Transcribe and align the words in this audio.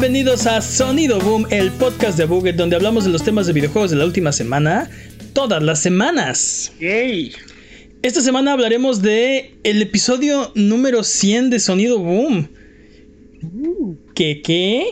Bienvenidos 0.00 0.46
a 0.46 0.62
Sonido 0.62 1.20
Boom, 1.20 1.46
el 1.50 1.70
podcast 1.72 2.16
de 2.16 2.24
Buget, 2.24 2.56
donde 2.56 2.74
hablamos 2.74 3.04
de 3.04 3.10
los 3.10 3.22
temas 3.22 3.46
de 3.46 3.52
videojuegos 3.52 3.90
de 3.90 3.98
la 3.98 4.06
última 4.06 4.32
semana, 4.32 4.88
todas 5.34 5.62
las 5.62 5.82
semanas. 5.82 6.72
¡Yay! 6.80 7.34
Esta 8.00 8.22
semana 8.22 8.54
hablaremos 8.54 9.02
de 9.02 9.58
el 9.62 9.82
episodio 9.82 10.52
número 10.54 11.04
100 11.04 11.50
de 11.50 11.60
Sonido 11.60 11.98
Boom. 11.98 12.48
¿Qué 14.14 14.40
qué? 14.40 14.86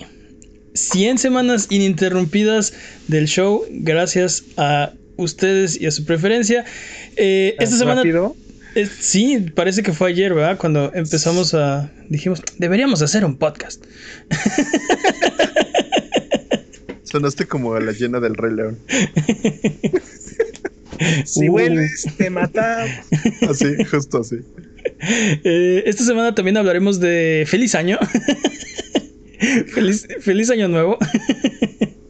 100 0.75 1.17
semanas 1.17 1.69
ininterrumpidas 1.71 2.75
del 3.07 3.29
show, 3.29 3.65
gracias 3.71 4.45
a 4.59 4.93
ustedes 5.17 5.81
y 5.81 5.87
a 5.87 5.91
su 5.91 6.05
preferencia. 6.05 6.67
Eh, 7.17 7.57
esta 7.59 7.77
semana... 7.79 8.03
¿Rápido? 8.03 8.37
Eh, 8.79 8.87
sí, 9.01 9.47
parece 9.55 9.83
que 9.83 9.93
fue 9.93 10.11
ayer, 10.11 10.33
¿verdad? 10.35 10.57
Cuando 10.59 10.93
empezamos 10.95 11.53
a... 11.55 11.91
Dijimos, 12.09 12.43
deberíamos 12.59 13.03
hacer 13.03 13.25
un 13.25 13.37
podcast. 13.37 13.85
Sonaste 17.03 17.47
como 17.47 17.75
a 17.75 17.81
la 17.81 17.93
llena 17.93 18.21
del 18.21 18.35
Rey 18.37 18.55
León. 18.55 18.79
Si 21.25 21.49
Uh. 21.49 21.53
vuelves, 21.53 22.07
te 22.17 22.29
matamos. 22.31 22.91
Así, 23.49 23.85
justo 23.85 24.19
así. 24.21 24.37
Eh, 25.45 25.83
esta 25.87 26.05
semana 26.05 26.35
también 26.35 26.57
hablaremos 26.57 27.01
de 27.01 27.45
feliz 27.49 27.75
año. 27.75 27.99
feliz, 29.75 30.07
feliz 30.21 30.51
año 30.51 30.69
nuevo. 30.69 30.99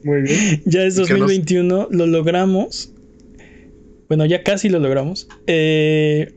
Muy 0.04 0.22
bien. 0.22 0.62
ya 0.64 0.82
es 0.84 0.94
Y 0.98 1.04
que 1.04 1.12
nos- 1.14 1.20
2021, 1.20 1.88
lo 1.90 2.06
logramos. 2.06 2.92
Bueno, 4.08 4.24
ya 4.26 4.42
casi 4.42 4.68
lo 4.70 4.78
logramos. 4.78 5.28
Eh, 5.46 6.32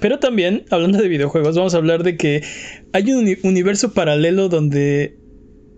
pero 0.00 0.18
también, 0.18 0.64
hablando 0.70 0.98
de 1.00 1.08
videojuegos, 1.08 1.56
vamos 1.56 1.74
a 1.74 1.78
hablar 1.78 2.02
de 2.02 2.16
que 2.16 2.42
hay 2.92 3.10
un 3.12 3.18
uni- 3.24 3.38
universo 3.42 3.92
paralelo 3.92 4.48
donde 4.48 5.16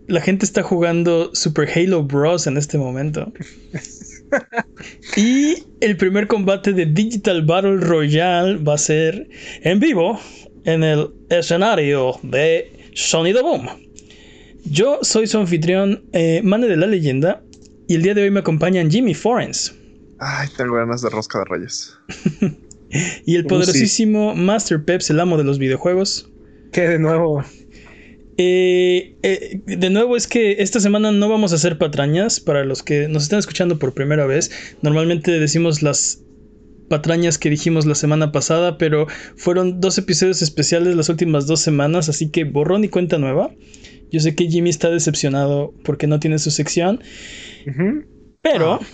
la 0.08 0.20
gente 0.20 0.44
está 0.44 0.62
jugando 0.62 1.30
Super 1.34 1.68
Halo 1.74 2.02
Bros. 2.04 2.46
en 2.46 2.56
este 2.56 2.78
momento. 2.78 3.32
y 5.16 5.56
el 5.80 5.96
primer 5.96 6.26
combate 6.26 6.72
de 6.72 6.86
Digital 6.86 7.42
Battle 7.44 7.76
Royale 7.78 8.56
va 8.56 8.74
a 8.74 8.78
ser 8.78 9.28
en 9.62 9.80
vivo 9.80 10.18
en 10.64 10.84
el 10.84 11.08
escenario 11.30 12.14
de 12.22 12.90
Sonido 12.94 13.42
Boom. 13.42 13.68
Yo 14.64 14.98
soy 15.02 15.26
su 15.26 15.38
anfitrión, 15.38 16.04
eh, 16.12 16.42
Mane 16.44 16.68
de 16.68 16.76
la 16.76 16.86
Leyenda, 16.86 17.42
y 17.88 17.94
el 17.94 18.02
día 18.02 18.14
de 18.14 18.22
hoy 18.22 18.30
me 18.30 18.40
acompañan 18.40 18.90
Jimmy 18.90 19.14
Forens 19.14 19.74
Ay, 20.18 20.48
tengo 20.56 20.74
ganas 20.74 21.00
de 21.02 21.08
rosca 21.08 21.38
de 21.38 21.44
reyes. 21.46 21.96
y 23.24 23.36
el 23.36 23.42
sí. 23.42 23.48
poderosísimo 23.48 24.34
Master 24.34 24.84
Peps, 24.84 25.10
el 25.10 25.20
amo 25.20 25.36
de 25.38 25.44
los 25.44 25.58
videojuegos. 25.58 26.30
Que 26.72 26.88
de 26.88 26.98
nuevo. 26.98 27.44
Eh, 28.36 29.16
eh, 29.22 29.60
de 29.66 29.90
nuevo 29.90 30.16
es 30.16 30.26
que 30.26 30.62
esta 30.62 30.80
semana 30.80 31.12
no 31.12 31.28
vamos 31.28 31.52
a 31.52 31.56
hacer 31.56 31.76
patrañas 31.76 32.40
para 32.40 32.64
los 32.64 32.82
que 32.82 33.06
nos 33.08 33.24
están 33.24 33.38
escuchando 33.38 33.78
por 33.78 33.92
primera 33.92 34.24
vez. 34.24 34.50
Normalmente 34.82 35.38
decimos 35.38 35.82
las 35.82 36.22
patrañas 36.88 37.38
que 37.38 37.50
dijimos 37.50 37.86
la 37.86 37.94
semana 37.94 38.32
pasada, 38.32 38.78
pero 38.78 39.06
fueron 39.36 39.80
dos 39.80 39.98
episodios 39.98 40.42
especiales 40.42 40.96
las 40.96 41.08
últimas 41.08 41.46
dos 41.46 41.60
semanas, 41.60 42.08
así 42.08 42.30
que 42.30 42.44
borrón 42.44 42.82
y 42.82 42.88
cuenta 42.88 43.18
nueva. 43.18 43.54
Yo 44.10 44.20
sé 44.20 44.34
que 44.34 44.48
Jimmy 44.48 44.70
está 44.70 44.90
decepcionado 44.90 45.72
porque 45.84 46.06
no 46.06 46.18
tiene 46.18 46.38
su 46.38 46.50
sección, 46.50 47.00
pero 48.42 48.80
Ah. 48.80 48.86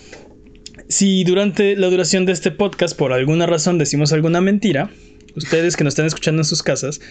Si 0.89 1.23
durante 1.23 1.75
la 1.75 1.87
duración 1.87 2.25
de 2.25 2.31
este 2.31 2.51
podcast 2.51 2.97
por 2.97 3.13
alguna 3.13 3.45
razón 3.45 3.77
decimos 3.77 4.13
alguna 4.13 4.41
mentira, 4.41 4.89
ustedes 5.35 5.75
que 5.75 5.83
nos 5.83 5.91
están 5.91 6.05
escuchando 6.05 6.41
en 6.41 6.45
sus 6.45 6.63
casas 6.63 7.01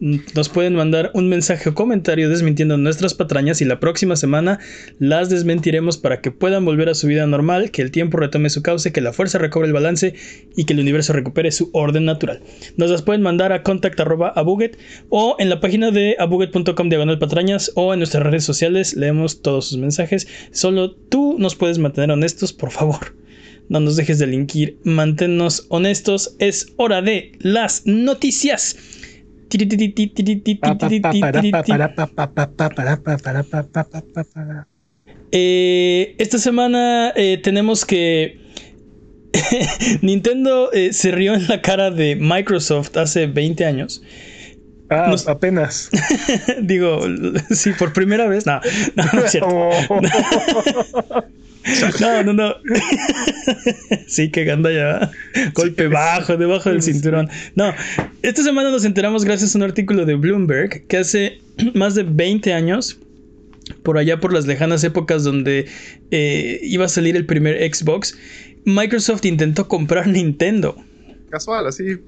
nos 0.00 0.48
pueden 0.48 0.74
mandar 0.74 1.10
un 1.12 1.28
mensaje 1.28 1.68
o 1.68 1.74
comentario 1.74 2.30
desmintiendo 2.30 2.78
nuestras 2.78 3.12
patrañas 3.12 3.60
y 3.60 3.66
la 3.66 3.80
próxima 3.80 4.16
semana 4.16 4.58
las 4.98 5.28
desmentiremos 5.28 5.98
para 5.98 6.22
que 6.22 6.30
puedan 6.30 6.64
volver 6.64 6.88
a 6.88 6.94
su 6.94 7.06
vida 7.06 7.26
normal, 7.26 7.70
que 7.70 7.82
el 7.82 7.90
tiempo 7.90 8.16
retome 8.16 8.48
su 8.48 8.62
cauce, 8.62 8.92
que 8.92 9.02
la 9.02 9.12
fuerza 9.12 9.38
recobre 9.38 9.66
el 9.68 9.74
balance 9.74 10.14
y 10.56 10.64
que 10.64 10.72
el 10.72 10.80
universo 10.80 11.12
recupere 11.12 11.52
su 11.52 11.68
orden 11.74 12.06
natural. 12.06 12.40
Nos 12.76 12.90
las 12.90 13.02
pueden 13.02 13.20
mandar 13.20 13.52
a 13.52 13.62
contact@abuget 13.62 14.78
o 15.10 15.36
en 15.38 15.50
la 15.50 15.60
página 15.60 15.90
de 15.90 16.16
abuget.com 16.18 16.88
diagonal 16.88 17.18
patrañas 17.18 17.70
o 17.74 17.92
en 17.92 18.00
nuestras 18.00 18.22
redes 18.22 18.44
sociales 18.44 18.94
leemos 18.94 19.42
todos 19.42 19.68
sus 19.68 19.78
mensajes. 19.78 20.26
Solo 20.50 20.92
tú 20.92 21.36
nos 21.38 21.56
puedes 21.56 21.78
mantener 21.78 22.10
honestos, 22.10 22.54
por 22.54 22.70
favor. 22.70 23.14
No 23.68 23.78
nos 23.78 23.96
dejes 23.96 24.18
de 24.18 24.26
linkir, 24.26 24.78
manténnos 24.82 25.66
honestos. 25.68 26.34
Es 26.38 26.72
hora 26.76 27.02
de 27.02 27.32
las 27.38 27.86
noticias. 27.86 28.76
Eh, 35.32 36.14
esta 36.18 36.38
semana 36.38 37.12
eh, 37.14 37.38
tenemos 37.42 37.84
que 37.84 38.38
Nintendo 40.02 40.72
eh, 40.72 40.92
se 40.92 41.10
rió 41.12 41.34
en 41.34 41.46
la 41.46 41.62
cara 41.62 41.90
de 41.90 42.16
Microsoft 42.16 42.96
hace 42.96 43.26
20 43.26 43.64
años. 43.64 44.02
Ah, 44.90 45.06
Nos- 45.08 45.28
apenas. 45.28 45.88
Digo, 46.62 47.02
sí, 47.50 47.70
por 47.78 47.92
primera 47.92 48.26
vez. 48.26 48.44
No, 48.44 48.60
no, 48.96 49.04
no 49.12 49.24
es 49.24 49.30
cierto. 49.30 49.48
Oh. 49.88 51.22
No, 52.00 52.22
no, 52.22 52.32
no. 52.32 52.54
Sí, 54.06 54.30
que 54.30 54.44
ganda 54.44 54.72
ya. 54.72 55.10
Golpe 55.54 55.88
bajo, 55.88 56.36
debajo 56.36 56.70
del 56.70 56.82
cinturón. 56.82 57.28
No, 57.54 57.72
esta 58.22 58.42
semana 58.42 58.70
nos 58.70 58.84
enteramos 58.84 59.24
gracias 59.24 59.54
a 59.54 59.58
un 59.58 59.64
artículo 59.64 60.04
de 60.04 60.14
Bloomberg 60.14 60.86
que 60.86 60.96
hace 60.96 61.40
más 61.74 61.94
de 61.94 62.02
20 62.02 62.52
años, 62.52 62.98
por 63.82 63.98
allá 63.98 64.20
por 64.20 64.32
las 64.32 64.46
lejanas 64.46 64.82
épocas 64.84 65.22
donde 65.22 65.66
eh, 66.10 66.60
iba 66.62 66.86
a 66.86 66.88
salir 66.88 67.16
el 67.16 67.26
primer 67.26 67.56
Xbox, 67.72 68.16
Microsoft 68.64 69.24
intentó 69.24 69.68
comprar 69.68 70.06
Nintendo. 70.06 70.76
Casual, 71.30 71.66
así. 71.66 71.98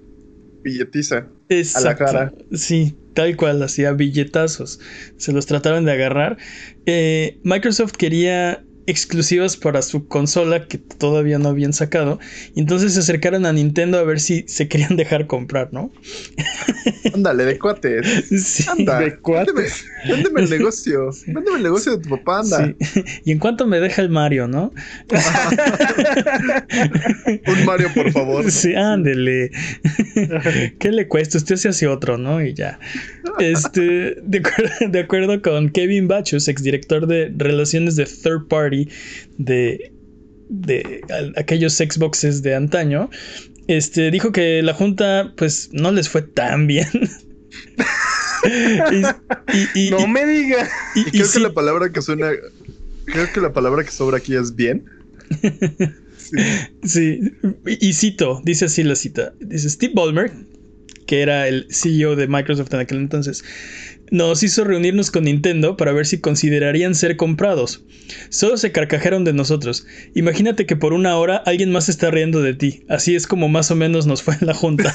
Billetiza. 0.63 1.27
Exacto. 1.49 2.05
cara. 2.05 2.33
Sí, 2.53 2.95
tal 3.15 3.37
cual, 3.37 3.63
hacía 3.63 3.93
billetazos. 3.93 4.81
Se 5.17 5.33
los 5.33 5.47
trataron 5.47 5.85
de 5.85 5.93
agarrar. 5.93 6.39
Eh, 6.87 7.39
Microsoft 7.43 7.93
quería 7.93 8.65
exclusivas 8.87 9.57
para 9.57 9.83
su 9.83 10.07
consola 10.09 10.67
que 10.67 10.79
todavía 10.79 11.39
no 11.39 11.49
habían 11.49 11.73
sacado. 11.73 12.19
Y 12.55 12.61
entonces 12.61 12.95
se 12.95 13.01
acercaron 13.01 13.47
a 13.47 13.53
Nintendo 13.53 13.99
a 13.99 14.03
ver 14.05 14.21
si 14.21 14.45
se 14.49 14.69
querían 14.69 14.97
dejar 14.97 15.27
comprar, 15.27 15.69
¿no? 15.73 15.93
Ándale, 17.15 17.45
de 17.45 17.59
cuates. 17.59 18.07
Sí. 18.45 18.65
Anda. 18.69 19.01
De 19.01 19.19
cuates. 19.19 19.55
Véndeme, 20.05 20.15
véndeme 20.23 20.41
el 20.43 20.51
negocio. 20.51 21.11
Véndeme 21.27 21.57
el 21.59 21.63
negocio 21.63 21.97
de 21.97 22.03
tu 22.03 22.09
papá, 22.11 22.41
anda. 22.41 22.75
sí. 22.81 23.03
Y 23.25 23.33
en 23.33 23.39
cuanto 23.39 23.67
me 23.67 23.79
deja 23.81 24.03
el 24.03 24.09
Mario, 24.09 24.49
¿no? 24.49 24.73
Un 27.47 27.65
Mario, 27.65 27.89
por 27.95 28.11
favor. 28.13 28.51
Sí, 28.51 28.75
ándele. 28.75 29.51
¿Qué 30.79 30.91
le 30.91 31.07
cuesta? 31.09 31.39
Usted 31.39 31.57
se 31.57 31.69
hace 31.69 31.87
otro, 31.87 32.19
¿no? 32.19 32.43
Y 32.45 32.55
ya. 32.55 32.79
Este, 33.39 34.17
de, 34.23 34.43
acuer- 34.43 34.91
de 34.91 35.01
acuerdo 35.01 35.41
con 35.43 35.71
Kevin 35.71 36.09
Bachus, 36.09 36.49
exdirector 36.49 37.07
de 37.07 37.33
relaciones 37.37 37.97
de 37.97 38.05
third 38.07 38.49
party 38.49 38.72
de, 39.39 39.93
de 40.49 41.01
a- 41.11 41.41
aquellos 41.41 41.75
Xboxes 41.75 42.43
de 42.43 42.55
antaño, 42.55 43.11
este, 43.69 44.11
dijo 44.11 44.33
que 44.33 44.63
la 44.63 44.75
junta, 44.75 45.33
pues, 45.37 45.71
no 45.73 45.93
les 45.93 46.09
fue 46.09 46.23
tan 46.23 46.67
bien. 46.67 46.89
y, 48.93 49.57
y- 49.57 49.87
y- 49.87 49.91
No 49.91 50.07
me 50.07 50.27
diga. 50.27 50.69
y- 50.95 51.01
Y 51.01 51.03
y 51.09 51.11
creo 51.13 51.27
sí- 51.27 51.39
que 51.39 51.41
la 51.45 51.53
palabra 51.55 51.91
que 51.93 52.03
suena. 52.03 52.31
Creo 53.07 53.33
que 53.33 53.41
la 53.41 53.53
palabra 53.53 53.85
que 53.85 53.91
sobra 53.91 54.19
aquí 54.19 54.35
es 54.35 54.55
bien. 54.55 54.85
Sí. 56.83 57.21
Y 57.67 57.93
cito, 57.93 58.41
dice 58.43 58.65
así 58.65 58.83
la 58.85 58.95
cita. 58.97 59.35
Dice 59.39 59.69
Steve 59.69 59.93
Ballmer, 59.95 60.33
que 61.07 61.21
era 61.21 61.47
el 61.47 61.67
CEO 61.71 62.17
de 62.17 62.27
Microsoft 62.27 62.73
en 62.73 62.81
aquel 62.81 62.99
entonces, 62.99 63.45
nos 64.13 64.43
hizo 64.43 64.63
reunirnos 64.63 65.11
con 65.11 65.25
Nintendo 65.25 65.79
para 65.79 65.93
ver 65.93 66.07
si 66.07 66.21
considerarían 66.21 66.95
ser 66.95 67.17
comprados. 67.17 67.83
Solo 68.29 68.59
se 68.59 68.71
carcajearon 68.71 69.25
de 69.25 69.33
nosotros. 69.33 69.87
Imagínate 70.15 70.67
que 70.67 70.77
por 70.77 70.93
una 70.93 71.17
hora 71.17 71.39
alguien 71.39 71.73
más 71.73 71.89
está 71.89 72.11
riendo 72.11 72.43
de 72.43 72.53
ti. 72.53 72.85
Así 72.91 73.17
es 73.17 73.27
como 73.27 73.49
más 73.49 73.71
o 73.71 73.75
menos 73.75 74.07
nos 74.07 74.23
fue 74.23 74.37
en 74.39 74.47
la 74.47 74.55
junta. 74.55 74.95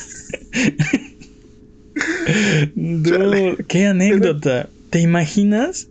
Dude, 2.76 3.58
qué 3.68 3.88
anécdota. 3.88 4.70
¿Te 4.92 5.00
imaginas? 5.00 5.88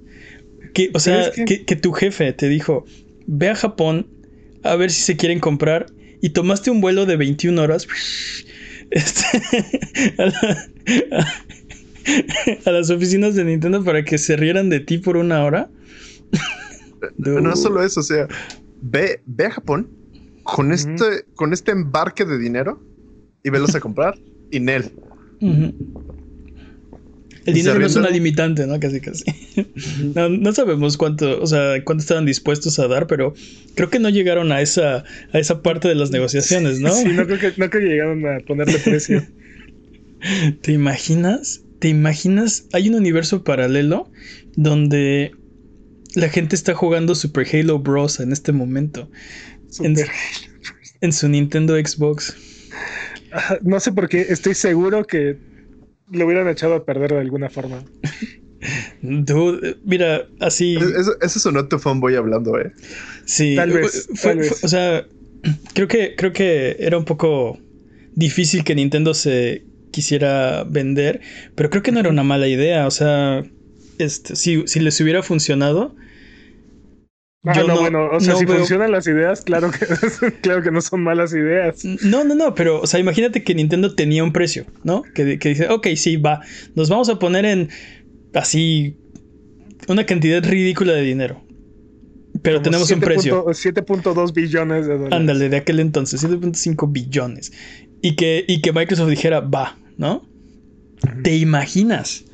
Que, 0.73 0.91
o 0.95 1.01
sea, 1.01 1.33
que, 1.33 1.65
que 1.65 1.77
tu 1.77 1.93
jefe 1.93 2.33
te 2.33 2.49
dijo, 2.49 2.87
ve 3.27 3.49
a 3.49 3.57
Japón 3.57 4.07
a 4.63 4.77
ver 4.77 4.93
si 4.93 5.03
se 5.03 5.17
quieren 5.17 5.41
comprar 5.41 5.87
y 6.23 6.31
tomaste 6.31 6.71
un 6.71 6.81
vuelo 6.81 7.07
de 7.07 7.17
21 7.17 7.61
horas 7.61 7.89
este, 8.91 9.25
a, 10.19 10.27
la- 10.27 10.71
a 12.65 12.71
las 12.71 12.91
oficinas 12.91 13.35
de 13.35 13.45
Nintendo 13.45 13.83
para 13.85 14.05
que 14.05 14.19
se 14.19 14.37
rieran 14.37 14.69
de 14.69 14.81
ti 14.81 14.99
por 14.99 15.17
una 15.17 15.45
hora. 15.45 15.71
No 17.19 17.55
solo 17.55 17.83
eso, 17.83 18.01
o 18.01 18.03
sea, 18.03 18.27
ve, 18.81 19.21
ve 19.27 19.47
a 19.47 19.51
Japón 19.51 19.91
con 20.43 20.73
este, 20.73 21.25
con 21.35 21.53
este 21.53 21.71
embarque 21.73 22.25
de 22.25 22.39
dinero 22.39 22.83
y 23.45 23.51
velos 23.51 23.75
a 23.75 23.81
comprar. 23.81 24.19
Y 24.51 24.61
Nel. 24.61 24.91
El 27.47 27.55
dinero 27.55 27.79
no 27.79 27.87
es 27.87 27.95
una 27.95 28.11
limitante, 28.11 28.67
¿no? 28.67 28.81
Casi, 28.81 29.01
casi. 29.01 29.25
no, 30.15 30.53
sabemos 30.53 30.97
cuánto, 30.97 31.41
o 31.41 31.47
sea, 31.47 31.83
cuánto 31.85 32.03
estaban 32.03 32.27
dispuestos 32.27 32.79
a 32.79 32.89
dar, 32.89 33.07
pero 33.07 33.35
creo 33.75 33.91
que 33.91 33.99
no 33.99 34.09
llegaron 34.09 34.51
a 34.51 34.61
esa, 34.61 35.05
a 35.33 35.39
esa 35.39 35.63
parte 35.63 35.87
de 35.87 35.95
las 35.95 36.11
negociaciones, 36.11 36.81
¿no? 36.81 36.93
Sí, 36.93 37.09
no 37.09 37.27
creo 37.27 37.39
que, 37.39 37.49
no 37.57 37.71
creo 37.71 37.83
que 37.83 37.89
llegaron 37.89 38.27
a 38.27 38.41
ponerle 38.41 38.79
precio. 38.79 39.23
¿Te 40.63 40.73
imaginas? 40.73 41.63
¿Te 41.87 41.91
imaginas? 41.91 42.67
Hay 42.73 42.89
un 42.89 42.97
universo 42.97 43.45
paralelo 43.45 44.11
donde 44.57 45.31
la 46.17 46.29
gente 46.29 46.57
está 46.57 46.75
jugando 46.75 47.15
Super 47.15 47.47
Halo 47.53 47.79
Bros. 47.79 48.19
en 48.19 48.33
este 48.33 48.51
momento. 48.51 49.09
Super 49.71 50.09
en 51.01 51.13
su 51.13 51.29
Nintendo 51.29 51.77
Xbox. 51.77 52.37
No 53.63 53.79
sé 53.79 53.93
por 53.93 54.09
qué, 54.09 54.27
estoy 54.31 54.55
seguro 54.55 55.05
que 55.05 55.39
lo 56.11 56.27
hubieran 56.27 56.49
echado 56.49 56.75
a 56.75 56.85
perder 56.85 57.13
de 57.13 57.21
alguna 57.21 57.51
forma. 57.51 57.85
mira, 59.85 60.27
así. 60.41 60.75
Eso, 60.75 61.17
eso 61.21 61.39
sonó 61.39 61.69
tu 61.69 61.79
fanboy 61.79 62.17
hablando, 62.17 62.59
eh. 62.59 62.73
Sí, 63.27 63.55
tal 63.55 63.71
vez, 63.71 64.09
o 64.61 64.67
sea, 64.67 65.07
creo 65.75 65.87
que, 65.87 66.17
creo 66.17 66.33
que 66.33 66.79
era 66.81 66.99
un 66.99 67.05
poco 67.05 67.61
difícil 68.17 68.65
que 68.65 68.75
Nintendo 68.75 69.15
se 69.15 69.63
quisiera 69.97 70.65
vender, 70.65 71.23
pero 71.55 71.71
creo 71.71 71.83
que 71.83 71.91
no 71.91 72.01
era 72.01 72.11
una 72.11 72.23
mala 72.23 72.47
idea. 72.47 72.87
O 72.87 72.91
sea, 72.91 73.43
este, 73.99 74.37
si, 74.37 74.67
si 74.67 74.81
les 74.81 75.01
hubiera 75.01 75.23
funcionado, 75.23 75.95
Ah, 77.49 77.63
no, 77.65 77.79
bueno, 77.79 78.09
o 78.11 78.19
sea, 78.19 78.35
si 78.35 78.45
funcionan 78.45 78.91
las 78.91 79.07
ideas, 79.07 79.43
claro 79.43 79.71
que, 79.71 79.87
claro 80.43 80.63
que 80.65 80.73
no 80.73 80.81
son 80.81 81.05
malas 81.05 81.33
ideas. 81.33 81.85
No, 82.03 82.25
no, 82.25 82.35
no, 82.35 82.57
pero, 82.57 82.81
o 82.81 82.89
sea, 82.89 82.99
imagínate 82.99 83.45
que 83.45 83.55
Nintendo 83.55 83.95
tenía 83.95 84.25
un 84.25 84.33
precio, 84.33 84.67
¿no? 84.83 85.05
Que, 85.15 85.39
que 85.39 85.51
dice, 85.51 85.69
ok, 85.69 85.87
sí, 85.95 86.17
va, 86.17 86.41
nos 86.75 86.89
vamos 86.89 87.09
a 87.09 87.21
poner 87.21 87.45
en 87.45 87.69
así 88.35 88.97
una 89.87 90.05
cantidad 90.07 90.43
ridícula 90.43 90.93
de 90.95 91.03
dinero. 91.03 91.47
Pero 92.43 92.63
tenemos 92.63 92.91
un 92.91 92.99
precio. 92.99 93.45
7.2 93.45 94.35
billones 94.35 94.89
de 94.89 94.95
dólares. 94.95 95.13
Ándale, 95.13 95.49
de 95.49 95.57
aquel 95.57 95.79
entonces, 95.79 96.25
7.5 96.25 96.91
billones. 96.91 97.53
Y 98.03 98.17
que, 98.17 98.45
y 98.49 98.61
que 98.61 98.73
Microsoft 98.73 99.09
dijera, 99.09 99.39
va, 99.39 99.79
¿no? 99.97 100.29
¿Te 101.23 101.37
imaginas? 101.37 102.25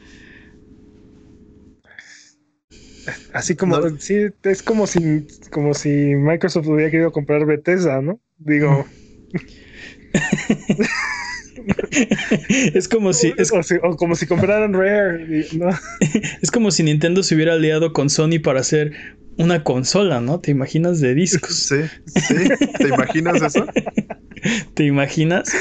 Así 3.32 3.56
como, 3.56 3.81
sí, 3.99 4.26
es 4.44 4.62
como 4.62 4.87
si, 4.87 5.26
como 5.50 5.75
si 5.75 6.14
Microsoft 6.14 6.69
hubiera 6.69 6.91
querido 6.91 7.12
comprar 7.12 7.44
Bethesda, 7.47 8.00
¿no? 8.00 8.20
Digo. 8.38 8.87
es 12.75 12.88
como 12.88 13.12
si, 13.12 13.32
es, 13.37 13.53
o, 13.82 13.97
como 13.97 14.14
si 14.14 14.26
compraran 14.26 14.73
Rare, 14.73 15.47
¿no? 15.53 15.69
es 16.43 16.50
como 16.50 16.70
si 16.70 16.82
Nintendo 16.82 17.23
se 17.23 17.35
hubiera 17.35 17.55
aliado 17.55 17.93
con 17.93 18.11
Sony 18.11 18.41
para 18.43 18.61
hacer 18.61 18.93
una 19.38 19.64
consola, 19.64 20.20
¿no? 20.20 20.41
¿Te 20.41 20.50
imaginas 20.50 21.00
de 21.00 21.14
discos? 21.14 21.55
Sí, 21.55 21.82
sí. 22.06 22.35
¿Te 22.79 22.88
imaginas 22.88 23.43
eso? 23.43 23.67
¿Te 24.75 24.85
imaginas? 24.85 25.53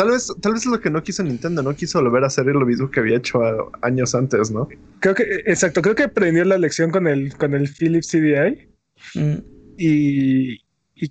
Tal 0.00 0.12
vez, 0.12 0.32
tal 0.40 0.54
vez 0.54 0.62
es 0.62 0.72
lo 0.72 0.80
que 0.80 0.88
no 0.88 1.02
quiso 1.02 1.22
Nintendo, 1.22 1.62
no 1.62 1.76
quiso 1.76 2.00
volver 2.00 2.24
a 2.24 2.28
hacer 2.28 2.46
lo 2.46 2.64
mismo 2.64 2.90
que 2.90 3.00
había 3.00 3.18
hecho 3.18 3.70
años 3.82 4.14
antes, 4.14 4.50
¿no? 4.50 4.66
Creo 5.00 5.14
que, 5.14 5.24
exacto, 5.44 5.82
creo 5.82 5.94
que 5.94 6.04
aprendió 6.04 6.42
la 6.46 6.56
lección 6.56 6.90
con 6.90 7.06
el, 7.06 7.36
con 7.36 7.52
el 7.52 7.68
Philips 7.68 8.08
CDI 8.08 8.66
mm. 9.14 9.38
y, 9.76 10.58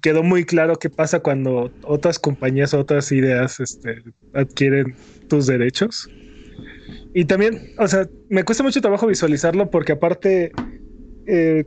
quedó 0.02 0.24
muy 0.24 0.44
claro 0.44 0.78
qué 0.78 0.90
pasa 0.90 1.20
cuando 1.20 1.72
otras 1.84 2.18
compañías, 2.18 2.74
otras 2.74 3.12
ideas 3.12 3.60
este, 3.60 4.02
adquieren 4.34 4.96
tus 5.28 5.46
derechos. 5.46 6.10
Y 7.14 7.26
también, 7.26 7.74
o 7.78 7.88
sea, 7.88 8.10
me 8.28 8.44
cuesta 8.44 8.64
mucho 8.64 8.82
trabajo 8.82 9.06
visualizarlo 9.06 9.70
porque 9.70 9.92
aparte, 9.92 10.52
eh, 11.28 11.64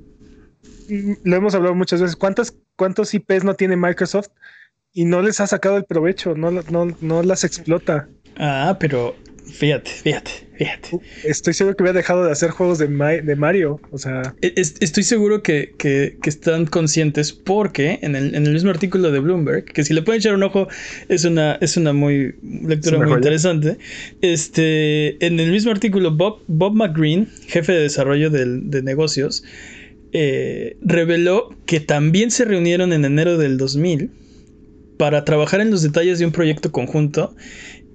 lo 1.22 1.36
hemos 1.36 1.54
hablado 1.54 1.76
muchas 1.76 2.00
veces, 2.00 2.16
¿cuántas, 2.16 2.58
¿cuántos 2.74 3.14
IPs 3.14 3.44
no 3.44 3.54
tiene 3.54 3.76
Microsoft? 3.76 4.30
Y 4.92 5.04
no 5.04 5.22
les 5.22 5.40
ha 5.40 5.46
sacado 5.46 5.76
el 5.76 5.84
provecho, 5.84 6.34
no, 6.34 6.50
no, 6.50 6.96
no 7.00 7.22
las 7.22 7.44
explota. 7.44 8.08
Ah, 8.36 8.76
pero 8.78 9.14
fíjate, 9.46 9.90
fíjate, 9.90 10.30
fíjate. 10.56 11.00
Estoy 11.24 11.54
seguro 11.54 11.76
que 11.76 11.82
hubiera 11.82 11.96
dejado 11.96 12.24
de 12.24 12.32
hacer 12.32 12.50
juegos 12.50 12.78
de, 12.78 12.88
de 12.88 13.36
Mario, 13.36 13.80
o 13.90 13.98
sea... 13.98 14.34
E, 14.42 14.52
estoy 14.56 15.02
seguro 15.02 15.42
que, 15.42 15.74
que, 15.78 16.16
están 16.24 16.66
conscientes 16.66 17.32
porque 17.32 17.98
en 18.02 18.16
el, 18.16 18.34
en 18.34 18.46
el, 18.46 18.52
mismo 18.52 18.70
artículo 18.70 19.10
de 19.10 19.20
Bloomberg, 19.20 19.64
que 19.64 19.82
si 19.82 19.94
le 19.94 20.02
pueden 20.02 20.20
echar 20.20 20.34
un 20.34 20.42
ojo, 20.42 20.68
es 21.08 21.24
una, 21.24 21.54
es 21.60 21.76
una 21.76 21.92
muy 21.92 22.34
lectura 22.42 22.98
muy 22.98 23.12
interesante. 23.12 23.78
Este, 24.20 25.24
en 25.24 25.40
el 25.40 25.50
mismo 25.50 25.70
artículo, 25.70 26.10
Bob, 26.10 26.42
Bob 26.48 26.74
McGreen, 26.74 27.28
jefe 27.46 27.72
de 27.72 27.80
desarrollo 27.80 28.28
de 28.30 28.82
negocios, 28.82 29.42
eh, 30.14 30.76
reveló 30.82 31.48
que 31.64 31.80
también 31.80 32.30
se 32.30 32.44
reunieron 32.44 32.92
en 32.92 33.06
enero 33.06 33.38
del 33.38 33.56
2000 33.56 34.10
para 35.02 35.24
trabajar 35.24 35.60
en 35.60 35.72
los 35.72 35.82
detalles 35.82 36.20
de 36.20 36.26
un 36.26 36.30
proyecto 36.30 36.70
conjunto 36.70 37.34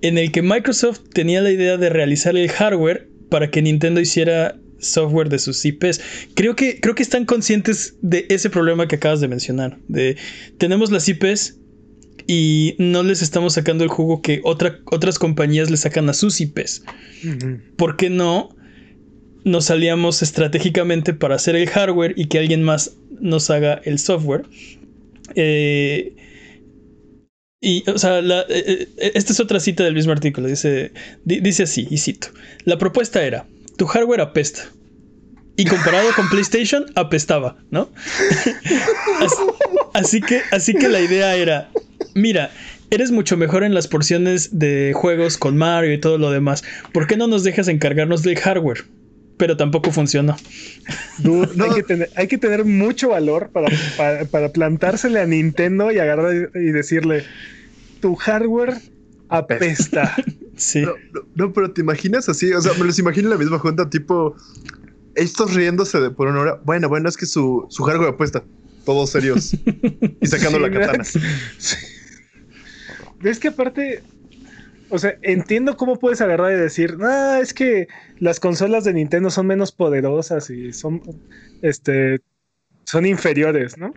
en 0.01 0.18
el 0.18 0.30
que 0.33 0.42
Microsoft 0.42 1.00
tenía 1.13 1.39
la 1.39 1.51
idea 1.51 1.77
de 1.77 1.88
realizar 1.88 2.36
el 2.36 2.50
hardware 2.50 3.07
para 3.30 3.50
que 3.50 3.62
Nintendo 3.62 4.01
hiciera 4.01 4.59
software 4.80 5.30
de 5.30 5.39
sus 5.39 5.63
IPs. 5.63 6.01
Creo 6.33 6.57
que, 6.57 6.81
creo 6.81 6.95
que 6.95 7.04
están 7.04 7.24
conscientes 7.24 7.95
de 8.01 8.25
ese 8.27 8.50
problema 8.50 8.89
que 8.89 8.98
acabas 8.98 9.21
de 9.21 9.30
mencionar. 9.30 9.77
De 9.88 10.18
tenemos 10.57 10.92
las 10.92 11.07
IPs 11.07 11.57
y 12.27 12.75
no 12.77 13.04
les 13.04 13.21
estamos 13.21 13.54
sacando 13.54 13.86
el 13.86 13.89
jugo 13.89 14.21
que 14.21 14.42
otras 14.44 15.18
compañías 15.18 15.71
le 15.71 15.77
sacan 15.77 16.09
a 16.09 16.13
sus 16.13 16.42
IPs. 16.42 16.83
¿Por 17.78 17.95
qué 17.95 18.09
no 18.09 18.49
nos 19.45 19.64
salíamos 19.64 20.21
estratégicamente 20.21 21.14
para 21.14 21.35
hacer 21.35 21.56
el 21.56 21.69
hardware 21.69 22.16
y 22.18 22.26
que 22.26 22.37
alguien 22.37 22.64
más 22.64 22.97
nos 23.21 23.49
haga 23.49 23.76
el 23.85 23.97
software? 23.97 24.44
Eh, 25.35 26.14
y, 27.59 27.90
o 27.90 27.97
sea, 27.97 28.19
eh, 28.19 28.45
eh, 28.49 29.11
esta 29.16 29.33
es 29.33 29.40
otra 29.40 29.59
cita 29.59 29.83
del 29.83 29.95
mismo 29.95 30.11
artículo. 30.11 30.47
Dice, 30.47 30.92
dice 31.26 31.64
así, 31.64 31.87
y 31.90 31.97
cito. 31.97 32.30
La 32.66 32.78
propuesta 32.78 33.23
era, 33.23 33.45
tu 33.78 33.85
hardware 33.87 34.21
apesta. 34.21 34.69
Y 35.56 35.66
comparado 35.66 36.09
con 36.16 36.30
PlayStation, 36.30 36.85
apestaba, 36.94 37.57
¿no? 37.71 37.90
así, 39.94 40.21
que, 40.21 40.42
así 40.52 40.76
que 40.76 40.87
la 40.87 41.02
idea 41.02 41.35
era, 41.35 41.71
mira, 42.14 42.52
eres 42.92 43.09
mucho 43.09 43.37
mejor 43.37 43.64
en 43.64 43.73
las 43.73 43.87
porciones 43.87 44.59
de 44.59 44.94
juegos 44.95 45.40
con 45.40 45.57
Mario 45.57 45.94
y 45.94 45.99
todo 45.99 46.19
lo 46.19 46.30
demás. 46.30 46.64
¿Por 46.94 47.07
qué 47.07 47.18
no 47.18 47.26
nos 47.26 47.44
dejas 47.44 47.69
encargarnos 47.69 48.21
del 48.21 48.37
hardware? 48.37 48.85
Pero 49.37 49.56
tampoco 49.56 49.91
funcionó. 49.91 50.35
hay, 52.15 52.27
que 52.27 52.37
tener, 52.37 52.65
mucho 52.65 53.09
valor 53.09 53.49
para, 53.51 53.67
para, 54.31 54.51
plantársele 54.51 55.19
a 55.19 55.25
Nintendo 55.25 55.91
y 55.91 55.99
agarrar 55.99 56.49
y 56.56 56.71
decirle, 56.71 57.23
tu 58.01 58.15
hardware 58.15 58.77
apesta. 59.29 60.15
sí. 60.56 60.83
No, 61.35 61.53
pero 61.53 61.71
te 61.71 61.81
imaginas 61.81 62.29
así, 62.29 62.51
o 62.51 62.61
sea, 62.61 62.73
me 62.73 62.85
los 62.85 62.97
imagino 62.99 63.27
en 63.27 63.31
la 63.31 63.37
misma 63.37 63.59
junta, 63.59 63.89
tipo, 63.89 64.35
estos 65.15 65.53
riéndose 65.53 65.99
de 65.99 66.09
por 66.09 66.27
una 66.27 66.39
hora. 66.39 66.61
Bueno, 66.63 66.89
bueno, 66.89 67.09
es 67.09 67.17
que 67.17 67.25
su, 67.25 67.65
su 67.69 67.83
hardware 67.83 68.09
apesta. 68.09 68.44
Todos 68.85 69.09
serios. 69.09 69.53
y 70.21 70.27
sacando 70.27 70.59
la 70.59 70.71
katana. 70.71 71.03
¿Ves 73.19 73.39
que 73.39 73.49
aparte, 73.49 74.03
o 74.89 74.97
sea, 74.97 75.17
entiendo 75.21 75.75
cómo 75.75 75.97
puedes 75.97 76.21
agarrar 76.21 76.53
y 76.53 76.56
decir, 76.56 76.97
ah, 77.01 77.39
es 77.41 77.53
que 77.53 77.87
las 78.19 78.39
consolas 78.39 78.83
de 78.83 78.94
Nintendo 78.94 79.29
son 79.29 79.47
menos 79.47 79.71
poderosas 79.71 80.49
y 80.49 80.71
son, 80.73 81.01
este, 81.61 82.19
son 82.85 83.06
inferiores, 83.06 83.77
¿no? 83.77 83.94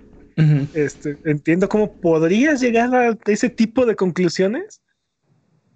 este, 0.75 1.19
entiendo 1.25 1.69
cómo 1.69 1.93
podrías 2.01 2.61
llegar 2.61 2.95
a 2.95 3.17
ese 3.27 3.51
tipo 3.51 3.85
de 3.85 3.95
conclusiones, 3.95 4.81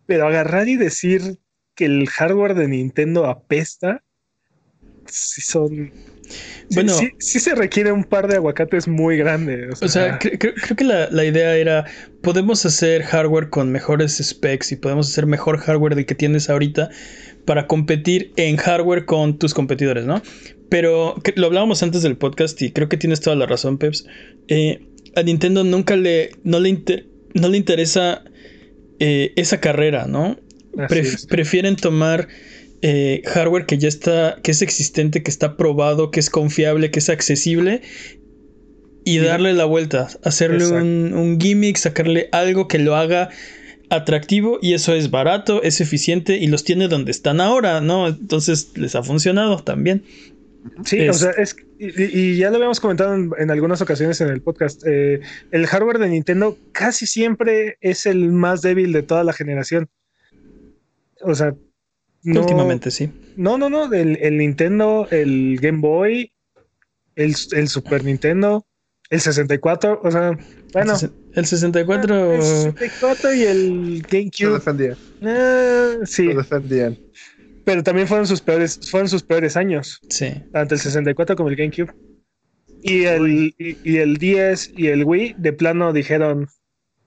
pero 0.07 0.27
agarrar 0.27 0.69
y 0.69 0.77
decir 0.77 1.39
que 1.75 1.85
el 1.85 2.09
hardware 2.09 2.55
de 2.55 2.69
Nintendo 2.69 3.27
apesta, 3.27 4.03
si 5.07 5.43
son... 5.43 5.93
Bueno, 6.71 6.95
sí, 7.19 7.41
se 7.41 7.55
requiere 7.55 7.93
un 7.93 8.05
par 8.05 8.29
de 8.29 8.37
aguacates 8.37 8.89
muy 8.89 9.17
grandes. 9.17 9.83
O 9.83 9.89
sea, 9.89 10.19
creo, 10.19 10.55
que 10.77 10.85
la, 10.85 11.09
la, 11.11 11.25
idea 11.25 11.57
era, 11.57 11.85
podemos 12.23 12.65
hacer 12.65 13.03
hardware 13.03 13.51
con 13.51 13.71
mejores 13.71 14.17
specs 14.23 14.73
y 14.73 14.77
podemos 14.77 15.11
hacer 15.11 15.27
mejor 15.27 15.59
hardware 15.59 15.95
del 15.95 16.07
que 16.07 16.15
tienes 16.15 16.49
ahorita 16.49 16.91
para 17.45 17.67
competir 17.67 18.33
en 18.37 18.57
hardware 18.57 19.05
con 19.05 19.39
tus 19.39 19.55
competidores, 19.55 20.05
¿no? 20.05 20.23
Pero 20.69 21.21
lo 21.37 21.47
hablábamos 21.47 21.83
antes 21.83 22.03
del 22.03 22.17
podcast 22.17 22.61
y 22.63 22.73
creo 22.73 22.89
que 22.89 22.97
tienes 22.97 23.21
toda 23.21 23.37
la 23.37 23.47
razón, 23.47 23.79
Peps. 23.79 24.07
Eh, 24.49 24.87
a 25.15 25.23
Nintendo 25.23 25.65
nunca 25.65 25.97
le, 25.97 26.31
no 26.43 26.59
le, 26.59 26.83
no 27.35 27.49
le 27.49 27.57
interesa 27.57 28.25
eh, 28.99 29.33
esa 29.37 29.61
carrera, 29.61 30.07
¿no? 30.07 30.39
Prefieren 31.29 31.77
tomar 31.77 32.29
eh, 32.87 33.23
hardware 33.25 33.65
que 33.65 33.79
ya 33.79 33.89
está, 33.89 34.37
que 34.43 34.51
es 34.51 34.61
existente, 34.61 35.23
que 35.23 35.31
está 35.31 35.57
probado, 35.57 36.11
que 36.11 36.21
es 36.21 36.29
confiable, 36.29 36.91
que 36.91 36.99
es 36.99 37.09
accesible 37.09 37.81
y 39.05 39.17
darle 39.21 39.55
la 39.55 39.65
vuelta, 39.65 40.09
hacerle 40.23 40.67
un, 40.67 41.15
un, 41.15 41.41
gimmick, 41.41 41.79
sacarle 41.79 42.29
algo 42.31 42.69
que 42.69 42.79
lo 42.79 42.95
haga 42.95 43.31
atractivo 43.89 44.59
y 44.61 44.75
eso 44.75 44.93
es 44.93 45.11
barato, 45.11 45.63
es 45.63 45.81
eficiente 45.81 46.37
y 46.37 46.47
los 46.47 46.65
tiene 46.65 46.89
donde 46.89 47.11
están 47.11 47.41
ahora, 47.41 47.81
¿no? 47.81 48.07
Entonces 48.07 48.77
les 48.77 48.95
ha 48.95 49.03
funcionado 49.03 49.65
también. 49.65 50.05
Sí, 50.85 51.09
o 51.09 51.15
sea, 51.15 51.31
es, 51.31 51.57
y, 51.79 52.37
ya 52.37 52.51
lo 52.51 52.57
habíamos 52.57 52.81
comentado 52.81 53.15
en, 53.15 53.51
algunas 53.51 53.81
ocasiones 53.81 54.21
en 54.21 54.29
el 54.29 54.43
podcast, 54.43 54.83
eh, 54.87 55.21
el 55.53 55.67
hardware 55.67 56.01
de 56.01 56.11
Nintendo 56.11 56.59
casi 56.73 57.07
siempre 57.07 57.79
es 57.81 58.05
el 58.05 58.31
más 58.31 58.61
débil 58.61 58.93
de 58.93 59.03
toda 59.03 59.25
la 59.25 59.33
generación. 59.33 59.89
O 61.23 61.35
sea, 61.35 61.55
últimamente 62.25 62.91
sí. 62.91 63.11
No, 63.37 63.59
no, 63.59 63.69
no, 63.69 63.93
el, 63.93 64.19
el 64.21 64.39
Nintendo, 64.39 65.07
el 65.11 65.59
Game 65.61 65.81
Boy, 65.81 66.33
el, 67.17 67.35
el 67.53 67.69
Super 67.69 68.05
Nintendo, 68.05 68.67
el 69.11 69.21
64, 69.21 70.01
o 70.03 70.11
sea, 70.11 70.39
bueno. 70.75 70.95
El 71.35 71.47
64. 71.47 72.33
El 72.33 72.43
64 72.43 73.35
y 73.35 73.43
el 73.43 74.03
GameCube. 74.11 74.49
Lo 74.49 74.55
defendían. 74.55 74.97
Eh, 75.23 75.99
sí. 76.05 76.25
Lo 76.25 76.39
defendían. 76.39 76.99
Pero 77.65 77.83
también 77.83 78.09
fueron 78.09 78.27
sus 78.27 78.41
peores, 78.41 78.81
fueron 78.91 79.09
sus 79.09 79.23
peores 79.23 79.57
años. 79.57 80.01
Sí. 80.09 80.33
Tanto 80.53 80.75
el 80.75 80.81
64 80.81 81.37
como 81.37 81.49
el 81.49 81.57
GameCube. 81.57 81.95
Y 82.83 83.05
el, 83.05 83.55
y, 83.57 83.97
el 83.97 84.19
10 84.19 84.73
y 84.77 84.89
el 84.89 85.05
Wii 85.05 85.37
de 85.39 85.53
plano 85.55 85.93
dijeron, 85.93 86.49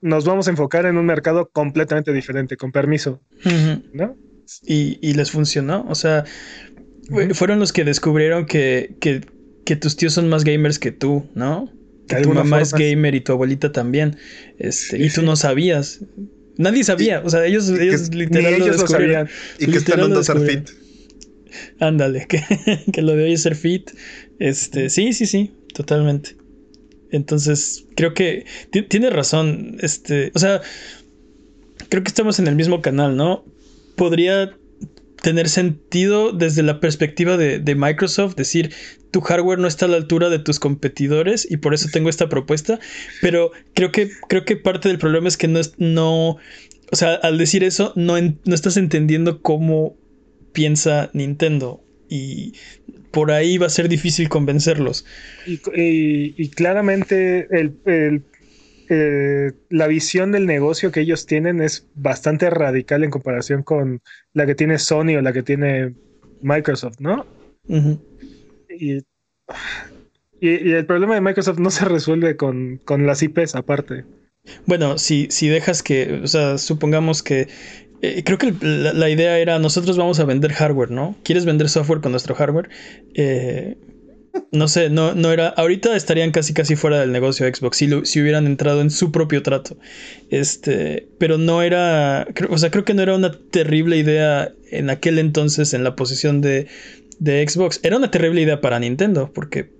nos 0.00 0.24
vamos 0.24 0.48
a 0.48 0.50
enfocar 0.50 0.86
en 0.86 0.96
un 0.96 1.06
mercado 1.06 1.50
completamente 1.52 2.12
diferente, 2.12 2.56
con 2.56 2.72
permiso. 2.72 3.20
¿No? 3.92 4.16
Y, 4.66 4.98
y, 5.00 5.14
les 5.14 5.30
funcionó. 5.30 5.86
O 5.88 5.94
sea, 5.94 6.24
fueron 7.34 7.58
los 7.58 7.72
que 7.72 7.84
descubrieron 7.84 8.46
que, 8.46 8.94
que, 9.00 9.22
que 9.64 9.76
tus 9.76 9.96
tíos 9.96 10.14
son 10.14 10.28
más 10.28 10.44
gamers 10.44 10.78
que 10.78 10.92
tú, 10.92 11.28
¿no? 11.34 11.72
Que 12.08 12.16
tu 12.22 12.32
mamá 12.32 12.62
es 12.62 12.72
gamer 12.72 13.14
y 13.14 13.20
tu 13.20 13.32
abuelita 13.32 13.72
también. 13.72 14.16
Este, 14.58 15.02
y 15.02 15.10
tú 15.10 15.22
no 15.22 15.36
sabías. 15.36 16.00
Nadie 16.56 16.82
sabía. 16.82 17.20
o 17.24 17.30
sea, 17.30 17.44
ellos, 17.44 17.68
ellos 17.68 18.14
literalmente 18.14 18.64
ellos 18.64 18.80
lo, 18.80 18.86
sabían. 18.86 19.28
Y 19.58 19.66
que 19.66 19.78
están 19.78 20.00
dando 20.00 20.22
ser 20.24 20.40
fit. 20.40 20.70
Ándale, 21.80 22.26
que, 22.28 22.42
que, 22.92 23.02
lo 23.02 23.14
de 23.14 23.24
hoy 23.24 23.32
es 23.34 23.42
ser 23.42 23.54
fit. 23.54 23.90
Este, 24.38 24.90
sí, 24.90 25.12
sí, 25.12 25.26
sí, 25.26 25.52
totalmente. 25.74 26.36
Entonces, 27.10 27.86
creo 27.94 28.14
que 28.14 28.44
tiene 28.88 29.10
razón. 29.10 29.76
Este, 29.80 30.32
o 30.34 30.38
sea, 30.38 30.62
creo 31.88 32.02
que 32.02 32.08
estamos 32.08 32.38
en 32.38 32.48
el 32.48 32.56
mismo 32.56 32.82
canal, 32.82 33.16
¿no? 33.16 33.44
Podría 33.98 34.56
tener 35.22 35.48
sentido 35.48 36.32
desde 36.32 36.62
la 36.62 36.80
perspectiva 36.80 37.36
de, 37.36 37.74
Microsoft, 37.74 38.36
decir, 38.36 38.72
tu 39.10 39.20
hardware 39.20 39.58
no 39.58 39.68
está 39.68 39.86
a 39.86 39.88
la 39.88 39.96
altura 39.96 40.30
de 40.30 40.38
tus 40.38 40.60
competidores 40.60 41.46
y 41.50 41.56
por 41.56 41.74
eso 41.74 41.88
tengo 41.92 42.08
esta 42.08 42.28
propuesta, 42.28 42.78
pero 43.20 43.50
creo 43.74 43.92
que, 43.92 44.10
creo 44.28 44.44
que 44.44 44.56
parte 44.56 44.88
del 44.88 44.98
problema 44.98 45.28
es 45.28 45.36
que 45.36 45.48
no, 45.48 45.58
es, 45.58 45.74
no 45.78 46.38
o 46.90 46.96
sea, 46.96 47.14
al 47.14 47.36
decir 47.36 47.64
eso, 47.64 47.92
no, 47.96 48.14
no 48.20 48.54
estás 48.54 48.76
entendiendo 48.76 49.42
cómo 49.42 49.96
piensa 50.52 51.10
Nintendo 51.12 51.82
y 52.08 52.54
por 53.10 53.32
ahí 53.32 53.58
va 53.58 53.66
a 53.66 53.70
ser 53.70 53.88
difícil 53.88 54.28
convencerlos. 54.28 55.04
Y, 55.46 56.48
claramente 56.50 57.48
el 57.50 58.22
eh, 58.88 59.52
la 59.68 59.86
visión 59.86 60.32
del 60.32 60.46
negocio 60.46 60.90
que 60.90 61.00
ellos 61.00 61.26
tienen 61.26 61.60
es 61.60 61.86
bastante 61.94 62.48
radical 62.50 63.04
en 63.04 63.10
comparación 63.10 63.62
con 63.62 64.00
la 64.32 64.46
que 64.46 64.54
tiene 64.54 64.78
Sony 64.78 65.16
o 65.18 65.22
la 65.22 65.32
que 65.32 65.42
tiene 65.42 65.94
Microsoft, 66.40 67.00
¿no? 67.00 67.26
y, 68.68 69.04
el 70.40 70.86
problema 70.86 71.14
de 71.14 71.20
Microsoft 71.20 71.58
no 71.58 71.70
se 71.70 71.84
resuelve 71.84 72.36
con, 72.36 72.80
las 72.88 73.22
IPs 73.22 73.56
aparte. 73.56 74.04
Bueno, 74.66 74.96
si, 74.96 75.26
si 75.30 75.48
dejas 75.48 75.82
que, 75.82 76.20
o 76.22 76.26
sea, 76.26 76.58
supongamos 76.58 77.22
que 77.22 77.48
eh, 78.00 78.22
creo 78.24 78.38
que 78.38 78.54
la, 78.60 79.10
idea 79.10 79.38
era 79.38 79.58
nosotros 79.58 79.96
vamos 79.96 80.20
a 80.20 80.24
vender 80.24 80.52
hardware, 80.52 80.90
¿no? 80.90 81.16
¿Quieres 81.24 81.44
vender 81.44 81.68
software 81.68 82.00
con 82.00 82.12
nuestro 82.12 82.34
hardware? 82.36 82.68
Eh, 83.14 83.76
no 84.52 84.68
sé, 84.68 84.90
no, 84.90 85.14
no 85.14 85.32
era. 85.32 85.48
Ahorita 85.48 85.94
estarían 85.96 86.30
casi 86.30 86.54
casi 86.54 86.76
fuera 86.76 87.00
del 87.00 87.12
negocio 87.12 87.46
Xbox 87.46 87.76
si, 87.76 87.90
si 88.04 88.20
hubieran 88.20 88.46
entrado 88.46 88.80
en 88.80 88.90
su 88.90 89.12
propio 89.12 89.42
trato. 89.42 89.76
Este. 90.30 91.08
Pero 91.18 91.38
no 91.38 91.62
era. 91.62 92.26
o 92.48 92.58
sea, 92.58 92.70
creo 92.70 92.84
que 92.84 92.94
no 92.94 93.02
era 93.02 93.14
una 93.14 93.32
terrible 93.32 93.96
idea 93.96 94.52
en 94.70 94.90
aquel 94.90 95.18
entonces 95.18 95.74
en 95.74 95.84
la 95.84 95.96
posición 95.96 96.40
de, 96.40 96.68
de 97.18 97.46
Xbox. 97.48 97.80
Era 97.82 97.96
una 97.96 98.10
terrible 98.10 98.40
idea 98.40 98.60
para 98.60 98.78
Nintendo, 98.78 99.32
porque 99.32 99.70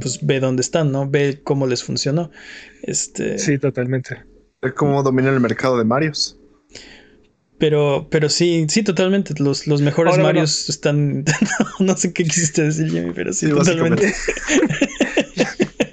pues 0.00 0.24
ve 0.24 0.40
dónde 0.40 0.62
están, 0.62 0.92
¿no? 0.92 1.08
Ve 1.08 1.40
cómo 1.42 1.66
les 1.66 1.82
funcionó. 1.82 2.30
Este. 2.82 3.38
Sí, 3.38 3.58
totalmente. 3.58 4.24
Cómo 4.76 5.02
dominan 5.02 5.34
el 5.34 5.40
mercado 5.40 5.78
de 5.78 5.84
Marios. 5.84 6.38
Pero, 7.62 8.08
pero 8.10 8.28
sí, 8.28 8.66
sí, 8.68 8.82
totalmente. 8.82 9.32
Los, 9.38 9.68
los 9.68 9.80
mejores 9.82 10.18
Marios 10.18 10.68
están. 10.68 11.24
no 11.78 11.96
sé 11.96 12.12
qué 12.12 12.24
quisiste 12.24 12.64
decir, 12.64 12.90
Jimmy, 12.90 13.12
pero 13.14 13.32
sí, 13.32 13.48
totalmente. 13.50 14.08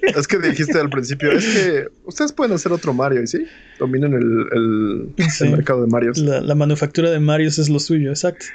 es 0.02 0.28
que 0.28 0.40
dijiste 0.40 0.80
al 0.80 0.90
principio, 0.90 1.32
es 1.32 1.46
que 1.46 1.86
ustedes 2.06 2.34
pueden 2.34 2.56
hacer 2.56 2.72
otro 2.72 2.92
Mario, 2.96 3.22
¿y 3.22 3.28
sí? 3.28 3.46
Dominan 3.78 4.16
el, 4.16 4.48
el, 4.52 5.14
mercado 5.52 5.82
de 5.82 5.88
Marios. 5.88 6.18
La, 6.18 6.56
manufactura 6.56 7.12
de 7.12 7.20
Marios 7.20 7.60
es 7.60 7.70
lo 7.70 7.78
suyo, 7.78 8.10
exacto. 8.10 8.48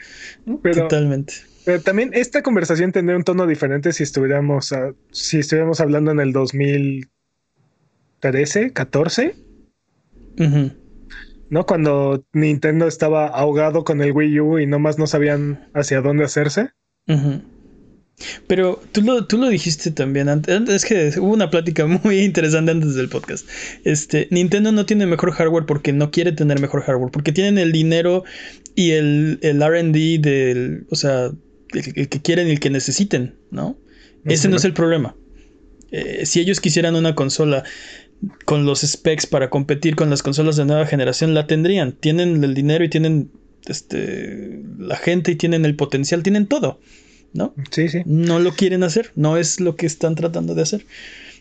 totalmente. 0.74 1.34
Pero 1.64 1.80
también 1.82 2.10
esta 2.14 2.42
conversación 2.42 2.90
tendría 2.90 3.16
un 3.16 3.22
tono 3.22 3.46
diferente 3.46 3.92
si 3.92 4.02
estuviéramos, 4.02 4.74
si 5.12 5.38
estuviéramos 5.38 5.80
hablando 5.80 6.10
en 6.10 6.18
el 6.18 6.32
2013, 6.32 8.72
14. 8.72 9.36
Uh 10.36 10.70
¿no? 11.54 11.66
Cuando 11.66 12.26
Nintendo 12.32 12.88
estaba 12.88 13.28
ahogado 13.28 13.84
con 13.84 14.02
el 14.02 14.10
Wii 14.10 14.40
U 14.40 14.58
y 14.58 14.66
nomás 14.66 14.98
no 14.98 15.06
sabían 15.06 15.70
hacia 15.72 16.00
dónde 16.00 16.24
hacerse. 16.24 16.70
Pero 18.48 18.82
tú 18.90 19.02
lo, 19.02 19.24
tú 19.28 19.38
lo 19.38 19.48
dijiste 19.48 19.92
también 19.92 20.28
antes. 20.28 20.68
Es 20.68 20.84
que 20.84 21.12
hubo 21.20 21.32
una 21.32 21.50
plática 21.50 21.86
muy 22.02 22.22
interesante 22.22 22.72
antes 22.72 22.96
del 22.96 23.08
podcast. 23.08 23.48
Este, 23.84 24.26
Nintendo 24.32 24.72
no 24.72 24.84
tiene 24.84 25.06
mejor 25.06 25.30
hardware 25.30 25.64
porque 25.64 25.92
no 25.92 26.10
quiere 26.10 26.32
tener 26.32 26.60
mejor 26.60 26.82
hardware. 26.82 27.12
Porque 27.12 27.30
tienen 27.30 27.58
el 27.58 27.70
dinero 27.70 28.24
y 28.74 28.90
el, 28.90 29.38
el 29.42 29.60
RD 29.60 30.20
del. 30.20 30.88
O 30.90 30.96
sea, 30.96 31.30
el, 31.72 32.08
que 32.08 32.20
quieren 32.20 32.48
y 32.48 32.50
el 32.50 32.58
que 32.58 32.70
necesiten, 32.70 33.36
¿no? 33.52 33.78
Ese 34.24 34.48
no 34.48 34.56
es 34.56 34.64
el 34.64 34.74
problema. 34.74 35.14
Eh, 35.92 36.26
si 36.26 36.40
ellos 36.40 36.60
quisieran 36.60 36.96
una 36.96 37.14
consola 37.14 37.62
con 38.44 38.64
los 38.66 38.80
specs 38.80 39.26
para 39.26 39.50
competir 39.50 39.96
con 39.96 40.10
las 40.10 40.22
consolas 40.22 40.56
de 40.56 40.64
nueva 40.64 40.86
generación 40.86 41.34
la 41.34 41.46
tendrían. 41.46 41.92
Tienen 41.92 42.42
el 42.42 42.54
dinero 42.54 42.84
y 42.84 42.88
tienen 42.88 43.30
este, 43.66 44.62
la 44.78 44.96
gente 44.96 45.32
y 45.32 45.36
tienen 45.36 45.64
el 45.64 45.76
potencial, 45.76 46.22
tienen 46.22 46.46
todo, 46.46 46.80
¿no? 47.32 47.54
Sí, 47.70 47.88
sí. 47.88 48.02
No 48.04 48.38
lo 48.38 48.52
quieren 48.52 48.82
hacer, 48.82 49.12
no 49.14 49.36
es 49.36 49.60
lo 49.60 49.76
que 49.76 49.86
están 49.86 50.14
tratando 50.14 50.54
de 50.54 50.62
hacer. 50.62 50.86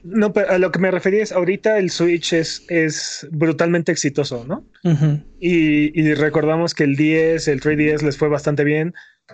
No, 0.03 0.33
pero 0.33 0.51
a 0.51 0.57
lo 0.57 0.71
que 0.71 0.79
me 0.79 0.91
refería 0.91 1.23
es, 1.23 1.31
ahorita 1.31 1.77
el 1.77 1.89
Switch 1.89 2.33
es, 2.33 2.65
es 2.67 3.25
brutalmente 3.31 3.91
exitoso, 3.91 4.45
¿no? 4.45 4.65
y, 5.39 6.13
recordamos 6.13 6.73
que 6.73 6.83
el 6.83 6.97
10, 6.97 7.47
el 7.47 7.61
3DS 7.61 8.01
les 8.01 8.17
fue 8.17 8.27
bastante 8.27 8.65
bien 8.65 8.93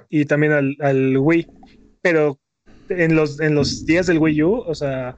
y 0.09 0.25
también 0.25 0.51
al, 0.51 0.77
al 0.79 1.17
Wii, 1.17 1.47
pero 2.01 2.39
en 2.89 3.15
los, 3.15 3.39
en 3.39 3.55
los 3.55 3.85
días 3.85 4.05
del 4.05 4.19
Wii 4.19 4.43
U, 4.43 4.53
o 4.59 4.75
sea, 4.75 5.15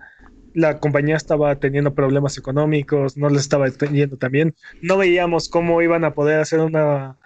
la 0.54 0.80
compañía 0.80 1.16
estaba 1.16 1.56
teniendo 1.58 1.94
problemas 1.94 2.38
económicos, 2.38 3.18
no 3.18 3.30
les 3.30 3.42
estaba 3.42 3.70
teniendo 3.72 4.18
también. 4.18 4.56
No 4.82 4.98
veíamos 4.98 5.50
cómo 5.50 5.82
iban 5.82 6.04
a 6.04 6.14
poder 6.14 6.40
hacer 6.40 6.60
una, 6.60 7.18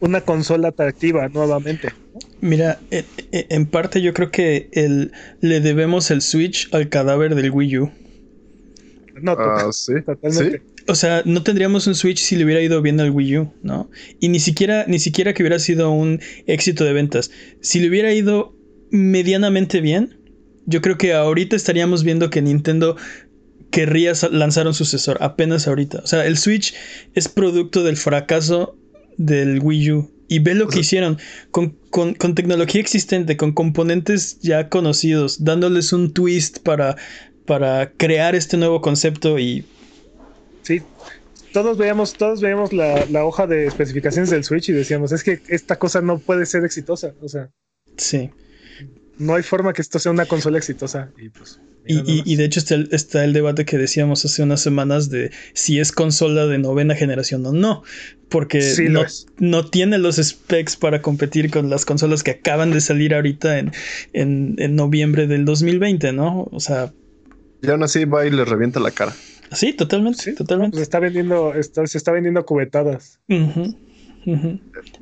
una 0.00 0.20
consola 0.20 0.68
atractiva 0.68 1.28
nuevamente. 1.28 1.88
Mira, 2.40 2.78
eh, 2.90 3.04
eh, 3.32 3.46
en 3.50 3.66
parte 3.66 4.02
yo 4.02 4.12
creo 4.12 4.30
que 4.30 4.68
el, 4.72 5.12
le 5.40 5.60
debemos 5.60 6.10
el 6.10 6.22
Switch 6.22 6.68
al 6.72 6.88
cadáver 6.88 7.34
del 7.34 7.50
Wii 7.50 7.78
U. 7.78 7.90
No, 9.20 9.32
ah, 9.32 9.70
sí, 9.72 9.94
totalmente. 10.04 10.62
O 10.88 10.94
sea, 10.94 11.22
no 11.24 11.42
tendríamos 11.42 11.86
un 11.86 11.94
Switch 11.94 12.18
si 12.18 12.36
le 12.36 12.44
hubiera 12.44 12.60
ido 12.60 12.80
bien 12.82 13.00
al 13.00 13.10
Wii 13.10 13.38
U, 13.38 13.52
¿no? 13.62 13.90
Y 14.20 14.28
ni 14.28 14.38
siquiera, 14.38 14.84
ni 14.86 14.98
siquiera 14.98 15.32
que 15.32 15.42
hubiera 15.42 15.58
sido 15.58 15.90
un 15.90 16.20
éxito 16.46 16.84
de 16.84 16.92
ventas. 16.92 17.30
Si 17.60 17.80
le 17.80 17.88
hubiera 17.88 18.12
ido 18.12 18.54
medianamente 18.90 19.80
bien, 19.80 20.16
yo 20.66 20.82
creo 20.82 20.98
que 20.98 21.14
ahorita 21.14 21.56
estaríamos 21.56 22.04
viendo 22.04 22.28
que 22.28 22.42
Nintendo 22.42 22.96
querría 23.70 24.12
lanzar 24.30 24.66
un 24.66 24.74
sucesor, 24.74 25.18
apenas 25.20 25.66
ahorita. 25.66 26.00
O 26.02 26.06
sea, 26.06 26.26
el 26.26 26.38
Switch 26.38 26.74
es 27.14 27.28
producto 27.28 27.84
del 27.84 27.96
fracaso 27.96 28.76
del 29.16 29.60
Wii 29.62 29.92
U. 29.92 30.10
Y 30.28 30.40
ve 30.40 30.54
lo 30.54 30.66
que 30.66 30.80
hicieron 30.80 31.18
con, 31.52 31.76
tecnología 32.34 32.80
existente, 32.80 33.36
con 33.36 33.52
componentes 33.52 34.40
ya 34.40 34.68
conocidos, 34.68 35.44
dándoles 35.44 35.92
un 35.92 36.12
twist 36.12 36.58
para, 36.58 36.96
para 37.44 37.92
crear 37.92 38.34
este 38.34 38.56
nuevo 38.56 38.80
concepto 38.80 39.38
y... 39.38 39.64
Sí, 40.62 40.82
todos 41.52 41.78
veíamos, 41.78 42.14
todos 42.14 42.40
veíamos 42.40 42.72
la, 42.72 43.06
la, 43.06 43.24
hoja 43.24 43.46
de 43.46 43.66
especificaciones 43.66 44.30
del 44.30 44.42
Switch 44.42 44.68
y 44.68 44.72
decíamos, 44.72 45.12
es 45.12 45.22
que 45.22 45.40
esta 45.46 45.78
cosa 45.78 46.00
no 46.00 46.18
puede 46.18 46.44
ser 46.44 46.64
exitosa. 46.64 47.14
O 47.22 47.28
sea. 47.28 47.50
Sí. 47.96 48.30
No 49.18 49.34
hay 49.34 49.42
forma 49.42 49.72
que 49.72 49.82
esto 49.82 49.98
sea 49.98 50.12
una 50.12 50.26
consola 50.26 50.58
exitosa. 50.58 51.10
Y 51.18 51.28
pues. 51.28 51.60
Y, 51.88 52.34
de 52.34 52.44
hecho 52.44 52.58
está 52.58 52.74
el, 52.74 52.88
está 52.90 53.24
el 53.24 53.32
debate 53.32 53.64
que 53.64 53.78
decíamos 53.78 54.24
hace 54.24 54.42
unas 54.42 54.60
semanas 54.60 55.08
de 55.08 55.30
si 55.54 55.78
es 55.78 55.92
consola 55.92 56.46
de 56.46 56.58
novena 56.58 56.96
generación 56.96 57.46
o 57.46 57.52
no. 57.52 57.84
Porque 58.28 58.60
Sí 58.60 58.88
no, 59.38 59.66
tiene 59.66 59.98
los 59.98 60.16
specs 60.16 60.76
para 60.76 61.00
competir 61.00 61.48
con 61.48 61.70
las 61.70 61.84
consolas 61.84 62.24
que 62.24 62.32
acaban 62.32 62.72
de 62.72 62.80
salir 62.80 63.14
ahorita 63.14 63.60
en, 63.60 63.70
en, 64.14 64.56
en 64.58 64.74
noviembre 64.74 65.28
del 65.28 65.44
2020, 65.44 66.12
¿no? 66.12 66.48
O 66.50 66.58
sea, 66.58 66.92
Y 67.62 67.70
aún 67.70 67.84
así 67.84 68.04
va 68.04 68.26
y 68.26 68.30
le 68.32 68.44
revienta 68.44 68.80
la 68.80 68.90
cara. 68.90 69.14
sí, 69.52 69.72
totalmente, 69.72 70.20
Sí, 70.20 70.34
totalmente. 70.34 70.76
Se 70.78 70.82
está 70.82 70.98
vendiendo, 70.98 71.54
está- 71.54 71.86
se 71.86 71.98
está 71.98 72.10
vendiendo 72.10 72.44
cubetadas. 72.44 73.20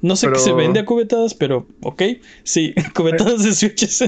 No 0.03 0.17
sé 0.17 0.27
Pero- 0.27 0.37
qué 0.37 0.43
se 0.45 0.53
vende 0.53 0.81
a 0.81 0.85
cubetadas, 0.85 1.33
pero 1.35 1.67
ok, 1.81 2.03
sí, 2.43 2.75
cubetadas 2.95 3.43
de 3.43 3.55
switches. 3.55 4.03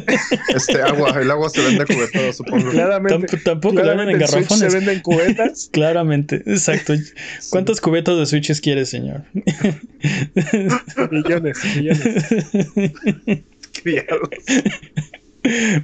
Este 0.55 0.83
agua, 0.83 1.19
el 1.21 1.31
agua 1.31 1.49
se 1.49 1.63
vende 1.63 1.87
cubetada, 1.87 2.33
supongo. 2.35 2.71
Claramente. 2.71 3.27
Tamp- 3.39 3.43
tampoco 3.43 3.77
la 3.83 3.95
venden 3.95 4.21
en 4.21 4.29
Switch 4.29 4.31
garrafones. 4.49 4.73
se 4.73 4.79
venden 4.79 5.01
cubetas. 5.01 5.69
Claramente, 5.73 6.37
exacto. 6.47 6.93
¿Cuántos 7.51 7.81
cubetas 7.81 8.19
de 8.19 8.27
switches 8.27 8.61
quiere, 8.61 8.85
señor? 8.85 9.23
millones, 11.11 11.59
millones. 11.77 12.25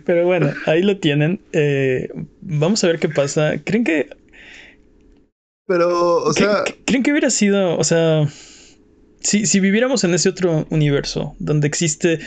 Pero 0.05 0.27
bueno, 0.27 0.53
ahí 0.67 0.83
lo 0.83 0.99
tienen. 0.99 1.41
Eh, 1.53 2.09
vamos 2.41 2.83
a 2.83 2.89
ver 2.89 2.99
qué 2.99 3.09
pasa. 3.09 3.55
¿Creen 3.65 3.85
que, 3.85 4.09
Pero, 5.67 6.17
o 6.25 6.33
sea, 6.33 6.65
cre- 6.65 6.75
creen 6.85 7.03
que 7.03 7.13
hubiera 7.13 7.31
sido, 7.31 7.79
o 7.79 7.85
sea, 7.85 8.29
si, 9.23 9.47
si 9.47 9.61
viviéramos 9.61 10.05
en 10.05 10.15
ese 10.15 10.29
otro 10.29 10.67
universo 10.71 11.35
donde 11.39 11.67
existe 11.67 12.21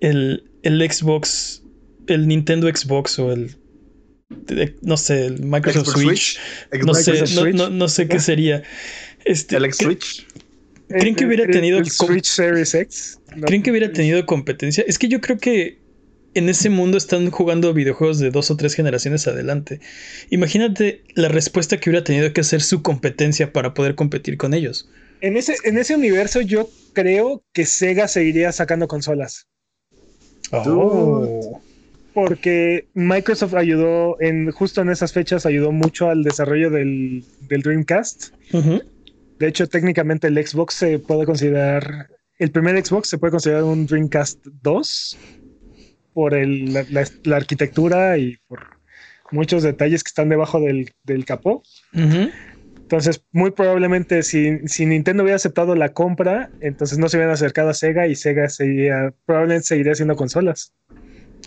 el, 0.00 0.44
el 0.62 0.80
Xbox, 0.90 1.62
el 2.06 2.26
Nintendo 2.28 2.68
Xbox 2.68 3.18
o 3.18 3.32
el, 3.32 3.56
eh, 4.48 4.74
no 4.82 4.96
sé, 4.96 5.26
el 5.26 5.42
Microsoft 5.42 5.86
Xbox 5.88 6.00
Switch, 6.00 6.38
Switch, 6.70 6.84
no 6.84 6.94
Xbox 6.94 7.30
sé, 7.30 7.34
no, 7.34 7.46
no- 7.52 7.70
no 7.70 7.88
sé 7.88 8.08
qué 8.08 8.18
sería. 8.20 8.62
Este, 9.24 9.56
el 9.56 9.62
¿cre- 9.64 9.66
X 9.68 9.76
Switch. 9.78 10.26
¿Creen 10.88 11.14
que 11.16 11.24
hubiera 11.26 11.44
el- 11.44 11.50
tenido 11.50 11.78
el 11.78 11.90
Switch 11.90 12.26
Series 12.26 12.74
X? 12.74 13.18
No. 13.36 13.46
¿Creen 13.46 13.62
que 13.62 13.70
hubiera 13.70 13.90
tenido 13.92 14.24
competencia? 14.26 14.84
Es 14.86 14.98
que 14.98 15.08
yo 15.08 15.20
creo 15.20 15.38
que 15.38 15.78
en 16.34 16.48
ese 16.48 16.68
mundo 16.68 16.98
están 16.98 17.30
jugando 17.30 17.72
videojuegos 17.72 18.18
de 18.18 18.30
dos 18.30 18.50
o 18.50 18.56
tres 18.56 18.74
generaciones 18.74 19.26
adelante. 19.26 19.80
Imagínate 20.30 21.02
la 21.14 21.28
respuesta 21.28 21.78
que 21.78 21.88
hubiera 21.90 22.04
tenido 22.04 22.32
que 22.32 22.40
hacer 22.42 22.60
su 22.60 22.82
competencia 22.82 23.52
para 23.52 23.72
poder 23.72 23.94
competir 23.94 24.36
con 24.36 24.52
ellos. 24.52 24.88
En 25.24 25.36
ese, 25.36 25.54
en 25.64 25.78
ese 25.78 25.94
universo 25.94 26.40
yo 26.40 26.68
creo 26.92 27.42
que 27.52 27.64
Sega 27.64 28.08
seguiría 28.08 28.52
sacando 28.52 28.86
consolas. 28.88 29.46
Oh. 30.52 31.60
Porque 32.12 32.86
Microsoft 32.94 33.54
ayudó 33.54 34.20
en 34.20 34.50
justo 34.52 34.82
en 34.82 34.90
esas 34.90 35.12
fechas 35.12 35.46
ayudó 35.46 35.72
mucho 35.72 36.10
al 36.10 36.22
desarrollo 36.22 36.70
del, 36.70 37.24
del 37.48 37.62
Dreamcast. 37.62 38.32
De 39.38 39.48
hecho, 39.48 39.66
técnicamente 39.68 40.28
el 40.28 40.46
Xbox 40.46 40.74
se 40.74 40.98
puede 40.98 41.24
considerar 41.26 42.08
el 42.38 42.50
primer 42.50 42.84
Xbox 42.84 43.08
se 43.08 43.18
puede 43.18 43.30
considerar 43.30 43.62
un 43.64 43.86
Dreamcast 43.86 44.44
2 44.62 45.18
por 46.12 46.34
el- 46.34 46.72
la, 46.72 46.84
la- 46.90 47.08
la 47.24 47.36
arquitectura 47.36 48.18
y 48.18 48.36
por 48.48 48.60
muchos 49.32 49.62
detalles 49.62 50.02
que 50.04 50.08
están 50.08 50.28
debajo 50.28 50.60
del, 50.60 50.90
del 51.04 51.24
capó. 51.24 51.62
Ujú. 51.94 52.30
Entonces, 52.88 53.24
muy 53.32 53.50
probablemente 53.50 54.22
si, 54.22 54.58
si 54.68 54.86
Nintendo 54.86 55.22
hubiera 55.22 55.36
aceptado 55.36 55.74
la 55.74 55.92
compra, 55.92 56.52
entonces 56.60 56.98
no 56.98 57.08
se 57.08 57.16
hubieran 57.16 57.32
acercado 57.34 57.70
a 57.70 57.74
Sega 57.74 58.06
y 58.06 58.14
Sega 58.14 58.48
seguiría, 58.48 59.14
probablemente 59.26 59.66
seguiría 59.66 59.92
haciendo 59.92 60.16
consolas. 60.16 60.74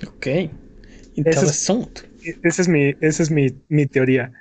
Ok. 0.07 0.27
Interesante. 1.15 2.01
E- 2.23 2.37
Esa 2.43 2.61
es 2.63 2.67
mi, 2.67 2.95
esa 2.99 3.23
es 3.23 3.31
mi, 3.31 3.47
mi 3.69 3.85
teoría. 3.85 4.31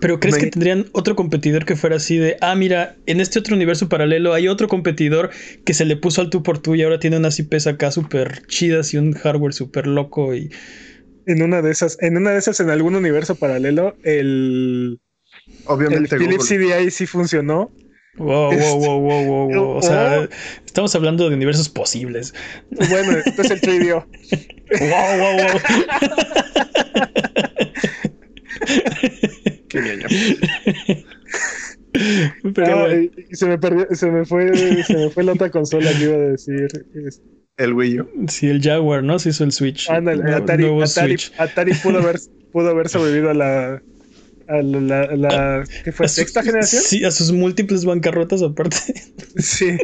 Pero 0.00 0.20
¿crees 0.20 0.36
Me- 0.36 0.42
que 0.42 0.50
tendrían 0.50 0.86
otro 0.92 1.16
competidor 1.16 1.64
que 1.64 1.76
fuera 1.76 1.96
así 1.96 2.18
de, 2.18 2.36
ah, 2.42 2.54
mira, 2.54 2.98
en 3.06 3.20
este 3.20 3.38
otro 3.38 3.56
universo 3.56 3.88
paralelo 3.88 4.34
hay 4.34 4.48
otro 4.48 4.68
competidor 4.68 5.30
que 5.64 5.72
se 5.72 5.86
le 5.86 5.96
puso 5.96 6.20
al 6.20 6.30
tú 6.30 6.42
por 6.42 6.58
tú 6.58 6.74
y 6.74 6.82
ahora 6.82 6.98
tiene 6.98 7.16
unas 7.16 7.38
IPs 7.38 7.66
acá 7.68 7.90
súper 7.90 8.46
chidas 8.46 8.92
y 8.92 8.98
un 8.98 9.12
hardware 9.14 9.54
súper 9.54 9.86
loco 9.86 10.34
y... 10.34 10.50
En 11.26 11.42
una 11.42 11.62
de 11.62 11.70
esas, 11.70 11.96
en 12.02 12.18
una 12.18 12.32
de 12.32 12.38
esas, 12.38 12.60
en 12.60 12.68
algún 12.68 12.96
universo 12.96 13.36
paralelo, 13.36 13.96
el, 14.02 15.00
el 15.46 15.54
Obviamente 15.66 16.16
Philips 16.16 16.50
Google. 16.50 16.74
CDI 16.80 16.90
sí 16.90 17.06
funcionó. 17.06 17.70
Wow, 18.16 18.52
wow, 18.56 18.78
wow, 18.78 19.00
wow, 19.00 19.24
wow, 19.24 19.48
wow. 19.54 19.76
O 19.76 19.82
sea, 19.82 20.20
Oh. 20.20 20.28
estamos 20.64 20.94
hablando 20.94 21.28
de 21.28 21.34
universos 21.34 21.68
posibles. 21.68 22.32
Bueno, 22.70 23.18
entonces 23.24 23.50
el 23.50 23.60
3DO. 23.60 24.06
Wow, 24.80 25.18
wow, 25.18 25.36
wow. 25.36 25.60
Qué 29.68 29.80
ñoño. 29.80 30.06
Pero 32.54 32.86
Ah, 32.86 32.88
se 33.32 33.46
me 33.46 33.58
perdió, 33.58 33.86
se 33.92 34.10
me 34.10 34.24
fue, 34.24 34.82
se 34.84 34.96
me 34.96 35.10
fue 35.10 35.22
la 35.24 35.32
otra 35.32 35.50
consola 35.50 35.90
que 35.96 36.04
iba 36.04 36.14
a 36.14 36.18
decir. 36.18 36.66
Es- 37.06 37.22
El 37.56 37.72
Wii 37.74 38.00
U. 38.00 38.08
sí, 38.28 38.48
el 38.48 38.60
Jaguar, 38.60 39.04
¿no? 39.04 39.18
Se 39.20 39.28
hizo 39.28 39.44
el 39.44 39.52
Switch. 39.52 39.88
Ándale, 39.88 40.22
Nue- 40.24 40.34
Atari, 40.34 40.62
nuevo 40.64 40.82
Atari, 40.82 41.18
Switch. 41.18 41.32
Atari 41.38 41.72
pudo 41.74 41.98
haber, 41.98 42.16
pudo 42.52 42.70
haber 42.70 42.88
sobrevivido 42.88 43.30
a 43.30 43.34
la, 43.34 43.82
a 44.48 44.62
la, 44.62 44.80
la- 44.80 45.16
la- 45.16 45.64
¿qué 45.84 45.92
fue? 45.92 46.06
A 46.06 46.08
su- 46.08 46.16
¿Sexta 46.16 46.42
generación? 46.42 46.82
Sí, 46.82 47.04
a 47.04 47.10
sus 47.10 47.32
múltiples 47.32 47.84
bancarrotas 47.84 48.42
aparte. 48.42 48.76
Sí. 49.36 49.76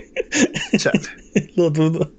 Chale. 0.77 1.01
Lo 1.57 1.71
dudo. 1.71 2.13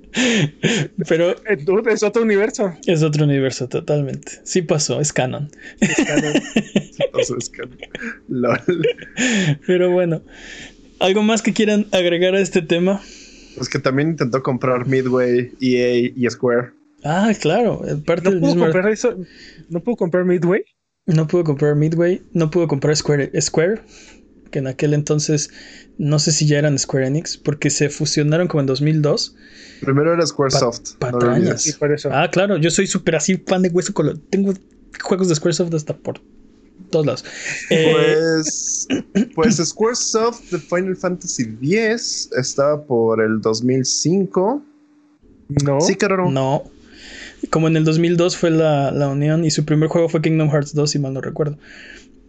Pero 1.08 1.32
Eh, 1.46 1.56
dude, 1.64 1.94
es 1.94 2.04
otro 2.04 2.24
universo. 2.24 2.76
es 2.86 3.04
otro 3.04 3.24
universo 3.24 3.70
totalmente. 3.70 4.34
Sí 4.44 4.62
pasó, 4.62 5.00
es 5.00 5.14
canon. 5.14 5.50
Es 5.80 5.96
canon. 6.06 6.34
Entonces, 7.00 7.50
que- 7.50 7.62
LOL. 8.28 8.60
Pero 9.66 9.92
bueno, 9.92 10.22
¿algo 11.00 11.24
más 11.24 11.42
que 11.42 11.54
quieran 11.54 11.88
agregar 11.94 12.36
a 12.36 12.42
este 12.42 12.62
tema? 12.62 13.02
Pues 13.56 13.70
que 13.70 13.80
también 13.80 14.10
intentó 14.10 14.44
comprar 14.44 14.86
Midway, 14.88 15.52
EA 15.62 16.12
y 16.16 16.30
Square. 16.30 16.72
Ah, 17.06 17.32
claro, 17.40 17.82
parte 18.06 18.26
No 18.26 18.32
del 18.32 18.40
puedo 18.42 18.54
mismo. 18.56 18.64
comprar 18.66 18.92
eso. 18.92 19.16
No 19.70 19.80
puedo 19.82 19.96
comprar 19.96 20.26
Midway. 20.26 20.64
No 21.08 21.28
pudo 21.28 21.44
comprar 21.44 21.76
Midway, 21.76 22.22
no 22.34 22.52
pudo 22.52 22.68
comprar 22.68 22.96
Square, 22.96 23.32
Square, 23.42 23.82
que 24.52 24.60
en 24.60 24.68
aquel 24.68 24.94
entonces 24.94 25.50
no 25.98 26.20
sé 26.20 26.32
si 26.32 26.46
ya 26.48 26.60
eran 26.60 26.78
Square 26.78 27.08
Enix, 27.08 27.38
porque 27.38 27.70
se 27.70 27.90
fusionaron 27.90 28.48
como 28.48 28.62
en 28.62 28.68
2002. 28.68 29.36
Primero 29.82 30.14
era 30.14 30.26
Squaresoft. 30.26 30.94
lo 30.94 31.00
patrañas. 31.00 31.76
por 31.80 31.92
eso. 31.92 32.10
Ah, 32.12 32.30
claro, 32.32 32.58
yo 32.58 32.70
soy 32.70 32.88
súper 32.88 33.16
así 33.16 33.36
fan 33.38 33.62
de 33.64 33.70
hueso 33.70 33.94
color. 33.94 34.20
Tengo 34.30 34.54
juegos 35.02 35.30
de 35.30 35.36
Squaresoft 35.36 35.74
hasta 35.74 35.96
por 35.98 36.22
todos 36.92 37.06
lados. 37.06 37.26
Eh, 37.70 37.92
Pues, 37.94 38.88
pues 39.36 39.56
Squaresoft 39.58 40.52
de 40.52 40.60
Final 40.60 40.96
Fantasy 40.96 41.44
X 41.62 42.30
estaba 42.38 42.84
por 42.84 43.22
el 43.24 43.42
2005. 43.42 44.64
no. 45.64 45.82
Sí, 45.82 45.96
claro. 45.96 46.30
no. 46.30 46.64
Como 47.52 47.68
en 47.68 47.76
el 47.78 47.84
2002 47.84 48.38
fue 48.38 48.50
la, 48.50 48.90
la 48.92 49.08
unión 49.10 49.46
y 49.46 49.52
su 49.52 49.64
primer 49.66 49.90
juego 49.90 50.10
fue 50.10 50.22
Kingdom 50.24 50.50
Hearts 50.50 50.74
2, 50.74 50.90
si 50.90 50.98
mal 51.00 51.14
no 51.14 51.22
recuerdo. 51.22 51.60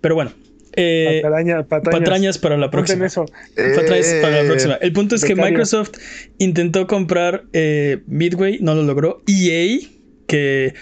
Pero 0.03 0.15
bueno, 0.17 0.33
eh, 0.75 1.21
Patraña- 1.23 1.63
patrañas. 1.65 2.01
patrañas 2.01 2.39
para 2.39 2.57
la 2.59 2.71
próxima. 2.71 3.07
eso. 3.07 3.25
Patrañas 3.55 4.15
para 4.21 4.31
la 4.37 4.41
Eh, 4.43 4.47
próxima. 4.47 4.75
El 4.75 4.93
punto 4.93 5.15
es 5.15 5.25
que. 5.25 5.35
Microsoft 5.37 5.93
intentó 6.39 6.87
comprar 6.87 7.45
eh, 7.53 8.03
Midway, 8.07 8.59
no 8.61 8.75
lo 8.75 8.83
logró. 8.83 9.23
EA, 9.29 9.79
que. 10.27 10.75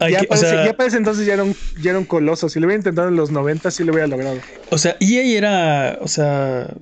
ya, 0.00 0.08
que- 0.20 0.26
o, 0.26 0.28
parece, 0.28 0.46
sea, 0.48 0.66
ya 0.66 0.76
parece 0.76 0.96
entonces 0.98 1.24
ya 1.26 1.32
era, 1.34 1.44
un, 1.44 1.54
ya 1.80 1.90
era 1.90 1.98
un 1.98 2.04
coloso. 2.04 2.48
Si 2.50 2.60
lo 2.60 2.66
hubiera 2.66 2.78
intentado 2.80 3.08
en 3.08 3.16
los 3.16 3.30
90, 3.30 3.70
sí 3.70 3.84
lo 3.84 3.92
hubiera 3.92 4.06
logrado. 4.08 4.38
o 4.70 4.76
sea, 4.76 4.96
EA 5.00 5.22
era. 5.38 5.98
O 6.02 6.08
sea. 6.08 6.74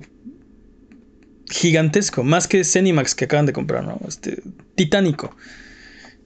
Gigantesco, 1.49 2.23
más 2.23 2.47
que 2.47 2.63
Cenimax 2.63 3.13
que 3.13 3.25
acaban 3.25 3.45
de 3.45 3.51
comprar, 3.53 3.83
¿no? 3.83 3.99
Este, 4.07 4.41
titánico. 4.75 5.35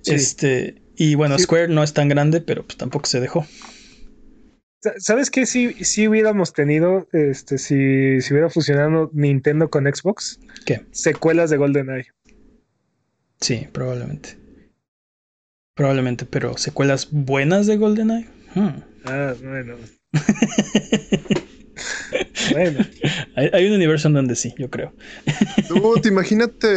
Sí. 0.06 0.14
Este, 0.14 0.82
y 0.96 1.16
bueno, 1.16 1.38
Sí. 1.38 1.44
Square 1.46 1.68
no 1.70 1.84
es 1.84 1.94
tan 1.94 2.08
grande, 2.10 2.42
pero 2.42 2.64
pues 2.66 2.78
tampoco 2.78 3.06
se 3.08 3.20
dejó. 3.20 3.46
Sa- 4.82 4.94
¿Sabes 5.00 5.30
qué? 5.32 5.46
Si, 5.46 5.74
si 5.84 6.08
hubiéramos 6.08 6.54
tenido, 6.54 7.08
este, 7.12 7.58
si, 7.58 8.22
si 8.22 8.34
hubiera 8.34 8.50
fusionado 8.50 9.10
Nintendo 9.14 9.70
con 9.70 9.86
Xbox, 9.86 10.40
¿Qué? 10.66 10.86
secuelas 10.92 11.50
de 11.50 11.58
GoldenEye. 11.58 12.08
Sí, 13.42 13.68
probablemente. 13.72 14.38
Probablemente, 15.76 16.26
pero 16.26 16.58
secuelas 16.58 17.10
buenas 17.12 17.68
de 17.68 17.78
GoldenEye. 17.78 18.28
Hmm. 18.54 18.70
Ah, 19.06 19.34
bueno. 19.44 19.76
bueno. 22.52 22.80
Hay, 23.36 23.50
hay 23.52 23.68
un 23.68 23.74
universo 23.74 24.08
en 24.08 24.14
donde 24.14 24.36
sí, 24.36 24.54
yo 24.58 24.70
creo. 24.70 24.94
Dude, 25.68 26.08
imagínate, 26.08 26.68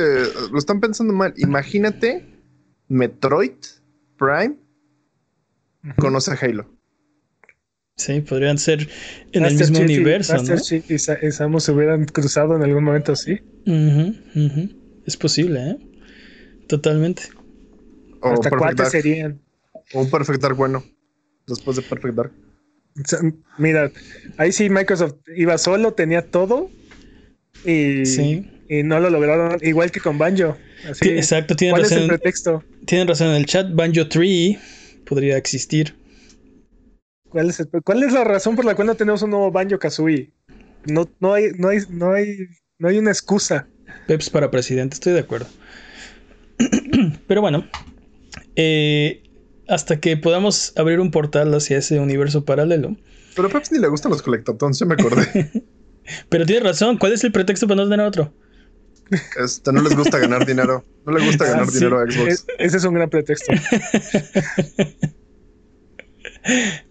lo 0.50 0.58
están 0.58 0.80
pensando 0.80 1.12
mal. 1.12 1.32
Imagínate 1.36 2.26
Metroid 2.88 3.52
Prime 4.18 4.56
conoce 5.98 6.32
a 6.32 6.34
Halo. 6.34 6.66
Sí, 7.96 8.20
podrían 8.20 8.58
ser 8.58 8.88
en 9.32 9.44
el 9.44 9.54
Master 9.54 9.70
mismo 9.70 9.78
Chief 9.78 9.90
y- 9.90 9.94
universo, 9.96 10.32
¿no? 10.34 10.38
Master 10.42 10.60
Chief 10.60 10.90
y, 10.90 10.98
Sa- 10.98 11.18
y 11.20 11.32
Samus 11.32 11.64
se 11.64 11.72
hubieran 11.72 12.04
cruzado 12.04 12.54
en 12.56 12.62
algún 12.62 12.84
momento, 12.84 13.16
sí. 13.16 13.40
Ujú, 13.66 14.14
ujú. 14.36 14.68
Es 15.04 15.16
posible, 15.16 15.70
¿eh? 15.70 15.78
Totalmente. 16.68 17.22
O 18.20 18.32
Hasta 18.32 18.50
Dark. 18.50 18.90
serían. 18.90 19.40
O 19.94 20.00
un 20.02 20.10
Perfect 20.10 20.40
Dark 20.40 20.56
bueno. 20.56 20.84
Después 21.46 21.76
de 21.76 21.82
Perfect 21.82 22.14
Dark. 22.14 22.32
O 22.96 23.08
sea, 23.08 23.20
mira, 23.58 23.90
ahí 24.36 24.52
sí 24.52 24.68
Microsoft 24.70 25.14
iba 25.36 25.56
solo, 25.58 25.92
tenía 25.94 26.30
todo 26.30 26.70
y, 27.64 28.04
Sí. 28.06 28.48
y 28.68 28.82
no 28.82 29.00
lo 29.00 29.08
lograron, 29.10 29.58
igual 29.62 29.90
que 29.90 30.00
con 30.00 30.18
Banjo. 30.18 30.56
Así, 30.84 31.08
Exacto, 31.08 31.56
tienen 31.56 31.72
¿Cuál 31.74 31.84
es 31.84 31.92
el 31.92 31.98
razón, 31.98 32.08
pretexto? 32.08 32.64
tienen 32.86 33.08
razón 33.08 33.28
en 33.28 33.34
el 33.36 33.46
chat. 33.46 33.66
Banjo 33.72 34.08
Tree 34.08 34.58
podría 35.04 35.36
existir. 35.36 35.94
¿Cuál 37.28 37.50
es, 37.50 37.60
el- 37.60 37.68
cuál 37.84 38.02
es 38.02 38.12
la 38.12 38.24
razón 38.24 38.56
por 38.56 38.64
la 38.64 38.74
cual 38.74 38.86
no 38.86 38.94
tenemos 38.94 39.22
un 39.22 39.30
nuevo 39.30 39.50
Banjo 39.50 39.78
Kazooie? 39.78 40.30
No, 40.86 41.08
no 41.20 41.34
hay, 41.34 41.50
no 41.58 41.68
hay, 41.68 41.80
no 41.90 42.12
hay, 42.12 42.36
no 42.78 42.88
hay 42.88 42.98
una 42.98 43.10
excusa. 43.10 43.66
Peps 44.06 44.30
para 44.30 44.50
presidente, 44.50 44.94
estoy 44.94 45.12
de 45.12 45.20
acuerdo. 45.20 45.46
Pero 47.26 47.40
bueno, 47.40 47.66
eh, 48.56 49.22
hasta 49.68 50.00
que 50.00 50.16
podamos 50.16 50.72
abrir 50.76 51.00
un 51.00 51.10
portal 51.10 51.52
hacia 51.54 51.78
ese 51.78 52.00
universo 52.00 52.44
paralelo. 52.44 52.96
Pero 53.34 53.48
a 53.48 53.50
Peps 53.50 53.70
ni 53.72 53.78
le 53.78 53.88
gustan 53.88 54.10
los 54.10 54.22
colectatons, 54.22 54.78
ya 54.78 54.86
me 54.86 54.94
acordé. 54.94 55.50
Pero 56.30 56.46
tienes 56.46 56.64
razón, 56.64 56.96
¿cuál 56.96 57.12
es 57.12 57.22
el 57.24 57.32
pretexto 57.32 57.68
para 57.68 57.82
no 57.82 57.88
tener 57.90 58.06
otro? 58.06 58.32
Este, 59.42 59.72
no 59.72 59.82
les 59.82 59.96
gusta 59.96 60.18
ganar 60.18 60.44
dinero. 60.46 60.84
No 61.06 61.12
le 61.16 61.24
gusta 61.24 61.44
Ah, 61.46 61.50
ganar 61.50 61.66
sí. 61.68 61.78
dinero 61.78 61.98
a 62.00 62.10
Xbox. 62.10 62.28
Es- 62.28 62.46
ese 62.58 62.76
es 62.76 62.84
un 62.84 62.94
gran 62.94 63.08
pretexto. 63.10 63.52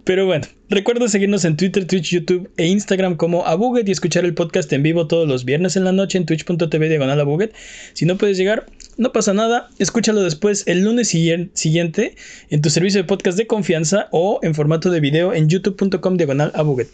Pero 0.04 0.26
bueno, 0.26 0.46
recuerda 0.70 1.08
seguirnos 1.08 1.44
en 1.46 1.58
Twitter, 1.58 1.86
Twitch, 1.86 2.12
YouTube 2.12 2.50
e 2.58 2.68
Instagram 2.68 3.16
como 3.18 3.46
Abuget 3.46 3.88
y 3.88 3.92
escuchar 3.92 4.24
el 4.26 4.34
podcast 4.34 4.72
en 4.74 4.84
vivo 4.84 5.08
todos 5.08 5.28
los 5.28 5.46
viernes 5.46 5.76
en 5.76 5.84
la 5.84 5.92
noche 5.92 6.18
en 6.18 6.26
twitch.tv 6.26 6.90
diagonal 6.90 7.20
Abuget. 7.20 7.54
Si 7.94 8.06
no 8.06 8.18
puedes 8.18 8.38
llegar, 8.38 8.68
no 8.98 9.12
pasa 9.12 9.34
nada, 9.34 9.70
escúchalo 9.80 10.22
después 10.22 10.64
el 10.68 10.84
lunes 10.84 11.08
siguien- 11.10 11.52
siguiente 11.54 12.16
en 12.50 12.62
tu 12.62 12.70
servicio 12.70 13.02
de 13.02 13.08
podcast 13.08 13.38
de 13.38 13.48
confianza 13.48 14.08
o 14.12 14.40
en 14.44 14.54
formato 14.56 14.90
de 14.92 15.00
video 15.00 15.34
en 15.34 15.50
youtube.com 15.50 16.18
diagonal 16.18 16.52
Abuget. 16.56 16.90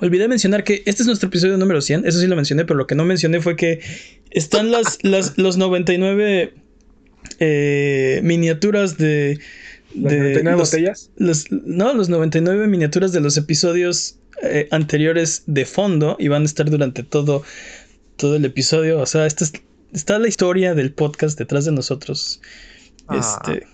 Olvidé 0.00 0.26
mencionar 0.28 0.64
que 0.64 0.82
este 0.86 1.02
es 1.02 1.06
nuestro 1.06 1.28
episodio 1.28 1.56
número 1.56 1.80
100, 1.80 2.06
eso 2.06 2.18
sí 2.18 2.26
lo 2.26 2.34
mencioné, 2.36 2.64
pero 2.64 2.76
lo 2.76 2.86
que 2.86 2.94
no 2.94 3.04
mencioné 3.04 3.40
fue 3.40 3.54
que 3.56 3.80
están 4.30 4.70
las, 4.70 4.98
las 5.04 5.38
los 5.38 5.56
99 5.56 6.54
eh, 7.38 8.20
miniaturas 8.22 8.98
de... 8.98 9.38
Las 9.94 10.12
de 10.12 10.18
99 10.18 10.58
los- 10.58 10.70
botellas. 10.70 11.10
los, 11.16 11.52
no, 11.52 11.92
los 11.94 12.08
99 12.08 12.66
miniaturas 12.66 13.12
de 13.12 13.20
los 13.20 13.36
episodios 13.36 14.18
eh, 14.42 14.66
anteriores 14.70 15.42
de 15.46 15.66
fondo 15.66 16.16
y 16.18 16.28
van 16.28 16.42
a 16.42 16.46
estar 16.46 16.68
durante 16.70 17.02
todo, 17.02 17.42
todo 18.16 18.36
el 18.36 18.44
episodio. 18.44 18.98
O 19.00 19.06
sea, 19.06 19.26
esta 19.26 19.44
es- 19.44 19.52
está 19.92 20.18
la 20.18 20.28
historia 20.28 20.74
del 20.74 20.92
podcast 20.94 21.38
detrás 21.38 21.64
de 21.66 21.72
nosotros. 21.72 22.40
Ah. 23.06 23.18
Este. 23.44 23.66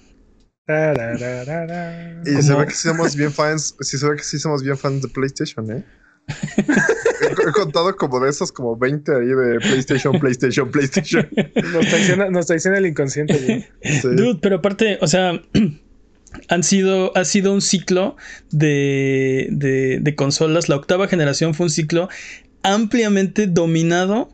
Y 2.26 2.42
se 2.42 2.52
ve 2.54 2.66
que 2.66 2.74
sí 2.74 2.88
somos 2.88 3.16
bien 3.16 3.32
fans. 3.32 3.74
Sí 3.80 3.96
se 3.96 4.06
ve 4.08 4.16
que 4.16 4.24
sí 4.24 4.38
somos 4.38 4.62
bien 4.62 4.76
fans 4.76 5.00
de 5.02 5.08
PlayStation, 5.08 5.70
¿eh? 5.70 5.84
he, 7.48 7.52
contado 7.52 7.96
como 7.96 8.20
de 8.20 8.30
esos 8.30 8.52
como 8.52 8.76
20 8.76 9.12
ahí 9.12 9.26
de 9.26 9.58
PlayStation, 9.60 10.18
PlayStation, 10.18 10.70
PlayStation. 10.70 11.28
Nos 11.72 11.86
traiciona, 11.86 12.30
nos 12.30 12.46
traiciona 12.46 12.78
el 12.78 12.86
inconsciente. 12.86 13.38
güey. 13.38 13.66
Sí. 14.00 14.08
Dude, 14.08 14.38
pero 14.40 14.56
aparte, 14.56 14.98
o 15.00 15.06
sea, 15.06 15.42
han 16.48 16.62
sido, 16.62 17.16
ha 17.16 17.24
sido 17.24 17.52
un 17.52 17.60
ciclo 17.60 18.16
de, 18.50 19.48
de, 19.50 19.98
de 20.00 20.14
consolas. 20.14 20.68
La 20.68 20.76
octava 20.76 21.08
generación 21.08 21.54
fue 21.54 21.66
un 21.66 21.70
ciclo 21.70 22.08
ampliamente 22.62 23.46
dominado 23.46 24.30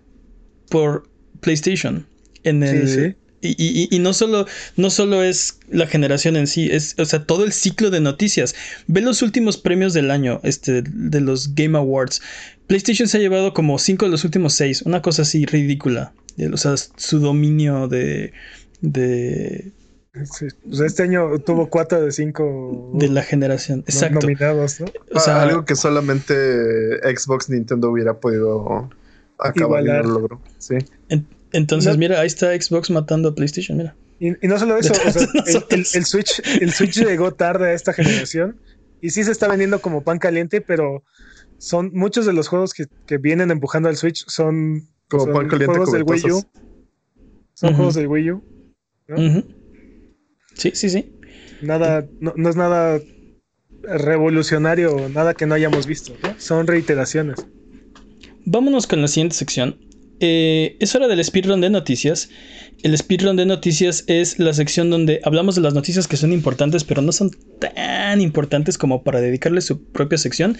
por 0.70 1.08
PlayStation. 1.40 2.06
En 2.42 2.62
el, 2.62 2.88
Sí, 2.88 2.94
sí. 2.94 3.16
Y, 3.48 3.54
y- 3.58 3.88
y 3.94 3.98
no 3.98 4.12
solo, 4.14 4.46
no 4.76 4.90
solo 4.90 5.22
es 5.22 5.58
la 5.70 5.86
generación 5.86 6.36
en 6.36 6.46
sí, 6.46 6.68
es, 6.70 6.94
o 6.98 7.04
sea, 7.04 7.24
todo 7.24 7.44
el 7.44 7.52
ciclo 7.52 7.90
de 7.90 8.00
noticias. 8.00 8.54
Ve 8.86 9.00
los 9.00 9.22
últimos 9.22 9.56
premios 9.58 9.92
del 9.94 10.10
año, 10.10 10.40
este, 10.42 10.82
de 10.82 11.20
los 11.20 11.54
Game 11.54 11.76
Awards. 11.78 12.22
PlayStation 12.66 13.08
se 13.08 13.18
ha 13.18 13.20
llevado 13.20 13.52
como 13.54 13.78
cinco 13.78 14.06
de 14.06 14.10
los 14.10 14.24
últimos 14.24 14.54
seis, 14.54 14.82
una 14.82 15.02
cosa 15.02 15.22
así 15.22 15.44
ridícula. 15.46 16.12
O 16.52 16.56
sea, 16.56 16.74
su 16.96 17.20
dominio 17.20 17.86
de, 17.88 18.32
de, 18.80 19.72
Sí, 20.24 20.46
pues 20.68 20.80
este 20.80 21.02
año 21.02 21.40
tuvo 21.40 21.68
4 21.68 22.00
de 22.04 22.12
5 22.12 22.92
de 22.94 23.08
la 23.08 23.22
generación. 23.22 23.80
Exacto. 23.88 24.20
nominados, 24.20 24.80
¿no? 24.80 24.86
O 25.12 25.18
sea, 25.18 25.38
Ah, 25.38 25.42
algo 25.42 25.64
que 25.64 25.74
solamente 25.74 26.34
Xbox 27.16 27.50
Nintendo 27.50 27.90
hubiera 27.90 28.14
podido 28.20 28.88
acabar 29.40 29.82
y 29.82 29.86
no 29.86 29.90
Igualar. 29.90 30.04
lo 30.06 30.12
logró. 30.20 30.40
Sí. 30.58 30.76
en- 31.08 31.26
entonces, 31.54 31.92
No- 31.94 31.98
mira, 31.98 32.20
ahí 32.20 32.26
está 32.26 32.48
Xbox 32.60 32.90
matando 32.90 33.30
a 33.30 33.34
PlayStation, 33.34 33.78
mira. 33.78 33.96
Y, 34.20 34.28
y 34.44 34.48
no 34.48 34.58
solo 34.58 34.76
eso, 34.78 34.92
o 34.92 35.10
sea, 35.10 35.22
el, 35.22 35.28
el- 35.46 35.54
nosotros. 35.54 35.94
el 35.94 36.04
Switch, 36.04 36.42
el 36.60 36.72
Switch 36.72 36.94
llegó 37.04 37.32
tarde 37.32 37.70
a 37.70 37.72
esta 37.72 37.92
generación 37.92 38.60
y 39.00 39.10
sí 39.10 39.24
se 39.24 39.32
está 39.32 39.48
vendiendo 39.48 39.80
como 39.80 40.02
pan 40.04 40.18
caliente, 40.18 40.60
pero 40.60 41.02
son 41.58 41.90
muchos 41.94 42.26
de 42.26 42.32
los 42.32 42.48
juegos 42.48 42.74
que, 42.74 42.86
que 43.06 43.18
vienen 43.18 43.50
empujando 43.50 43.88
al 43.88 43.96
Switch 43.96 44.24
son, 44.28 44.82
Como 45.08 45.24
son 45.24 45.32
pan 45.32 45.48
caliente 45.48 45.66
juegos 45.66 45.92
del 45.92 46.02
Wii 46.04 46.32
U. 46.32 46.44
Son 47.54 47.74
juegos 47.74 47.94
del 47.94 48.06
Wii 48.08 48.30
U. 48.32 48.42
¿no? 49.08 49.16
Sí, 50.54 50.70
sí, 50.74 50.88
sí. 50.90 51.12
Nada, 51.60 52.06
no, 52.20 52.32
no 52.36 52.48
es 52.50 52.56
nada 52.56 53.00
revolucionario, 53.82 55.08
nada 55.08 55.34
que 55.34 55.46
no 55.46 55.54
hayamos 55.54 55.86
visto, 55.86 56.14
¿no? 56.22 56.34
Son 56.38 56.66
reiteraciones. 56.66 57.46
Vámonos 58.46 58.86
con 58.86 59.00
la 59.00 59.08
siguiente 59.08 59.36
sección. 59.36 59.76
Eh, 60.20 60.76
es 60.80 60.94
hora 60.94 61.08
del 61.08 61.22
speedrun 61.24 61.60
de 61.60 61.70
noticias. 61.70 62.30
El 62.82 62.96
speedrun 62.96 63.36
de 63.36 63.46
noticias 63.46 64.04
es 64.06 64.38
la 64.38 64.52
sección 64.52 64.90
donde 64.90 65.20
hablamos 65.24 65.54
de 65.54 65.60
las 65.62 65.74
noticias 65.74 66.06
que 66.06 66.16
son 66.16 66.32
importantes, 66.32 66.84
pero 66.84 67.02
no 67.02 67.12
son 67.12 67.30
tan 67.58 68.20
importantes 68.20 68.78
como 68.78 69.02
para 69.02 69.20
dedicarle 69.20 69.60
su 69.60 69.82
propia 69.82 70.18
sección. 70.18 70.56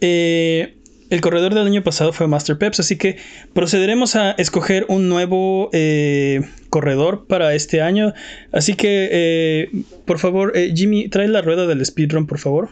Eh, 0.00 0.76
el 1.10 1.20
corredor 1.20 1.54
del 1.54 1.66
año 1.66 1.82
pasado 1.82 2.12
fue 2.12 2.26
Master 2.28 2.58
Peps, 2.58 2.80
así 2.80 2.96
que 2.96 3.18
procederemos 3.52 4.16
a 4.16 4.32
escoger 4.32 4.86
un 4.88 5.08
nuevo 5.08 5.68
eh, 5.72 6.40
corredor 6.70 7.26
para 7.26 7.54
este 7.54 7.82
año. 7.82 8.14
Así 8.52 8.74
que, 8.74 9.08
eh, 9.12 9.82
por 10.06 10.18
favor, 10.18 10.56
eh, 10.56 10.72
Jimmy, 10.74 11.08
trae 11.08 11.28
la 11.28 11.42
rueda 11.42 11.66
del 11.66 11.84
speedrun, 11.84 12.26
por 12.26 12.38
favor. 12.38 12.70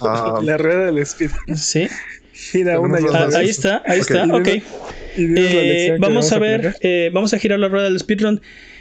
Ah, 0.00 0.40
La 0.42 0.56
rueda 0.56 0.86
del 0.86 0.98
speed 0.98 1.30
Sí, 1.54 1.86
gira 2.32 2.80
una 2.80 3.00
y 3.00 3.04
Ah, 3.12 3.28
ahí 3.36 3.48
está, 3.48 3.82
ahí 3.86 4.00
está, 4.00 4.24
ok. 4.24 4.48
Eh, 5.16 5.96
vamos 6.00 6.32
a 6.32 6.38
ver, 6.38 6.74
eh, 6.80 7.10
vamos 7.12 7.34
a 7.34 7.38
girar 7.38 7.58
la 7.58 7.68
rueda 7.68 7.84
del 7.84 7.98
speedrun 7.98 8.40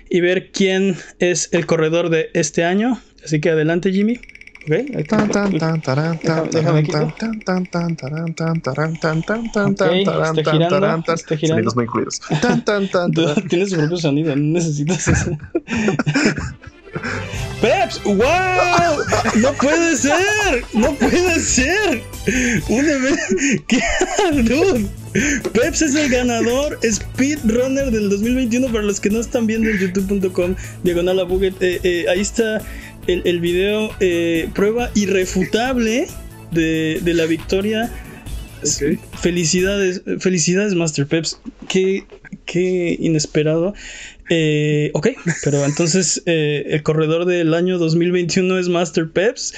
y 0.10 0.22
ver 0.22 0.52
quién 0.52 0.96
es 1.20 1.50
el 1.52 1.66
corredor 1.66 2.10
de 2.10 2.30
este 2.34 2.64
año. 2.64 3.00
Así 3.24 3.40
que 3.40 3.50
adelante, 3.50 3.92
Jimmy. 3.92 4.20
Ok, 4.66 4.72
ahí 4.72 4.86
está. 4.98 5.18
Tan, 5.18 5.30
tan, 5.32 5.58
tan, 5.58 5.82
tarán, 5.82 6.20
tan, 6.20 6.50
Déjame- 6.50 6.52
déjame 6.52 6.84
tarán, 6.84 7.08
quito. 7.12 7.18
tan, 7.18 7.40
tan, 7.40 7.66
tan, 7.66 7.96
tarán, 7.96 8.34
tan, 8.36 8.62
tarán, 8.62 9.00
tan, 9.00 9.22
tan, 9.24 9.52
tan, 9.52 9.72
Ok, 9.72 9.78
tan, 9.78 10.04
tarán, 10.04 10.22
está 10.38 10.44
tan, 10.44 10.54
girando, 10.54 10.80
tarán, 10.80 11.04
tan. 11.04 11.16
está 11.16 11.36
girando. 11.38 11.56
Sonidos 11.58 11.76
no 11.76 11.82
incluidos. 11.84 12.22
Tan, 12.42 12.64
tan, 12.66 12.88
tan, 12.90 13.12
Tú 13.14 13.26
tarán. 13.26 13.48
Tienes 13.48 13.70
su 13.72 13.78
propio 13.78 13.98
sonido, 13.98 14.36
no 14.36 14.44
necesitas 14.54 15.08
eso. 15.08 15.32
¡Peps! 17.62 18.02
¡Wow! 18.04 18.18
¡No 19.36 19.54
puede 19.54 19.96
ser! 19.96 20.64
¡No 20.74 20.94
puede 20.96 21.40
ser! 21.40 22.02
Un 22.70 22.90
evento. 22.90 23.22
¿Qué? 23.68 23.80
Dude. 24.44 24.88
Peps 25.54 25.82
es 25.82 25.96
el 25.96 26.10
ganador 26.10 26.80
speedrunner 26.90 27.92
del 27.92 28.10
2021 28.10 28.68
para 28.68 28.84
los 28.84 29.00
que 29.00 29.10
no 29.10 29.20
están 29.20 29.46
viendo 29.46 29.70
en 29.70 29.78
youtube.com 29.78 30.56
diagonal 30.84 31.20
a 31.20 31.24
Buget. 31.24 31.62
Eh, 31.62 31.80
eh, 31.84 32.06
ahí 32.10 32.22
está 32.22 32.62
el, 33.08 33.22
el 33.26 33.40
video 33.42 33.92
eh, 34.00 34.50
prueba 34.56 34.90
irrefutable 34.96 36.08
de, 36.52 37.00
de 37.02 37.14
la 37.14 37.26
victoria. 37.26 37.92
Felicidades, 39.20 40.02
felicidades 40.20 40.76
Master 40.76 41.08
Peps. 41.08 41.40
Qué, 41.68 42.06
qué 42.46 42.96
inesperado. 43.00 43.74
Eh, 44.30 44.92
ok, 44.94 45.10
pero 45.44 45.66
entonces 45.66 46.24
eh, 46.26 46.64
el 46.68 46.84
corredor 46.84 47.26
del 47.26 47.54
año 47.54 47.78
2021 47.78 48.60
es 48.60 48.70
Master 48.70 49.10
Peps. 49.10 49.54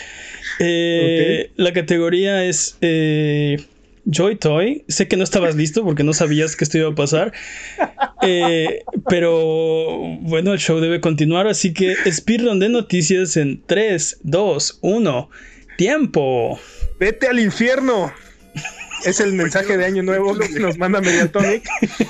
Eh, 0.60 1.52
La 1.56 1.74
categoría 1.74 2.44
es 2.46 2.78
eh, 2.82 3.58
Joy 4.06 4.36
Toy. 4.38 4.84
Sé 4.88 5.08
que 5.08 5.18
no 5.18 5.24
estabas 5.24 5.56
listo 5.56 5.84
porque 5.84 6.04
no 6.04 6.14
sabías 6.14 6.56
que 6.56 6.64
esto 6.64 6.78
iba 6.78 6.90
a 6.90 6.96
pasar. 6.96 7.34
Eh, 8.26 8.86
pero 9.10 10.00
bueno, 10.22 10.54
el 10.54 10.60
show 10.60 10.80
debe 10.80 11.02
continuar. 11.02 11.46
Así 11.46 11.74
que 11.74 11.94
speedrun 12.10 12.58
de 12.58 12.70
noticias 12.70 13.36
en 13.36 13.62
3, 13.66 14.20
2, 14.24 14.80
1. 14.80 15.30
Tiempo. 15.78 16.58
Vete 17.02 17.28
al 17.28 17.42
infierno. 17.42 18.14
Es 19.06 19.20
el 19.20 19.34
mensaje 19.34 19.78
de 19.78 19.86
año 19.86 20.04
nuevo 20.04 20.38
que 20.38 20.60
nos 20.60 20.78
manda 20.78 21.02
Mediatonic, 21.02 21.64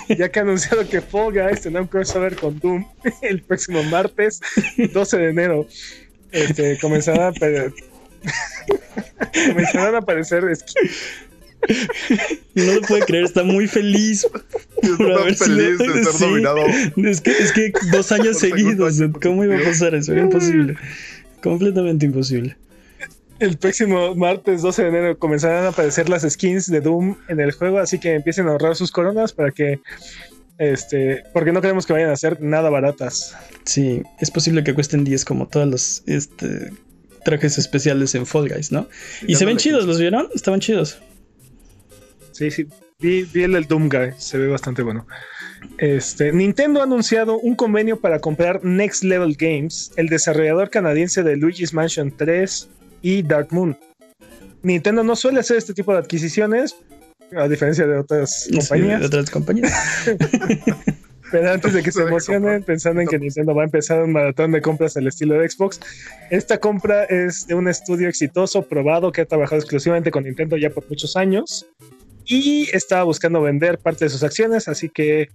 ya 0.18 0.30
que 0.30 0.40
ha 0.40 0.44
anunciado 0.44 0.88
que 0.88 1.02
Fall 1.02 1.34
Guys 1.34 1.62
tendrá 1.62 1.82
un 1.82 1.88
crossover 1.88 2.36
con 2.36 2.60
Doom 2.60 2.86
el 3.22 3.42
próximo 3.42 3.84
martes 3.84 4.42
12 4.78 5.18
de 5.18 5.30
enero. 5.30 5.68
Este, 6.32 6.78
comenzarán, 6.80 7.22
a 7.22 7.28
comenzarán 9.50 9.96
a 9.96 10.00
aparecer 10.00 10.44
No 12.56 12.74
lo 12.74 12.82
puede 12.82 13.06
creer, 13.06 13.26
está 13.26 13.44
muy 13.44 13.68
feliz. 13.68 14.28
Yo 14.82 14.98
por 14.98 15.12
haber 15.14 15.36
sido- 15.36 15.56
feliz 15.56 15.78
de 15.78 16.04
ser 16.04 16.14
sí. 16.14 16.26
nominado. 16.26 16.66
Es 16.98 17.22
que, 17.22 17.32
es 17.32 17.52
que 17.52 17.72
dos 17.92 18.12
años 18.12 18.40
seguidos, 18.40 19.00
año 19.00 19.12
¿cómo 19.22 19.44
iba 19.44 19.58
a 19.58 19.64
pasar 19.64 19.96
eso? 19.96 20.12
Era 20.12 20.22
imposible. 20.22 20.76
Completamente 21.42 22.06
imposible. 22.06 22.56
El 23.44 23.58
próximo 23.58 24.16
martes 24.16 24.62
12 24.62 24.84
de 24.84 24.88
enero 24.88 25.20
comenzarán 25.20 25.66
a 25.66 25.68
aparecer 25.68 26.08
las 26.08 26.22
skins 26.22 26.72
de 26.72 26.80
Doom 26.80 27.18
en 27.28 27.42
el 27.42 27.52
juego, 27.52 27.78
así 27.80 28.00
que 28.00 28.14
empiecen 28.14 28.48
a 28.48 28.52
ahorrar 28.52 28.78
sus 28.78 28.90
coronas 28.90 29.34
para 29.34 29.52
que, 29.52 29.82
este, 30.60 31.26
porque 31.34 31.52
no 31.52 31.60
queremos 31.60 31.86
que 31.86 31.92
vayan 31.92 32.10
a 32.10 32.16
ser 32.16 32.42
nada 32.42 32.70
baratas. 32.70 33.36
Sí, 33.66 34.02
es 34.22 34.32
posible 34.32 34.64
que 34.64 34.74
cuesten 34.74 35.04
10 35.04 35.26
como 35.26 35.50
todos 35.50 35.68
los 35.68 36.04
este, 36.06 36.72
trajes 37.26 37.58
especiales 37.58 38.16
en 38.16 38.26
Fall 38.26 38.48
Guys, 38.48 38.72
¿no? 38.72 38.88
Y 39.28 39.36
se 39.36 39.44
ven 39.44 39.58
chidos, 39.58 39.84
¿los 39.88 40.00
vieron? 40.00 40.30
Estaban 40.34 40.62
chidos. 40.62 41.02
Sí, 42.32 42.50
sí. 42.50 42.66
Vi, 43.00 43.24
vi 43.24 43.44
el 43.44 43.52
del 43.52 43.66
Doom 43.66 43.90
Guy, 43.90 44.14
se 44.20 44.38
ve 44.38 44.48
bastante 44.48 44.84
bueno. 44.84 45.06
Este, 45.80 46.32
Nintendo 46.32 46.80
ha 46.80 46.84
anunciado 46.84 47.40
un 47.40 47.56
convenio 47.56 48.00
para 48.00 48.20
comprar 48.20 48.64
Next 48.64 49.04
Level 49.04 49.36
Games, 49.38 49.92
el 49.98 50.08
desarrollador 50.08 50.70
canadiense 50.70 51.24
de 51.24 51.36
Luigi's 51.36 51.74
Mansion 51.74 52.10
3 52.16 52.70
y 53.04 53.22
Dark 53.22 53.50
Moon. 53.52 53.78
Nintendo 54.63 55.04
no 55.04 55.16
suele 55.16 55.42
hacer 55.42 55.58
este 55.58 55.74
tipo 55.76 55.92
de 55.94 56.00
adquisiciones, 56.00 56.76
a 57.36 57.48
diferencia 57.48 57.86
de 57.86 57.98
otras 58.00 58.46
Sí, 58.46 58.58
compañías. 58.58 59.00
de 59.02 59.06
otras 59.06 59.30
compañías. 59.30 59.74
Pero 61.32 61.52
antes 61.52 61.74
de 61.74 61.82
que 61.82 61.92
se 61.92 62.04
emocionen 62.04 62.62
pensando 62.62 63.02
en 63.02 63.08
que 63.08 63.18
Nintendo 63.18 63.56
va 63.56 63.63
a 63.63 63.66
empezar 63.66 64.04
un 64.04 64.12
maratón 64.13 64.52
de 64.52 64.62
compras 64.62 64.96
al 64.98 65.08
estilo 65.08 65.34
de 65.39 65.50
Xbox, 65.50 65.80
esta 66.30 66.60
compra 66.60 67.06
es 67.06 67.48
de 67.48 67.56
un 67.56 67.68
estudio 67.68 68.08
exitoso, 68.08 68.62
probado, 68.68 69.12
que 69.12 69.22
ha 69.22 69.26
trabajado 69.26 69.58
exclusivamente 69.60 70.12
con 70.12 70.26
Nintendo 70.26 70.58
ya 70.58 70.70
por 70.70 70.88
muchos 70.88 71.16
años 71.16 71.66
y 72.26 72.70
estaba 72.74 73.04
buscando 73.04 73.42
vender 73.42 73.78
parte 73.78 74.06
de 74.06 74.10
sus 74.10 74.24
acciones, 74.24 74.68
así 74.68 74.90
que 74.90 75.30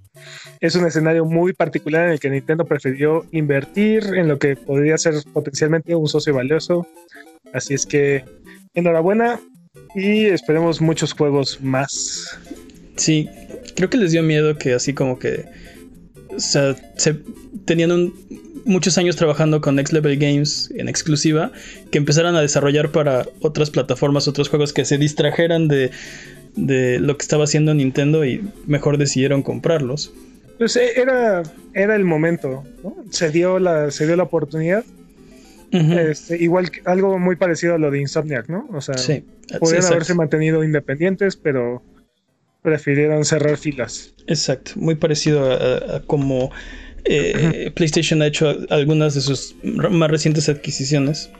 es 0.61 0.75
un 0.75 0.87
escenario 0.87 1.25
muy 1.25 1.53
particular 1.53 2.07
en 2.07 2.13
el 2.13 2.21
que 2.21 2.31
Nintendo 2.31 2.65
prefirió 2.65 3.27
invertir 3.33 4.05
en 4.15 4.29
lo 4.29 4.39
que 4.39 4.57
podría 4.57 4.97
ser 4.99 5.15
potencialmente 5.33 5.95
un 5.95 6.09
socio 6.09 6.35
valioso. 6.35 6.87
Así 7.53 7.75
es 7.75 7.87
que 7.87 8.25
enhorabuena 8.75 9.41
y 9.95 10.27
esperemos 10.27 10.81
muchos 10.81 11.13
juegos 11.13 11.61
más. 11.61 12.39
Sí, 12.97 13.29
creo 13.77 13.91
que 13.91 13.97
les 13.97 14.13
dio 14.13 14.23
miedo 14.23 14.57
que 14.57 14.75
así 14.75 14.93
como 14.93 15.19
que. 15.19 15.45
O 16.35 16.41
sea, 16.41 16.77
se, 16.97 17.17
tenían 17.65 18.13
muchos 18.65 18.99
años 18.99 19.17
trabajando 19.17 19.61
con 19.61 19.77
Next 19.77 19.93
Level 19.93 20.17
Games 20.19 20.71
en 20.77 20.89
exclusiva, 20.89 21.53
que 21.91 21.99
empezaran 21.99 22.37
a 22.37 22.41
desarrollar 22.41 22.93
para 22.93 23.27
otras 23.41 23.71
plataformas, 23.71 24.29
otros 24.29 24.49
juegos 24.49 24.73
que 24.73 24.85
se 24.85 24.99
distrajeran 24.99 25.69
de, 25.69 25.91
de 26.67 26.99
lo 27.01 27.17
que 27.17 27.23
estaba 27.23 27.45
haciendo 27.45 27.75
Nintendo 27.75 28.25
y 28.25 28.43
mejor 28.67 28.99
decidieron 28.99 29.43
comprarlos. 29.43 30.13
Pues 30.59 30.77
eh, 30.77 30.93
era, 30.97 31.43
era 31.75 31.95
el 31.95 32.05
momento, 32.05 32.65
¿no? 32.83 32.97
Se 33.11 33.31
dio 33.31 33.59
la, 33.59 33.91
se 33.91 34.07
dio 34.07 34.17
la 34.17 34.25
oportunidad. 34.25 34.85
Este, 35.71 36.43
igual 36.43 36.71
que- 36.71 36.81
algo 36.87 37.19
muy 37.19 37.37
parecido 37.37 37.75
a 37.75 37.79
lo 37.79 37.91
de 37.91 38.01
Insomniac, 38.01 38.49
¿no? 38.49 38.67
O 38.73 38.81
sea, 38.81 38.97
sí, 38.97 39.23
podrían 39.61 39.85
haberse 39.85 40.15
mantenido 40.15 40.65
independientes, 40.65 41.37
pero 41.37 41.83
prefirieron 42.63 43.25
cerrar 43.27 43.59
filas. 43.59 44.15
Exacto, 44.27 44.73
muy 44.77 44.95
parecido 44.95 45.53
a, 45.53 46.01
como 46.07 46.51
eh, 47.05 47.71
PlayStation 47.75 48.23
ha 48.23 48.27
hecho 48.29 48.57
algunas 48.71 49.15
de 49.15 49.21
sus 49.21 49.57
más 49.63 50.11
recientes 50.11 50.49
adquisiciones. 50.49 51.31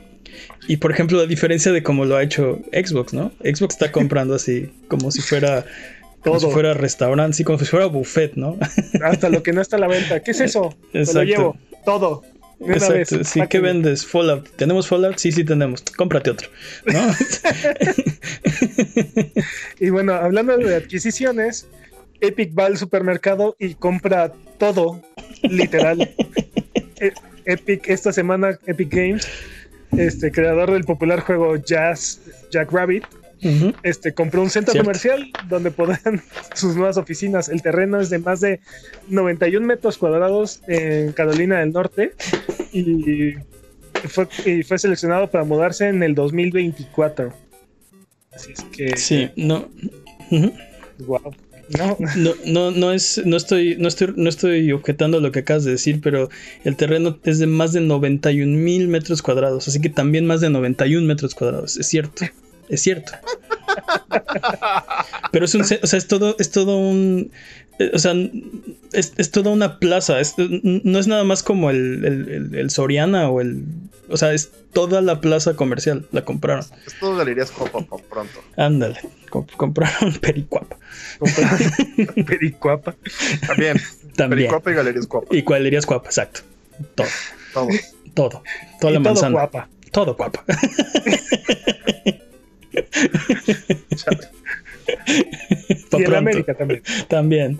Y 0.67 0.77
por 0.77 0.91
ejemplo, 0.91 1.19
a 1.19 1.25
diferencia 1.25 1.71
de 1.71 1.83
como 1.83 2.05
lo 2.05 2.15
ha 2.15 2.23
hecho 2.23 2.59
Xbox, 2.71 3.13
¿no? 3.13 3.31
Xbox 3.43 3.75
está 3.75 3.91
comprando 3.91 4.35
así 4.35 4.69
como 4.87 5.11
si 5.11 5.21
fuera 5.21 5.65
como 6.23 6.37
Todo. 6.37 6.49
si 6.49 6.53
fuera 6.53 6.73
restaurante, 6.73 7.43
como 7.45 7.57
si 7.59 7.65
fuera 7.65 7.85
buffet, 7.85 8.33
¿no? 8.35 8.57
Hasta 9.03 9.29
lo 9.29 9.41
que 9.41 9.53
no 9.53 9.61
está 9.61 9.77
a 9.77 9.79
la 9.79 9.87
venta. 9.87 10.19
¿Qué 10.21 10.31
es 10.31 10.41
eso? 10.41 10.75
Me 10.93 11.05
lo 11.05 11.23
llevo. 11.23 11.57
Todo. 11.85 12.23
Una 12.59 12.73
Exacto. 12.73 13.17
vez. 13.17 13.27
Sí, 13.29 13.39
¿qué 13.49 13.59
vendes? 13.61 14.05
Fallout. 14.05 14.49
¿Tenemos 14.57 14.85
Fallout? 14.85 15.17
Sí, 15.17 15.31
sí 15.31 15.45
tenemos. 15.45 15.81
Cómprate 15.95 16.31
otro. 16.31 16.49
¿No? 16.85 16.99
Y 19.79 19.89
bueno, 19.89 20.13
hablando 20.13 20.57
de 20.57 20.75
adquisiciones, 20.75 21.67
Epic 22.21 22.57
va 22.57 22.65
al 22.65 22.77
supermercado 22.77 23.55
y 23.59 23.75
compra 23.75 24.33
todo, 24.57 25.01
literal. 25.43 26.09
E- 27.01 27.13
Epic, 27.45 27.87
esta 27.87 28.11
semana, 28.11 28.59
Epic 28.67 28.93
Games, 28.93 29.25
este 29.97 30.31
creador 30.31 30.71
del 30.71 30.83
popular 30.83 31.21
juego 31.21 31.55
Jazz 31.57 32.19
Jack 32.51 32.71
Rabbit, 32.71 33.03
este, 33.83 34.13
compró 34.13 34.41
un 34.41 34.49
centro 34.49 34.73
Cierto. 34.73 34.85
comercial 34.85 35.31
donde 35.47 35.71
podrán 35.71 36.21
sus 36.53 36.75
nuevas 36.75 36.97
oficinas. 36.97 37.49
El 37.49 37.61
terreno 37.61 37.99
es 37.99 38.09
de 38.09 38.19
más 38.19 38.41
de 38.41 38.59
91 39.07 39.65
metros 39.65 39.97
cuadrados 39.97 40.61
en 40.67 41.13
Carolina 41.13 41.59
del 41.59 41.71
Norte 41.71 42.13
y 42.73 43.35
fue, 44.07 44.27
y 44.45 44.63
fue 44.63 44.77
seleccionado 44.77 45.29
para 45.31 45.43
mudarse 45.43 45.87
en 45.87 46.03
el 46.03 46.15
2024. 46.15 47.33
Así 48.33 48.51
es 48.51 48.63
que, 48.75 48.97
Sí, 48.97 49.29
no. 49.35 49.69
Wow. 50.99 51.33
No, 51.77 51.97
No, 52.15 52.33
no, 52.45 52.71
no 52.71 52.91
es, 52.91 53.21
no 53.25 53.37
estoy, 53.37 53.75
no 53.77 53.87
estoy, 53.87 54.13
no 54.15 54.29
estoy 54.29 54.71
objetando 54.71 55.19
lo 55.19 55.31
que 55.31 55.39
acabas 55.39 55.63
de 55.65 55.71
decir, 55.71 55.99
pero 56.01 56.29
el 56.63 56.75
terreno 56.75 57.19
es 57.23 57.39
de 57.39 57.47
más 57.47 57.73
de 57.73 57.81
91 57.81 58.57
mil 58.57 58.87
metros 58.87 59.21
cuadrados, 59.21 59.67
así 59.67 59.79
que 59.79 59.89
también 59.89 60.25
más 60.25 60.41
de 60.41 60.49
91 60.49 61.05
metros 61.05 61.35
cuadrados, 61.35 61.77
es 61.77 61.87
cierto, 61.87 62.25
es 62.69 62.81
cierto. 62.81 63.11
Pero 65.31 65.45
es 65.45 65.55
un, 65.55 65.61
o 65.61 65.65
sea, 65.65 65.79
es 65.97 66.07
todo, 66.07 66.35
es 66.39 66.51
todo 66.51 66.77
un, 66.77 67.31
eh, 67.77 67.91
o 67.93 67.99
sea, 67.99 68.13
es, 68.93 69.13
es 69.17 69.31
toda 69.31 69.51
una 69.51 69.79
plaza, 69.79 70.19
es- 70.19 70.35
no 70.37 70.99
es 70.99 71.07
nada 71.07 71.23
más 71.23 71.43
como 71.43 71.69
el, 71.69 72.03
el, 72.05 72.29
el- 72.29 72.55
el 72.55 72.69
Soriana 72.71 73.29
o 73.29 73.41
el, 73.41 73.63
o 74.09 74.17
sea, 74.17 74.33
es 74.33 74.51
toda 74.73 75.01
la 75.01 75.21
plaza 75.21 75.55
comercial, 75.55 76.05
la 76.11 76.23
compraron. 76.25 76.65
Es 76.85 76.93
todo 76.99 77.15
galerías 77.15 77.51
Copa 77.51 77.79
pa- 77.81 77.97
pronto. 77.97 78.41
Ándale, 78.57 78.99
comp- 79.29 79.51
compraron 79.55 80.13
Pericuapa. 80.21 80.77
compró 81.19 81.43
Pericuapa. 82.25 82.95
También. 83.47 83.77
También. 84.15 84.29
Pericuapa 84.49 84.71
y 84.71 84.73
galerías 84.73 85.07
Copa. 85.07 85.35
Y 85.35 85.43
cuadrerías 85.43 85.85
guapa, 85.85 86.07
exacto. 86.09 86.41
Todo, 86.95 87.07
Todo. 87.53 87.67
todo. 88.13 88.43
Toda 88.79 88.91
Y 88.91 88.95
la 88.95 88.99
todo 89.01 89.13
manzana. 89.13 89.31
guapa. 89.31 89.69
Todo 89.91 90.15
guapa. 90.15 90.43
Pa' 95.91 95.97
Y 95.97 96.01
en 96.01 96.03
pronto. 96.03 96.17
América 96.17 96.53
también. 96.55 96.81
También. 97.07 97.59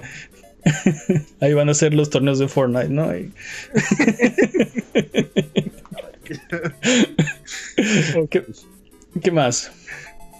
Ahí 1.40 1.54
van 1.54 1.70
a 1.70 1.74
ser 1.74 1.94
los 1.94 2.10
torneos 2.10 2.38
de 2.40 2.48
Fortnite, 2.48 2.90
¿no? 2.90 3.16
Y- 3.16 3.32
¿Qué, 9.22 9.32
más? 9.32 9.72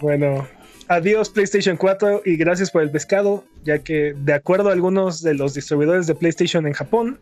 Bueno, 0.00 0.46
adiós 0.88 1.30
PlayStation 1.30 1.76
4 1.76 2.22
y 2.24 2.36
gracias 2.36 2.70
por 2.70 2.82
el 2.82 2.90
pescado, 2.90 3.44
ya 3.64 3.80
que 3.80 4.14
de 4.16 4.32
acuerdo 4.32 4.68
a 4.68 4.72
algunos 4.72 5.22
de 5.22 5.34
los 5.34 5.54
distribuidores 5.54 6.06
de 6.06 6.14
PlayStation 6.14 6.66
en 6.66 6.72
Japón, 6.72 7.18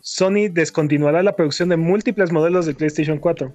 Sony 0.00 0.48
descontinuará 0.50 1.22
la 1.22 1.34
producción 1.34 1.70
de 1.70 1.76
múltiples 1.76 2.30
modelos 2.30 2.66
de 2.66 2.74
PlayStation 2.74 3.18
4. 3.18 3.52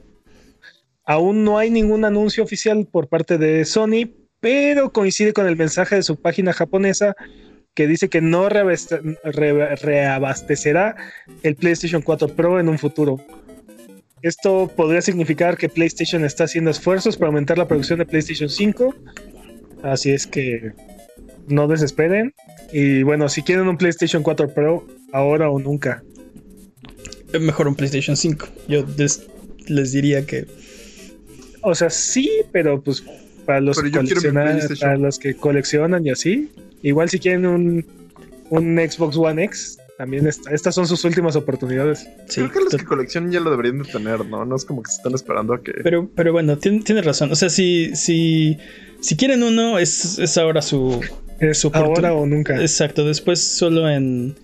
Aún 1.06 1.44
no 1.44 1.58
hay 1.58 1.70
ningún 1.70 2.06
anuncio 2.06 2.44
oficial 2.44 2.88
por 2.92 3.08
parte 3.08 3.38
de 3.38 3.66
Sony, 3.66 4.10
pero 4.40 4.92
coincide 4.92 5.34
con 5.34 5.48
el 5.48 5.58
mensaje 5.58 5.96
de 5.96 6.04
su 6.04 6.16
página 6.16 6.54
japonesa 6.54 7.16
que 7.74 7.88
dice 7.88 8.10
que 8.10 8.22
no 8.22 8.50
reabastecerá 8.50 10.96
el 11.44 11.56
PlayStation 11.56 12.02
4 12.02 12.30
Pro 12.30 12.60
en 12.60 12.70
un 12.70 12.78
futuro. 12.78 13.18
Esto 14.22 14.72
podría 14.76 15.02
significar 15.02 15.58
que 15.58 15.70
PlayStation 15.70 16.26
está 16.26 16.44
haciendo 16.44 16.72
esfuerzos 16.72 17.18
para 17.18 17.28
aumentar 17.28 17.58
la 17.58 17.68
producción 17.68 18.00
de 18.00 18.06
PlayStation 18.06 18.50
5. 18.50 18.96
Así 19.84 20.12
es 20.12 20.28
que 20.28 20.74
no 21.48 21.68
desesperen. 21.68 22.34
Y 22.72 23.04
bueno, 23.04 23.30
si 23.30 23.42
quieren 23.44 23.68
un 23.68 23.78
PlayStation 23.78 24.22
4 24.24 24.54
Pro, 24.54 24.86
ahora 25.14 25.50
o 25.50 25.60
nunca. 25.60 26.04
Es 27.32 27.42
Mejor 27.42 27.68
un 27.68 27.76
PlayStation 27.76 28.18
5. 28.18 28.48
Yo 28.68 28.86
les, 28.98 29.28
les 29.68 29.92
diría 29.92 30.26
que. 30.26 30.46
O 31.62 31.76
sea, 31.76 31.90
sí, 31.90 32.30
pero 32.52 32.82
pues 32.82 33.04
para 33.46 33.62
los, 33.62 33.78
para 33.78 34.98
los 34.98 35.18
que 35.18 35.36
coleccionan 35.36 36.06
y 36.06 36.10
así. 36.12 36.52
Igual 36.84 37.10
si 37.10 37.20
quieren 37.20 37.46
un, 37.46 37.86
un 38.50 38.78
Xbox 38.78 39.18
One 39.18 39.44
X, 39.46 39.79
también 40.00 40.26
está- 40.28 40.52
estas 40.54 40.74
son 40.74 40.88
sus 40.88 41.04
últimas 41.04 41.36
oportunidades. 41.36 42.08
Sí, 42.30 42.40
Creo 42.40 42.52
que 42.54 42.60
los 42.62 42.76
que 42.78 42.86
coleccionan 42.86 43.32
ya 43.34 43.42
lo 43.42 43.52
deberían 43.52 43.80
de 43.80 43.84
tener, 43.84 44.26
¿no? 44.26 44.46
No 44.46 44.56
es 44.56 44.64
como 44.64 44.82
que 44.82 44.90
se 44.90 44.96
están 44.96 45.14
esperando 45.14 45.54
a 45.54 45.62
que. 45.62 45.74
pero, 45.84 46.10
pero 46.16 46.32
bueno, 46.32 46.58
tien- 46.58 46.82
tienes 46.86 47.04
razón. 47.06 47.30
O 47.34 47.36
sea, 47.36 47.50
si, 47.50 47.94
si, 47.98 48.58
si 49.02 49.18
quieren 49.18 49.44
uno, 49.44 49.78
es, 49.78 50.18
es 50.18 50.38
ahora 50.38 50.62
su. 50.62 51.02
Es 51.42 51.58
Su 51.60 51.70
ahora 51.74 52.14
o 52.14 52.26
nunca. 52.26 52.62
Exacto, 52.62 53.06
después 53.06 53.42
solo 53.42 53.90
en, 53.90 54.36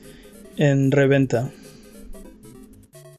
en 0.58 0.91
reventa. 0.91 1.50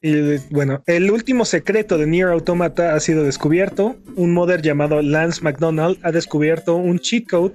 Y 0.03 0.37
bueno, 0.51 0.83
el 0.85 1.09
último 1.09 1.43
secreto 1.43 1.97
de 1.97 2.05
Nier 2.05 2.27
Automata 2.27 2.93
ha 2.93 2.99
sido 2.99 3.23
descubierto. 3.23 3.95
Un 4.15 4.31
modder 4.31 4.61
llamado 4.61 5.01
Lance 5.01 5.41
McDonald 5.41 5.97
ha 6.03 6.11
descubierto 6.11 6.75
un 6.75 6.99
cheat 6.99 7.27
code 7.27 7.53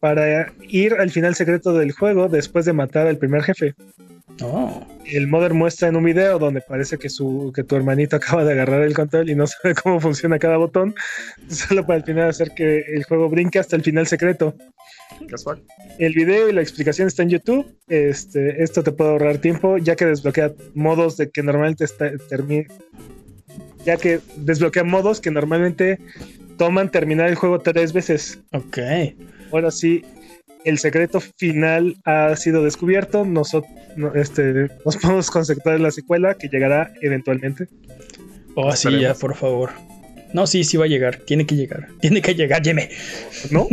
para 0.00 0.52
ir 0.62 0.94
al 0.94 1.10
final 1.10 1.34
secreto 1.34 1.74
del 1.74 1.92
juego 1.92 2.28
después 2.28 2.64
de 2.64 2.72
matar 2.72 3.06
al 3.06 3.18
primer 3.18 3.42
jefe. 3.42 3.74
Oh. 4.42 4.86
El 5.04 5.28
modder 5.28 5.52
muestra 5.52 5.88
en 5.88 5.96
un 5.96 6.04
video 6.04 6.38
donde 6.38 6.62
parece 6.62 6.96
que, 6.96 7.10
su, 7.10 7.52
que 7.54 7.62
tu 7.62 7.76
hermanito 7.76 8.16
acaba 8.16 8.44
de 8.44 8.52
agarrar 8.52 8.82
el 8.82 8.94
control 8.94 9.28
y 9.28 9.34
no 9.34 9.46
sabe 9.46 9.74
cómo 9.74 10.00
funciona 10.00 10.38
cada 10.38 10.56
botón, 10.56 10.94
solo 11.48 11.86
para 11.86 11.98
al 11.98 12.04
final 12.04 12.30
hacer 12.30 12.52
que 12.56 12.80
el 12.80 13.04
juego 13.04 13.28
brinque 13.28 13.58
hasta 13.58 13.76
el 13.76 13.82
final 13.82 14.06
secreto. 14.06 14.54
Casual. 15.28 15.62
El 15.98 16.14
video 16.14 16.48
y 16.48 16.52
la 16.52 16.62
explicación 16.62 17.08
está 17.08 17.22
en 17.22 17.30
YouTube. 17.30 17.76
Este, 17.88 18.62
esto 18.62 18.82
te 18.82 18.92
puede 18.92 19.10
ahorrar 19.10 19.38
tiempo, 19.38 19.76
ya 19.76 19.94
que 19.94 20.06
desbloquea 20.06 20.52
modos 20.74 21.16
de 21.18 21.30
que 21.30 21.42
normalmente 21.42 21.84
está, 21.84 22.10
ya 23.84 23.96
que 23.96 24.20
desbloquea 24.36 24.84
modos 24.84 25.20
que 25.20 25.30
normalmente 25.30 25.98
toman 26.56 26.90
terminar 26.90 27.28
el 27.28 27.34
juego 27.34 27.58
tres 27.58 27.92
veces. 27.92 28.38
Ok. 28.52 28.78
Ahora 29.52 29.70
sí, 29.70 30.02
el 30.64 30.78
secreto 30.78 31.20
final 31.20 31.96
ha 32.04 32.36
sido 32.36 32.64
descubierto. 32.64 33.24
Nosotros 33.24 33.70
este, 34.14 34.68
nos 34.84 34.96
podemos 35.02 35.30
concentrar 35.30 35.76
en 35.76 35.82
la 35.82 35.90
secuela 35.90 36.34
que 36.34 36.48
llegará 36.48 36.92
eventualmente. 37.00 37.68
Oh, 38.54 38.74
sí, 38.74 39.00
ya, 39.00 39.14
por 39.14 39.34
favor. 39.34 39.70
No, 40.32 40.46
sí, 40.46 40.64
sí 40.64 40.76
va 40.76 40.84
a 40.84 40.88
llegar. 40.88 41.16
Tiene 41.18 41.46
que 41.46 41.56
llegar. 41.56 41.88
Tiene 42.00 42.22
que 42.22 42.34
llegar, 42.34 42.62
Yeme. 42.62 42.90
¿No? 43.50 43.68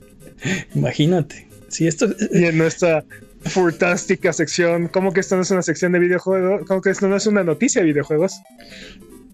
Imagínate. 0.74 1.46
Sí, 1.68 1.86
esto. 1.86 2.06
y 2.32 2.44
en 2.44 2.58
nuestra 2.58 3.04
fantástica 3.44 4.32
sección, 4.32 4.88
¿cómo 4.88 5.12
que 5.12 5.20
esto 5.20 5.36
no 5.36 5.42
es 5.42 5.50
una 5.50 5.62
sección 5.62 5.92
de 5.92 5.98
videojuegos? 5.98 6.66
¿Cómo 6.66 6.80
que 6.80 6.90
esto 6.90 7.08
no 7.08 7.16
es 7.16 7.26
una 7.26 7.44
noticia 7.44 7.80
de 7.80 7.88
videojuegos? 7.88 8.40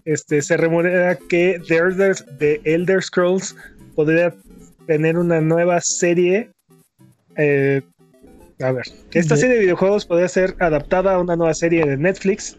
Este, 0.05 0.41
se 0.41 0.57
rumorea 0.57 1.17
que 1.29 1.61
The 1.67 1.77
Elder, 1.77 2.15
The 2.39 2.61
Elder 2.63 3.03
Scrolls 3.03 3.55
podría 3.95 4.33
tener 4.89 5.17
una 5.19 5.39
nueva 5.39 5.79
serie. 5.81 6.49
eh, 7.37 7.83
a 8.59 8.71
ver, 8.71 8.85
esta 9.13 9.35
De- 9.35 9.41
serie 9.41 9.55
de 9.57 9.61
videojuegos 9.61 10.07
podría 10.07 10.27
ser 10.27 10.55
adaptada 10.59 11.13
a 11.13 11.19
una 11.19 11.35
nueva 11.35 11.53
serie 11.53 11.85
de 11.85 11.95
Netflix 11.95 12.57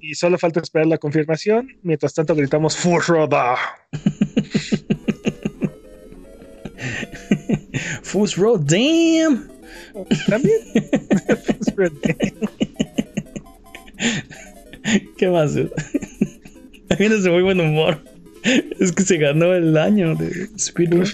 y 0.00 0.14
solo 0.16 0.38
falta 0.38 0.58
esperar 0.60 0.88
la 0.88 0.98
confirmación. 0.98 1.68
Mientras 1.84 2.14
tanto, 2.14 2.34
gritamos 2.34 2.76
Furroda. 2.76 3.54
Fools 8.02 8.34
Road, 8.40 8.62
damn. 8.66 9.48
También. 10.28 10.58
¿Qué 15.16 15.28
más? 15.28 15.54
También 16.88 17.12
es 17.12 17.22
de 17.22 17.30
muy 17.30 17.42
buen 17.42 17.60
humor. 17.60 18.02
Es 18.80 18.92
que 18.92 19.02
se 19.02 19.18
ganó 19.18 19.52
el 19.54 19.76
año 19.76 20.14
de 20.14 20.48
Speedrun. 20.58 21.04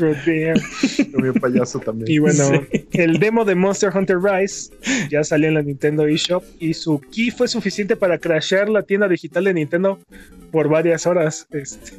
Payaso 1.40 1.80
también. 1.80 2.10
Y 2.10 2.18
bueno, 2.18 2.44
Sí. 2.70 2.86
el 2.92 3.18
demo 3.18 3.44
de 3.44 3.54
Monster 3.54 3.90
Hunter 3.94 4.18
Rise 4.22 4.70
ya 5.10 5.24
salió 5.24 5.48
en 5.48 5.54
la 5.54 5.62
Nintendo 5.62 6.06
eShop 6.06 6.44
y 6.60 6.74
su 6.74 7.00
key 7.00 7.30
fue 7.30 7.48
suficiente 7.48 7.96
para 7.96 8.18
crashear 8.18 8.68
la 8.68 8.82
tienda 8.82 9.08
digital 9.08 9.44
de 9.44 9.54
Nintendo 9.54 9.98
por 10.52 10.68
varias 10.68 11.06
horas. 11.06 11.46
Este, 11.50 11.94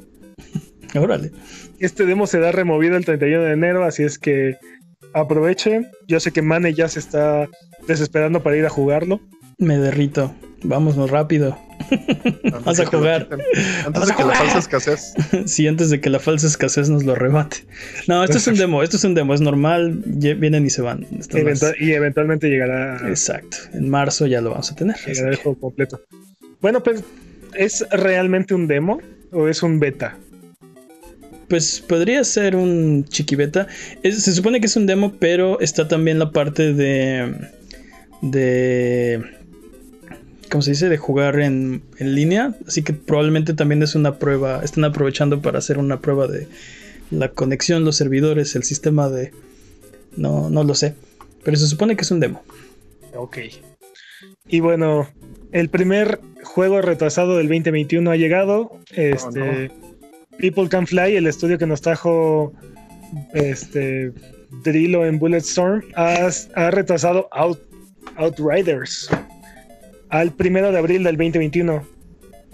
Órale. 0.98 1.32
este 1.80 2.06
demo 2.06 2.26
será 2.28 2.52
removido 2.52 2.96
el 2.96 3.06
31 3.06 3.44
de 3.44 3.52
enero, 3.54 3.84
así 3.84 4.04
es 4.04 4.18
que 4.18 4.56
aprovechen. 5.14 5.88
Yo 6.08 6.20
sé 6.20 6.32
que 6.32 6.42
Mane 6.42 6.74
ya 6.74 6.88
se 6.88 7.00
está 7.00 7.48
desesperando 7.88 8.42
para 8.42 8.56
ir 8.58 8.66
a 8.66 8.70
jugarlo. 8.70 9.20
Me 9.58 9.78
derrito. 9.78 10.34
Vámonos 10.64 11.10
rápido. 11.12 11.58
Antes 11.90 12.64
Vas 12.66 12.80
a 12.80 12.86
jugar. 12.88 13.28
Vas 13.30 13.40
Antes 13.86 14.08
de 14.08 14.16
que 14.16 14.24
la 14.24 14.34
falsa 14.34 14.58
escasez. 14.60 15.14
Sí, 15.46 15.68
antes 15.68 15.90
de 15.92 16.02
que 16.02 16.10
la 16.10 16.20
falsa 16.20 16.48
escasez 16.48 16.90
nos 16.90 17.04
lo 17.04 17.14
rebate. 17.16 17.58
No, 18.08 18.24
esto 18.24 18.38
es 18.38 18.48
un 18.48 18.56
demo. 18.56 18.82
Esto 18.84 18.98
es 18.98 19.04
un 19.04 19.14
demo. 19.14 19.34
Es 19.36 19.42
normal. 19.42 20.02
Vienen 20.06 20.66
y 20.66 20.70
se 20.72 20.82
van. 20.82 21.06
Eventual- 21.30 21.76
y 21.80 21.92
eventualmente 21.94 22.50
llegará, 22.50 23.08
Exacto. 23.08 23.58
En 23.74 23.88
marzo 23.90 24.26
ya 24.26 24.42
lo 24.42 24.50
vamos 24.50 24.72
a 24.72 24.76
tener. 24.76 24.96
llegará 25.06 25.30
el 25.30 25.36
juego 25.38 25.60
completo. 25.60 26.02
Bueno, 26.60 26.82
pues, 26.82 27.04
¿es 27.54 27.86
realmente 27.92 28.56
un 28.56 28.68
demo 28.68 29.00
o 29.32 29.48
es 29.48 29.62
un 29.62 29.80
beta? 29.80 30.18
Pues 31.48 31.80
podría 31.88 32.24
ser 32.24 32.56
un 32.56 33.06
chiquibeta. 33.06 33.68
Es- 34.04 34.24
se 34.24 34.34
supone 34.34 34.60
que 34.60 34.66
es 34.66 34.76
un 34.76 34.88
demo, 34.88 35.14
pero 35.20 35.60
está 35.62 35.88
también 35.88 36.18
la 36.20 36.32
parte 36.32 36.74
de. 36.74 37.32
de. 38.24 39.37
¿Cómo 40.50 40.62
se 40.62 40.72
dice? 40.72 40.90
De 40.90 40.98
jugar 40.98 41.40
en, 41.40 41.84
en 41.98 42.16
línea. 42.16 42.56
Así 42.68 42.84
que 42.84 42.94
probablemente 42.94 43.54
también 43.54 43.84
es 43.84 43.96
una 43.96 44.18
prueba. 44.18 44.62
Están 44.64 44.86
aprovechando 44.86 45.42
para 45.42 45.60
hacer 45.60 45.78
una 45.78 46.00
prueba 46.02 46.28
de 46.28 46.48
la 47.12 47.30
conexión, 47.30 47.86
los 47.86 47.96
servidores, 47.96 48.56
el 48.56 48.64
sistema 48.64 49.10
de. 49.10 49.32
No, 50.16 50.50
no 50.50 50.64
lo 50.64 50.74
sé. 50.76 50.96
Pero 51.44 51.58
se 51.58 51.68
supone 51.68 51.96
que 51.96 52.04
es 52.04 52.12
un 52.12 52.20
demo. 52.20 52.44
Ok. 53.16 53.38
Y 54.48 54.60
bueno, 54.60 55.08
el 55.52 55.70
primer 55.70 56.20
juego 56.44 56.82
retrasado 56.82 57.38
del 57.38 57.48
2021 57.48 58.10
ha 58.10 58.16
llegado. 58.16 58.80
Este, 58.92 59.72
People 60.38 60.70
Can 60.70 60.88
Fly, 60.88 61.16
el 61.16 61.28
estudio 61.28 61.58
que 61.58 61.66
nos 61.66 61.82
trajo 61.82 62.54
este, 63.34 64.14
Drilo 64.64 65.06
en 65.06 65.20
Bulletstorm, 65.20 65.84
ha, 65.96 66.30
ha 66.56 66.72
retrasado 66.72 67.28
Out, 67.32 67.60
Outriders 68.16 69.10
al 70.10 70.34
primero 70.34 70.72
de 70.72 70.78
abril 70.78 71.04
del 71.04 71.18
2021. 71.18 71.98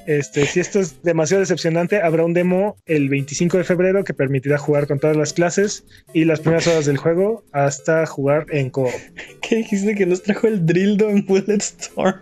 Este, 0.05 0.45
si 0.45 0.59
esto 0.59 0.81
es 0.81 1.01
demasiado 1.01 1.39
decepcionante, 1.39 2.01
habrá 2.01 2.25
un 2.25 2.33
demo 2.33 2.75
el 2.85 3.07
25 3.07 3.57
de 3.57 3.63
febrero 3.63 4.03
que 4.03 4.13
permitirá 4.13 4.57
jugar 4.57 4.85
con 4.85 4.99
todas 4.99 5.15
las 5.15 5.31
clases 5.31 5.85
y 6.13 6.25
las 6.25 6.41
primeras 6.41 6.67
horas 6.67 6.85
del 6.85 6.97
juego 6.97 7.45
hasta 7.53 8.05
jugar 8.05 8.45
en 8.49 8.69
co 8.69 8.89
¿Qué 9.41 9.57
dijiste 9.57 9.95
que 9.95 10.05
nos 10.05 10.21
trajo 10.23 10.47
el 10.47 10.65
Drildo 10.65 11.09
en 11.09 11.25
Bulletstorm? 11.25 12.19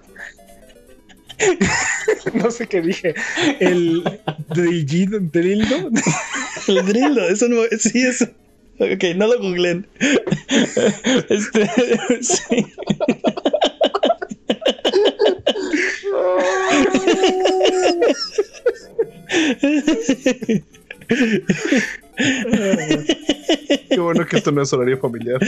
no 2.34 2.52
sé 2.52 2.68
qué 2.68 2.82
dije. 2.82 3.16
El 3.60 4.04
drildo. 4.50 5.90
El 6.68 6.86
Drildo, 6.86 7.28
eso 7.28 7.48
no. 7.48 7.62
Sí, 7.80 8.04
eso. 8.04 8.26
Ok, 8.80 9.04
no 9.16 9.28
lo 9.28 9.40
googleen. 9.40 9.88
Este. 11.30 11.70
Sí. 12.22 12.66
Qué 23.90 24.00
bueno 24.00 24.26
que 24.26 24.38
esto 24.38 24.52
no 24.52 24.62
es 24.62 24.74
horario 24.74 24.98
familiar. 25.00 25.40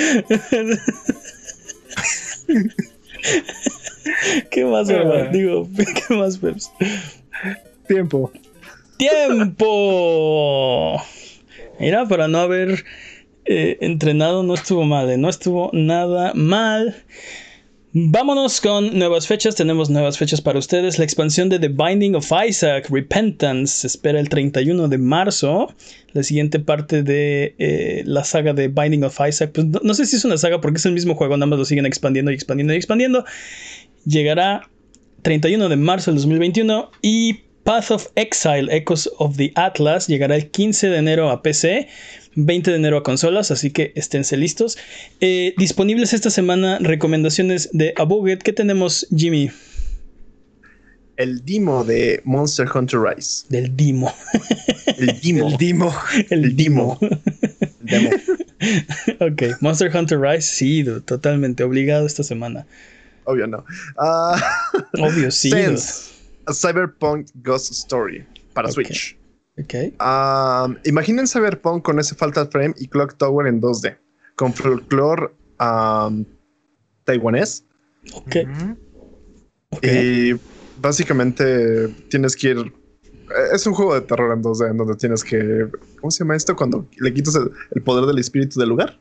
¿Qué 4.49 4.65
más, 4.65 4.89
hermano? 4.89 5.29
Digo, 5.31 5.69
¿qué 6.07 6.15
más, 6.15 6.37
Peps? 6.37 6.71
Tiempo. 7.87 8.31
¡Tiempo! 8.97 11.01
Mira, 11.79 12.07
para 12.07 12.27
no 12.27 12.39
haber 12.39 12.85
eh, 13.45 13.77
entrenado, 13.81 14.43
no 14.43 14.53
estuvo 14.53 14.83
mal, 14.83 15.09
eh, 15.09 15.17
no 15.17 15.29
estuvo 15.29 15.69
nada 15.73 16.33
mal. 16.35 16.95
Vámonos 17.95 18.59
con 18.59 18.97
nuevas 18.97 19.27
fechas. 19.27 19.53
Tenemos 19.53 19.87
nuevas 19.91 20.17
fechas 20.17 20.41
para 20.41 20.57
ustedes. 20.57 20.97
La 20.97 21.05
expansión 21.05 21.47
de 21.49 21.59
The 21.59 21.67
Binding 21.67 22.15
of 22.15 22.31
Isaac, 22.47 22.89
Repentance, 22.89 23.81
se 23.81 23.85
espera 23.87 24.19
el 24.19 24.29
31 24.29 24.87
de 24.87 24.97
marzo. 24.97 25.71
La 26.13 26.23
siguiente 26.23 26.59
parte 26.59 27.03
de 27.03 27.53
eh, 27.59 28.01
la 28.07 28.23
saga 28.23 28.53
de 28.53 28.67
Binding 28.67 29.03
of 29.03 29.19
Isaac, 29.27 29.51
pues 29.53 29.67
no, 29.67 29.93
sé 29.93 30.07
si 30.07 30.15
es 30.15 30.25
una 30.25 30.37
saga 30.39 30.59
porque 30.59 30.77
es 30.77 30.85
el 30.87 30.93
mismo 30.93 31.13
juego, 31.13 31.37
nada 31.37 31.45
más 31.45 31.59
lo 31.59 31.65
siguen 31.65 31.85
expandiendo 31.85 32.31
y 32.31 32.33
expandiendo 32.33 32.73
y 32.73 32.77
expandiendo. 32.77 33.25
Llegará 34.05 34.67
31 35.21 35.69
de 35.69 35.75
marzo 35.75 36.09
del 36.09 36.15
2021 36.15 36.89
y 37.03 37.41
Path 37.63 37.91
of 37.91 38.07
Exile, 38.15 38.67
Echoes 38.69 39.09
of 39.17 39.37
the 39.37 39.51
Atlas, 39.55 40.07
llegará 40.07 40.35
el 40.35 40.49
15 40.49 40.89
de 40.89 40.97
enero 40.97 41.29
a 41.29 41.41
PC, 41.41 41.87
20 42.35 42.71
de 42.71 42.77
enero 42.77 42.97
a 42.97 43.03
consolas, 43.03 43.51
así 43.51 43.71
que 43.71 43.93
esténse 43.95 44.37
listos. 44.37 44.77
Eh, 45.21 45.53
disponibles 45.57 46.13
esta 46.13 46.29
semana 46.29 46.79
recomendaciones 46.79 47.69
de 47.71 47.93
Abuget. 47.95 48.41
¿Qué 48.41 48.53
tenemos, 48.53 49.07
Jimmy? 49.15 49.51
El 51.15 51.45
Dimo 51.45 51.83
de 51.83 52.21
Monster 52.25 52.67
Hunter 52.73 52.99
Rise. 52.99 53.45
Del 53.49 53.75
Dimo. 53.75 54.13
El 54.97 55.19
Dimo. 55.21 55.47
El 55.51 55.57
Dimo. 55.57 55.95
El, 56.29 56.43
El 56.45 56.55
Dimo. 56.55 56.99
Demo. 57.81 58.09
ok, 59.19 59.61
Monster 59.61 59.95
Hunter 59.95 60.19
Rise, 60.19 60.55
sí, 60.55 60.83
dude, 60.83 61.01
totalmente 61.01 61.63
obligado 61.63 62.05
esta 62.05 62.23
semana. 62.23 62.65
Obvio 63.25 63.47
no. 63.47 63.63
Ah, 63.97 64.41
Obvio, 64.99 65.31
sí. 65.31 65.49
Sense. 65.49 66.12
A 66.45 66.53
Cyberpunk 66.53 67.27
Ghost 67.35 67.71
Story. 67.71 68.25
Para. 68.53 68.71
Switch. 68.71 69.17
Ok. 69.59 69.73
Um, 70.01 70.77
imaginen 70.85 71.27
Cyberpunk 71.27 71.83
con 71.83 71.99
ese 71.99 72.15
Fatal 72.15 72.47
Frame 72.51 72.73
y 72.77 72.87
Clock 72.87 73.17
Tower 73.17 73.47
en 73.47 73.61
2D. 73.61 73.97
Con 74.35 74.53
folclore 74.53 75.29
um, 75.59 76.25
taiwanés. 77.05 77.63
Ok. 78.13 78.35
Ujú. 78.49 78.77
ok. 79.69 79.83
Y 79.85 80.33
básicamente 80.81 81.87
tienes 82.09 82.35
que 82.35 82.49
ir. 82.49 82.57
eh, 82.57 83.53
Es 83.53 83.65
un 83.67 83.73
juego 83.73 83.93
de 83.93 84.01
terror 84.01 84.35
en 84.35 84.41
2D 84.43 84.71
en 84.71 84.77
donde 84.77 84.95
tienes 84.95 85.23
que. 85.23 85.67
¿Cómo 86.01 86.09
se 86.11 86.23
llama 86.23 86.35
esto? 86.35 86.55
Cuando 86.55 86.87
le 86.99 87.13
quitas 87.13 87.35
el, 87.35 87.51
el 87.75 87.81
poder 87.83 88.05
del 88.05 88.17
espíritu 88.17 88.59
del 88.59 88.69
lugar. 88.69 88.99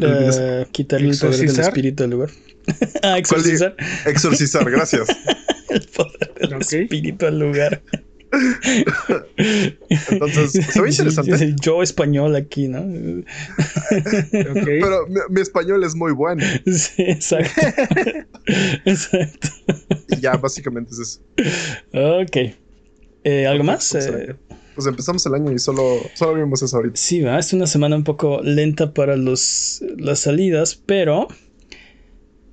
Eh, 0.00 0.66
quitarle 0.72 1.10
el 1.10 1.18
poder 1.18 1.36
del 1.38 1.60
espíritu 1.60 2.02
del 2.02 2.10
lugar. 2.10 2.30
ah, 3.02 3.18
exorcizar. 3.18 3.76
Exorcizar, 4.06 4.70
gracias. 4.70 5.08
el 5.76 5.86
poder 5.88 6.34
del 6.40 6.60
espíritu 6.60 7.26
al 7.26 7.38
lugar. 7.38 7.82
Entonces, 10.10 10.52
se 10.52 10.80
ve 10.80 10.90
interesante. 10.90 11.54
Yo 11.60 11.82
español 11.82 12.34
aquí, 12.36 12.68
¿no? 12.68 12.84
Pero 14.30 15.06
mi, 15.08 15.20
mi 15.30 15.40
español 15.40 15.84
es 15.84 15.94
muy 15.94 16.12
bueno. 16.12 16.44
Sí, 16.66 17.02
exacto. 17.02 17.60
exacto. 18.84 19.48
Y 20.08 20.20
ya, 20.20 20.36
básicamente 20.36 20.90
es 20.92 20.98
eso. 21.00 21.20
Ok. 22.22 22.36
Eh, 23.24 23.46
¿Algo 23.46 23.64
más? 23.64 23.88
Pues, 23.92 24.06
Eh, 24.06 24.34
Pues 24.74 24.86
empezamos 24.86 25.24
el 25.26 25.34
año 25.34 25.52
y 25.52 25.58
solo, 25.58 26.00
solo 26.14 26.34
vimos 26.34 26.62
eso 26.62 26.76
ahorita. 26.76 26.96
sí, 26.96 27.20
va. 27.22 27.38
Es 27.38 27.52
una 27.52 27.66
semana 27.66 27.96
un 27.96 28.04
poco 28.04 28.40
lenta 28.42 28.92
para 28.92 29.16
los, 29.16 29.82
las 29.96 30.20
salidas, 30.20 30.74
pero 30.86 31.28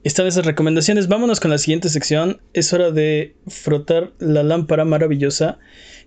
están 0.04 0.28
esas 0.28 0.46
recomendaciones. 0.46 1.08
Vámonos 1.08 1.40
con 1.40 1.52
la 1.52 1.58
siguiente 1.58 1.90
sección. 1.90 2.42
Es 2.54 2.74
hora 2.74 2.92
de 2.92 3.36
frotar 3.48 4.12
la 4.20 4.44
lámpara 4.44 4.86
maravillosa 4.86 5.60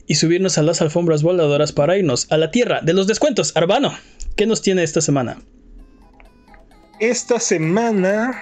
y 0.06 0.16
subirnos 0.16 0.58
a 0.58 0.62
las 0.62 0.80
alfombras 0.82 1.22
voladoras 1.22 1.72
para 1.72 1.96
irnos 1.96 2.30
a 2.30 2.36
la 2.36 2.50
tierra 2.50 2.80
de 2.82 2.92
los 2.92 3.06
descuentos. 3.06 3.56
Arbano, 3.56 3.92
¿qué 4.36 4.46
nos 4.46 4.62
tiene 4.62 4.82
esta 4.82 5.00
semana? 5.00 5.38
Esta 7.00 7.40
semana, 7.40 8.32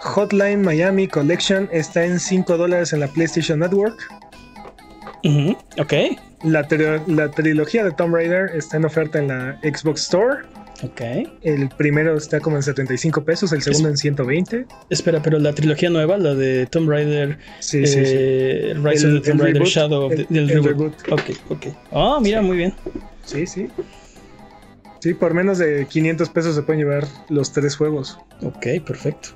Hotline 0.00 0.62
Miami 0.62 1.08
Collection 1.08 1.68
está 1.72 2.04
en 2.04 2.20
5 2.20 2.56
dólares 2.56 2.92
en 2.92 3.00
la 3.00 3.08
PlayStation 3.08 3.60
Network. 3.60 3.98
Ok, 5.78 5.92
la 6.44 6.68
trilogía 7.30 7.82
de 7.82 7.90
Tomb 7.90 8.14
Raider 8.14 8.50
está 8.54 8.76
en 8.76 8.84
oferta 8.84 9.18
en 9.18 9.28
la 9.28 9.58
Xbox 9.62 10.02
Store. 10.02 10.42
Ok. 10.82 11.00
El 11.42 11.68
primero 11.70 12.16
está 12.16 12.40
como 12.40 12.56
en 12.56 12.62
75 12.62 13.24
pesos, 13.24 13.52
el 13.52 13.62
segundo 13.62 13.88
en 13.88 13.96
120. 13.96 14.66
Espera, 14.90 15.22
pero 15.22 15.38
la 15.38 15.52
trilogía 15.54 15.90
nueva, 15.90 16.18
la 16.18 16.34
de 16.34 16.66
Tomb 16.66 16.88
Raider, 16.90 17.38
Sí, 17.60 17.86
sí, 17.86 17.92
sí. 17.94 18.02
eh, 18.04 18.74
Rise 18.82 19.06
El- 19.06 19.16
of 19.18 19.22
the 19.22 19.30
Tomb 19.30 19.40
Raider, 19.42 19.54
reboot, 19.62 19.68
Shadow 19.68 20.02
of 20.06 20.14
the, 20.14 20.26
el- 20.30 20.38
el 20.38 20.48
reboot. 20.48 20.66
reboot. 20.66 21.12
Ok, 21.12 21.30
ok. 21.50 21.66
Ah, 21.92 22.18
mira, 22.20 22.42
muy 22.42 22.56
bien. 22.58 22.74
Sí, 23.24 23.46
sí. 23.46 23.68
Sí, 25.00 25.14
por 25.14 25.34
menos 25.34 25.58
de 25.58 25.86
500 25.88 26.28
pesos 26.30 26.54
se 26.56 26.62
pueden 26.62 26.80
llevar 26.82 27.06
los 27.28 27.52
tres 27.52 27.76
juegos. 27.76 28.18
Ok, 28.42 28.66
perfecto. 28.84 29.28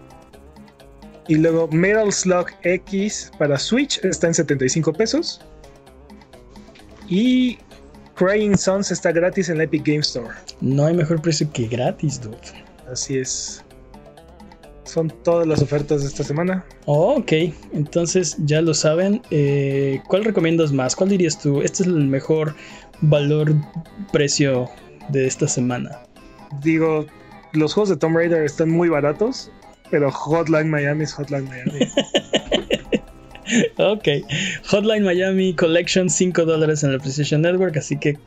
Y 1.28 1.36
luego 1.36 1.68
Metal 1.68 2.12
Slug 2.12 2.46
X 2.62 3.30
para 3.38 3.56
Switch 3.58 4.04
está 4.04 4.26
en 4.26 4.34
75 4.34 4.92
pesos. 4.92 5.40
Y 7.08 7.58
Crying 8.20 8.54
Sons 8.54 8.90
está 8.90 9.12
gratis 9.12 9.48
en 9.48 9.56
la 9.56 9.64
Epic 9.64 9.82
Game 9.82 10.00
Store. 10.00 10.28
No 10.60 10.84
hay 10.84 10.94
mejor 10.94 11.22
precio 11.22 11.50
que 11.54 11.66
gratis, 11.66 12.20
dude. 12.20 12.36
Así 12.92 13.16
es. 13.16 13.64
Son 14.84 15.10
todas 15.24 15.46
las 15.46 15.62
ofertas 15.62 16.02
de 16.02 16.08
esta 16.08 16.22
semana. 16.22 16.62
Oh, 16.84 17.14
ok, 17.14 17.32
entonces 17.72 18.36
ya 18.40 18.60
lo 18.60 18.74
saben. 18.74 19.22
Eh, 19.30 20.02
¿Cuál 20.06 20.24
recomiendas 20.24 20.70
más? 20.70 20.94
¿Cuál 20.94 21.08
dirías 21.08 21.38
tú? 21.38 21.62
Este 21.62 21.82
es 21.82 21.88
el 21.88 22.08
mejor 22.08 22.54
valor-precio 23.00 24.68
de 25.08 25.26
esta 25.26 25.48
semana. 25.48 26.02
Digo, 26.62 27.06
los 27.54 27.72
juegos 27.72 27.88
de 27.88 27.96
Tomb 27.96 28.18
Raider 28.18 28.44
están 28.44 28.68
muy 28.68 28.90
baratos, 28.90 29.50
pero 29.90 30.12
Hotline 30.12 30.68
Miami 30.68 31.04
es 31.04 31.14
Hotline 31.14 31.48
Miami. 31.48 31.88
Ok, 33.78 34.06
Hotline 34.68 35.04
Miami 35.04 35.54
Collection, 35.54 36.08
5 36.10 36.44
dólares 36.44 36.82
en 36.84 36.92
la 36.92 36.98
PlayStation 36.98 37.42
Network, 37.42 37.76
así 37.76 37.98
que 37.98 38.18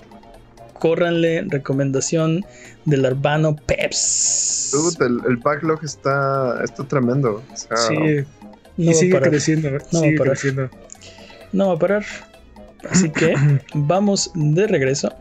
córranle 0.80 1.43
recomendación 1.49 2.45
del 2.86 3.05
Arbano 3.05 3.55
Peps. 3.55 4.69
Dude, 4.74 5.05
el, 5.05 5.19
el 5.30 5.38
backlog 5.38 5.84
está, 5.84 6.61
está 6.63 6.84
tremendo. 6.86 7.41
O 7.53 7.57
sea, 7.57 7.78
Sí, 7.78 7.95
No 8.76 8.84
y 8.84 8.86
va 8.88 8.91
a 8.91 8.95
sigue 8.95 9.13
parar. 9.13 9.30
creciendo. 9.30 9.71
va 9.71 9.80
sigue 9.80 10.15
a 10.15 10.17
parar. 10.17 10.34
creciendo. 10.34 10.69
No 11.53 11.67
va 11.69 11.74
a 11.76 11.80
parar. 11.80 12.05
Así 12.89 13.09
que 13.09 13.34
vamos 13.76 14.32
de 14.36 14.67
regreso. 14.67 15.13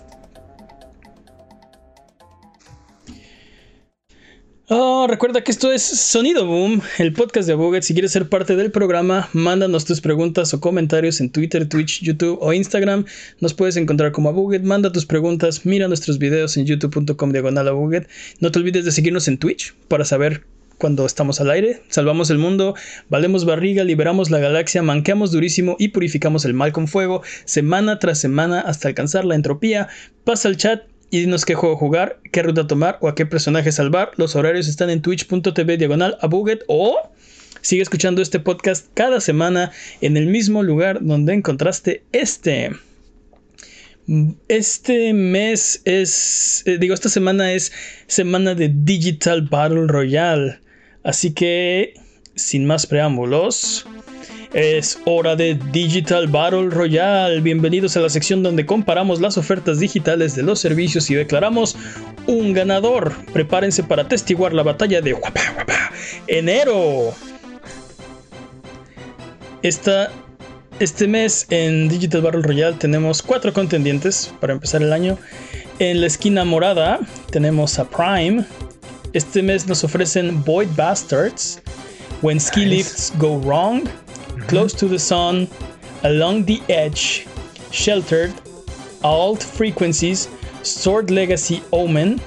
Oh, 4.69 5.07
recuerda 5.09 5.43
que 5.43 5.51
esto 5.51 5.73
es 5.73 5.83
Sonido 5.83 6.47
Boom, 6.47 6.83
el 6.99 7.13
podcast 7.13 7.49
de 7.49 7.55
Abuget. 7.55 7.83
Si 7.83 7.95
quieres 7.95 8.13
ser 8.13 8.29
parte 8.29 8.55
del 8.55 8.71
programa, 8.71 9.29
mándanos 9.33 9.85
tus 9.85 10.01
preguntas 10.01 10.55
o 10.55 10.61
comentarios 10.61 11.21
en 11.21 11.31
Twitter, 11.31 11.69
Twitch, 11.69 12.01
YouTube 12.01 12.39
o 12.41 12.53
Instagram. 12.53 13.05
Nos 13.41 13.55
puedes 13.55 13.77
encontrar 13.77 14.13
como 14.13 14.29
Abuget. 14.29 14.63
Manda 14.63 14.93
tus 14.93 15.05
preguntas, 15.05 15.67
mira 15.67 15.89
nuestros 15.89 16.19
videos 16.19 16.57
en 16.57 16.67
youtube.com 16.67 17.33
diagonal 17.33 17.69
Abuget. 17.69 18.09
No 18.39 18.53
te 18.53 18.61
olvides 18.61 18.85
de 18.85 18.93
seguirnos 18.93 19.27
en 19.27 19.39
Twitch 19.39 19.75
para 19.89 20.05
saber 20.05 20.45
cuando 20.79 21.07
estamos 21.07 21.41
al 21.41 21.51
aire. 21.51 21.83
Salvamos 21.89 22.31
el 22.31 22.39
mundo, 22.39 22.77
valemos 23.09 23.45
barriga, 23.45 23.83
liberamos 23.83 24.31
la 24.31 24.39
galaxia, 24.39 24.83
manqueamos 24.83 25.33
durísimo 25.33 25.75
y 25.81 25.89
purificamos 25.89 26.45
el 26.45 26.55
mal 26.55 26.73
con 26.73 26.87
fuego, 26.87 27.23
semana 27.45 27.99
tras 27.99 28.21
semana 28.21 28.61
hasta 28.61 28.87
alcanzar 28.87 29.25
la 29.25 29.35
entropía. 29.35 29.89
Pasa 30.25 30.49
al 30.49 30.57
chat 30.57 30.92
y 31.13 31.21
dinos 31.21 31.45
qué 31.45 31.55
juego 31.55 31.77
jugar, 31.77 32.21
qué 32.33 32.43
ruta 32.43 32.67
tomar 32.67 32.97
o 33.03 33.07
a 33.07 33.15
qué 33.15 33.27
personaje 33.27 33.71
salvar. 33.71 34.13
Los 34.17 34.35
horarios 34.35 34.67
están 34.67 34.89
en 34.89 35.03
twitch.tv 35.03 35.77
diagonal 35.77 36.17
a 36.23 36.29
o 36.69 37.13
sigue 37.61 37.83
escuchando 37.83 38.23
este 38.23 38.41
podcast 38.41 38.87
cada 38.95 39.21
semana 39.21 39.73
en 40.01 40.17
el 40.17 40.27
mismo 40.27 40.63
lugar 40.63 41.01
donde 41.03 41.35
encontraste 41.35 42.03
este. 42.13 42.71
Este 44.49 45.13
mes 45.13 45.83
es, 45.85 46.63
eh, 46.65 46.79
digo, 46.79 46.95
esta 46.95 47.11
semana 47.11 47.53
es 47.53 47.73
semana 48.07 48.55
de 48.55 48.73
Digital 48.75 49.43
Battle 49.43 49.89
Royale. 49.89 50.61
Así 51.05 51.35
que, 51.35 51.93
sin 52.37 52.65
más 52.65 52.87
preámbulos, 52.87 53.87
es 54.55 54.99
hora 55.07 55.35
de 55.35 55.55
Digital 55.73 56.27
Battle 56.27 56.69
Royale. 56.71 57.41
Bienvenidos 57.41 57.97
a 57.97 58.01
la 58.01 58.11
sección 58.11 58.43
donde 58.43 58.67
comparamos 58.67 59.21
las 59.21 59.39
ofertas 59.39 59.79
digitales 59.79 60.35
de 60.35 60.43
los 60.43 60.61
servicios 60.61 61.11
y 61.11 61.15
declaramos 61.15 61.77
un 62.27 62.53
ganador. 62.53 63.13
Prepárense 63.33 63.83
para 63.83 64.07
testiguar 64.09 64.53
la 64.53 64.63
batalla 64.63 65.01
de 65.01 65.13
Guapa 65.13 65.41
Guapa 65.55 65.93
enero. 66.27 67.15
Esta, 69.63 70.11
este 70.81 71.07
mes 71.07 71.47
en 71.51 71.89
Digital 71.89 72.23
Battle 72.23 72.43
Royale 72.43 72.77
tenemos 72.77 73.23
cuatro 73.23 73.53
contendientes 73.53 74.33
para 74.41 74.53
empezar 74.53 74.83
el 74.83 74.93
año. 74.93 75.19
En 75.79 76.01
la 76.01 76.07
esquina 76.07 76.45
morada 76.45 77.01
tenemos 77.31 77.79
a 77.79 77.89
Prime. 77.89 78.45
Este 79.13 79.43
mes 79.43 79.67
nos 79.67 79.85
ofrecen 79.85 80.43
Void 80.45 80.69
Bastards, 80.75 81.61
When 82.23 82.41
Ski 82.41 82.65
Nice. 82.65 82.77
Lifts 82.77 83.13
Go 83.19 83.39
Wrong, 83.41 83.83
Mhm. 84.43 84.49
Close 84.49 84.75
to 84.77 84.89
the 84.89 84.99
Sun, 84.99 85.49
Along 86.05 86.45
the 86.45 86.61
Edge, 86.69 87.27
Sheltered, 87.71 88.33
Alt 89.03 89.43
Frequencies, 89.43 90.29
Sword 90.63 91.11
Legacy 91.11 91.63
Omen, 91.71 92.21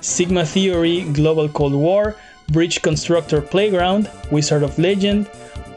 Sigma 0.00 0.44
Theory 0.44 1.02
Global 1.12 1.48
Cold 1.48 1.74
War, 1.74 2.14
Bridge 2.52 2.80
Constructor 2.82 3.40
Playground, 3.42 4.08
Wizard 4.30 4.62
of 4.62 4.78
Legend, 4.78 5.26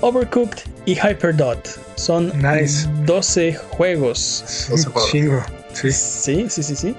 Overcooked 0.02 0.64
y 0.86 0.94
Hyperdot. 0.96 1.68
Son 1.96 2.32
Nice. 2.42 2.88
12 3.06 3.54
juegos. 3.72 4.44
Es 4.48 4.70
No 4.70 4.78
se 4.78 4.88
un 4.88 4.94
puede. 4.94 5.12
chingo. 5.12 5.44
Sí. 5.74 5.92
Sí, 5.92 6.46
sí, 6.50 6.64
sí, 6.64 6.76
sí. 6.76 6.96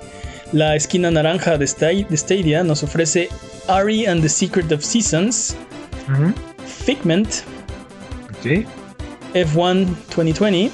La 0.52 0.74
esquina 0.76 1.10
naranja 1.10 1.56
de 1.56 1.66
Sta- 1.66 2.06
de 2.08 2.16
Stadia 2.16 2.62
nos 2.64 2.82
ofrece 2.82 3.28
Ari 3.68 4.06
and 4.06 4.20
the 4.22 4.28
Secret 4.28 4.70
of 4.72 4.84
Seasons, 4.84 5.54
Ujú. 6.08 6.34
Figment, 6.84 7.28
Sí. 8.42 8.66
F1 9.34 9.86
2020, 10.16 10.70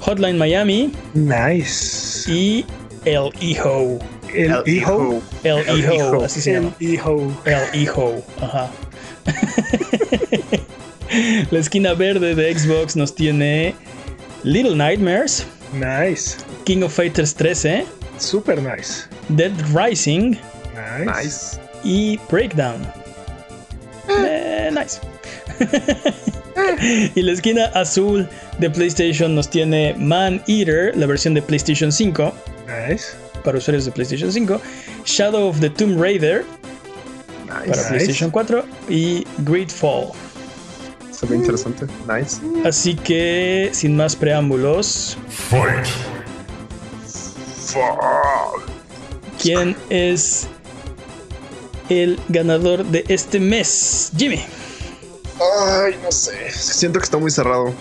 Hotline 0.00 0.38
Miami 0.38 0.92
Nice. 1.14 2.30
y 2.30 2.64
El 3.04 3.30
Hijo. 3.40 3.98
El, 4.32 4.52
El 4.52 4.68
hijo. 4.68 5.20
El, 5.42 5.58
El 5.68 5.80
Hijo, 5.80 5.94
Hijo. 5.94 6.24
así 6.24 6.40
se 6.40 6.54
El 6.54 6.62
llama. 6.62 6.74
hijo. 6.80 7.32
El 7.44 7.80
Hijo, 7.80 8.22
ajá. 8.40 8.70
La 11.50 11.58
esquina 11.58 11.92
verde 11.94 12.34
de 12.36 12.56
Xbox 12.56 12.94
nos 12.96 13.12
tiene 13.14 13.74
Little 14.44 14.76
Nightmares, 14.76 15.44
Nice. 15.72 16.36
King 16.64 16.82
of 16.82 16.92
Fighters 16.94 17.34
13, 17.34 17.84
Super 18.18 18.60
nice. 18.62 19.04
Dead 19.28 19.52
Rising 19.74 20.36
Nice. 20.74 21.04
nice. 21.06 21.58
y 21.84 22.18
Breakdown. 22.30 22.86
Eh, 24.08 24.70
nice. 24.72 25.00
y 27.14 27.22
la 27.22 27.32
esquina 27.32 27.66
azul 27.74 28.28
de 28.58 28.70
PlayStation 28.70 29.34
nos 29.34 29.48
tiene 29.48 29.94
Man 29.98 30.42
Eater, 30.46 30.96
la 30.96 31.06
versión 31.06 31.34
de 31.34 31.42
PlayStation 31.42 31.90
5, 31.92 32.32
Nice. 32.88 33.06
para 33.44 33.58
usuarios 33.58 33.84
de 33.84 33.92
PlayStation 33.92 34.32
5, 34.32 34.60
Shadow 35.04 35.48
of 35.48 35.60
the 35.60 35.70
Tomb 35.70 36.00
Raider 36.00 36.44
Nice. 37.46 37.68
para 37.68 37.76
Nice. 37.82 37.88
PlayStation 37.88 38.30
4 38.30 38.64
y 38.88 39.24
Greedfall. 39.38 40.08
se 41.12 41.26
ve 41.26 41.36
interesante. 41.36 41.86
Nice. 42.08 42.40
Así 42.66 42.94
que, 42.94 43.70
sin 43.72 43.96
más 43.96 44.16
preámbulos, 44.16 45.16
Fight. 45.28 45.86
¿quién 49.40 49.76
es 49.90 50.48
el 51.88 52.18
ganador 52.28 52.84
de 52.84 53.04
este 53.08 53.38
mes? 53.40 54.10
Jimmy. 54.16 54.40
Ay, 55.40 55.98
no 56.02 56.12
sé. 56.12 56.50
Siento 56.50 56.98
que 56.98 57.04
está 57.04 57.18
muy 57.18 57.30
cerrado. 57.30 57.72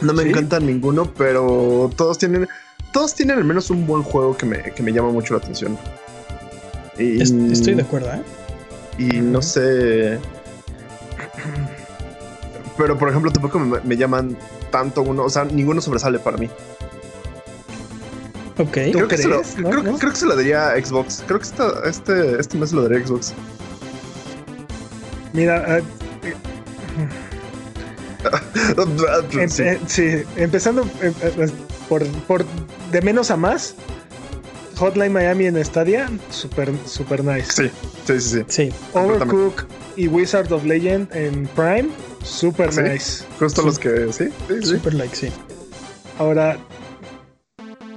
No 0.00 0.12
me 0.12 0.24
¿Sí? 0.24 0.30
encanta 0.30 0.58
ninguno, 0.58 1.12
pero 1.16 1.90
todos 1.96 2.18
tienen. 2.18 2.48
Todos 2.92 3.14
tienen 3.14 3.38
al 3.38 3.44
menos 3.44 3.70
un 3.70 3.86
buen 3.86 4.02
juego 4.02 4.36
que 4.36 4.44
me, 4.44 4.62
que 4.62 4.82
me 4.82 4.92
llama 4.92 5.10
mucho 5.10 5.34
la 5.34 5.38
atención. 5.38 5.78
Y, 6.98 7.22
Estoy 7.22 7.74
de 7.74 7.82
acuerdo, 7.82 8.12
¿eh? 8.12 8.22
Y 8.98 9.20
no 9.20 9.40
sé. 9.40 10.18
Pero 12.76 12.98
por 12.98 13.08
ejemplo, 13.08 13.30
tampoco 13.30 13.58
me, 13.58 13.80
me 13.80 13.96
llaman 13.96 14.36
tanto 14.70 15.02
uno. 15.02 15.24
O 15.24 15.30
sea, 15.30 15.44
ninguno 15.44 15.80
sobresale 15.80 16.18
para 16.18 16.36
mí. 16.36 16.50
Ok. 18.58 18.78
¿Tú 18.92 18.98
Creo 18.98 19.08
que, 19.08 19.18
se 19.18 19.28
lo? 19.28 19.36
¿No? 19.58 19.70
creo, 19.70 19.82
¿No? 19.84 19.98
creo 19.98 20.10
que 20.10 20.18
se 20.18 20.26
lo 20.26 20.36
daría 20.36 20.72
a 20.72 20.84
Xbox. 20.84 21.22
Creo 21.26 21.38
que 21.38 21.46
esta, 21.46 21.88
este, 21.88 22.40
este 22.40 22.58
mes 22.58 22.70
se 22.70 22.76
lo 22.76 22.82
daría 22.82 22.98
a 22.98 23.06
Xbox. 23.06 23.32
Mira, 25.32 25.80
em- 29.40 29.48
Sí. 29.48 29.62
eh, 29.62 29.80
sí, 29.86 30.22
empezando 30.36 30.82
eh, 31.02 31.12
eh, 31.22 31.48
por, 31.88 32.06
por 32.26 32.44
de 32.90 33.02
menos 33.02 33.30
a 33.30 33.36
más. 33.36 33.74
Hotline 34.76 35.12
Miami 35.12 35.46
en 35.46 35.62
Stadia, 35.64 36.10
super, 36.30 36.70
super 36.86 37.22
nice. 37.22 37.52
sí, 37.52 37.70
sí, 38.06 38.20
sí, 38.20 38.44
sí. 38.48 38.72
Overcook 38.94 39.64
y 39.96 40.08
Wizard 40.08 40.50
of 40.52 40.64
Legend 40.64 41.14
en 41.14 41.46
Prime, 41.48 41.88
super 42.24 42.72
Sí. 42.72 42.80
nice. 42.80 43.24
Justo 43.38 43.60
Sí. 43.60 43.66
los 43.66 43.78
que. 43.78 44.12
Sí, 44.12 44.24
sí, 44.48 44.54
sí. 44.62 44.66
Super 44.66 44.94
like, 44.94 45.14
sí. 45.14 45.28
Ahora, 46.18 46.56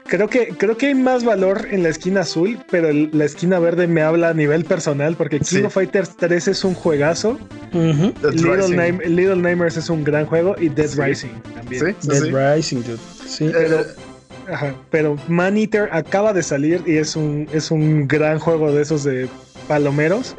creo 0.05 0.27
que, 0.29 0.49
creo 0.49 0.77
que 0.77 0.87
hay 0.87 0.95
más 0.95 1.23
valor 1.23 1.67
en 1.71 1.83
la 1.83 1.89
esquina 1.89 2.21
azul, 2.21 2.57
pero 2.71 2.89
el- 2.89 3.09
la 3.13 3.25
esquina 3.25 3.59
verde 3.59 3.87
me 3.87 4.01
habla 4.01 4.29
a 4.29 4.33
nivel 4.33 4.63
personal 4.65 5.15
porque 5.15 5.39
King 5.39 5.45
Sí. 5.45 5.63
of 5.63 5.73
Fighters 5.73 6.15
3 6.17 6.47
es 6.47 6.63
un 6.63 6.73
juegazo. 6.73 7.37
Little, 7.73 8.99
Little 9.09 9.35
Nightmares 9.35 9.77
es 9.77 9.89
un 9.89 10.03
gran 10.03 10.25
juego 10.25 10.55
y 10.59 10.69
Dead 10.69 10.87
Sí. 10.87 11.01
Rising 11.01 11.29
también. 11.53 11.85
Sí, 11.85 11.95
sí, 11.99 12.07
Dead 12.07 12.21
sí. 12.23 12.31
Rising, 12.31 12.77
dude. 12.83 12.97
Sí. 13.27 13.49
Pero, 13.51 13.81
Eh, 13.81 13.85
ajá, 14.51 14.75
pero 14.91 15.17
Man 15.27 15.57
Eater 15.57 15.89
acaba 15.91 16.33
de 16.33 16.43
salir 16.43 16.81
y 16.85 16.97
es 16.97 17.15
un, 17.15 17.47
es 17.51 17.71
un 17.71 18.07
gran 18.07 18.39
juego 18.39 18.71
de 18.71 18.81
esos 18.81 19.03
de 19.03 19.27
palomeros. 19.67 20.35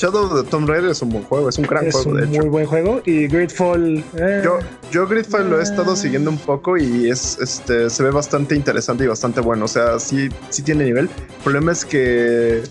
Shadow 0.00 0.24
of 0.32 0.44
the 0.44 0.48
Tomb 0.50 0.66
Raider 0.66 0.90
es 0.90 1.02
un 1.02 1.10
buen 1.10 1.24
juego, 1.24 1.50
es 1.50 1.58
un 1.58 1.64
gran 1.66 1.86
es 1.86 1.94
juego, 1.94 2.10
un 2.12 2.16
de 2.16 2.22
hecho. 2.24 2.40
muy 2.40 2.48
buen 2.48 2.64
juego. 2.66 3.02
Y 3.04 3.26
Gridfall. 3.28 4.02
eh, 4.16 4.40
Yo, 4.42 4.58
yo 4.90 5.06
Gridfall 5.06 5.50
lo 5.50 5.60
he 5.60 5.62
estado 5.62 5.94
siguiendo 5.94 6.30
un 6.30 6.38
poco 6.38 6.78
y 6.78 7.10
es 7.10 7.36
este 7.38 7.90
se 7.90 8.02
ve 8.02 8.10
bastante 8.10 8.54
interesante 8.56 9.04
y 9.04 9.08
bastante 9.08 9.42
bueno. 9.42 9.66
O 9.66 9.68
sea, 9.68 9.98
sí, 9.98 10.30
sí 10.48 10.62
tiene 10.62 10.84
nivel. 10.84 11.04
El 11.04 11.42
problema 11.44 11.72
es 11.72 11.84
que 11.84 12.62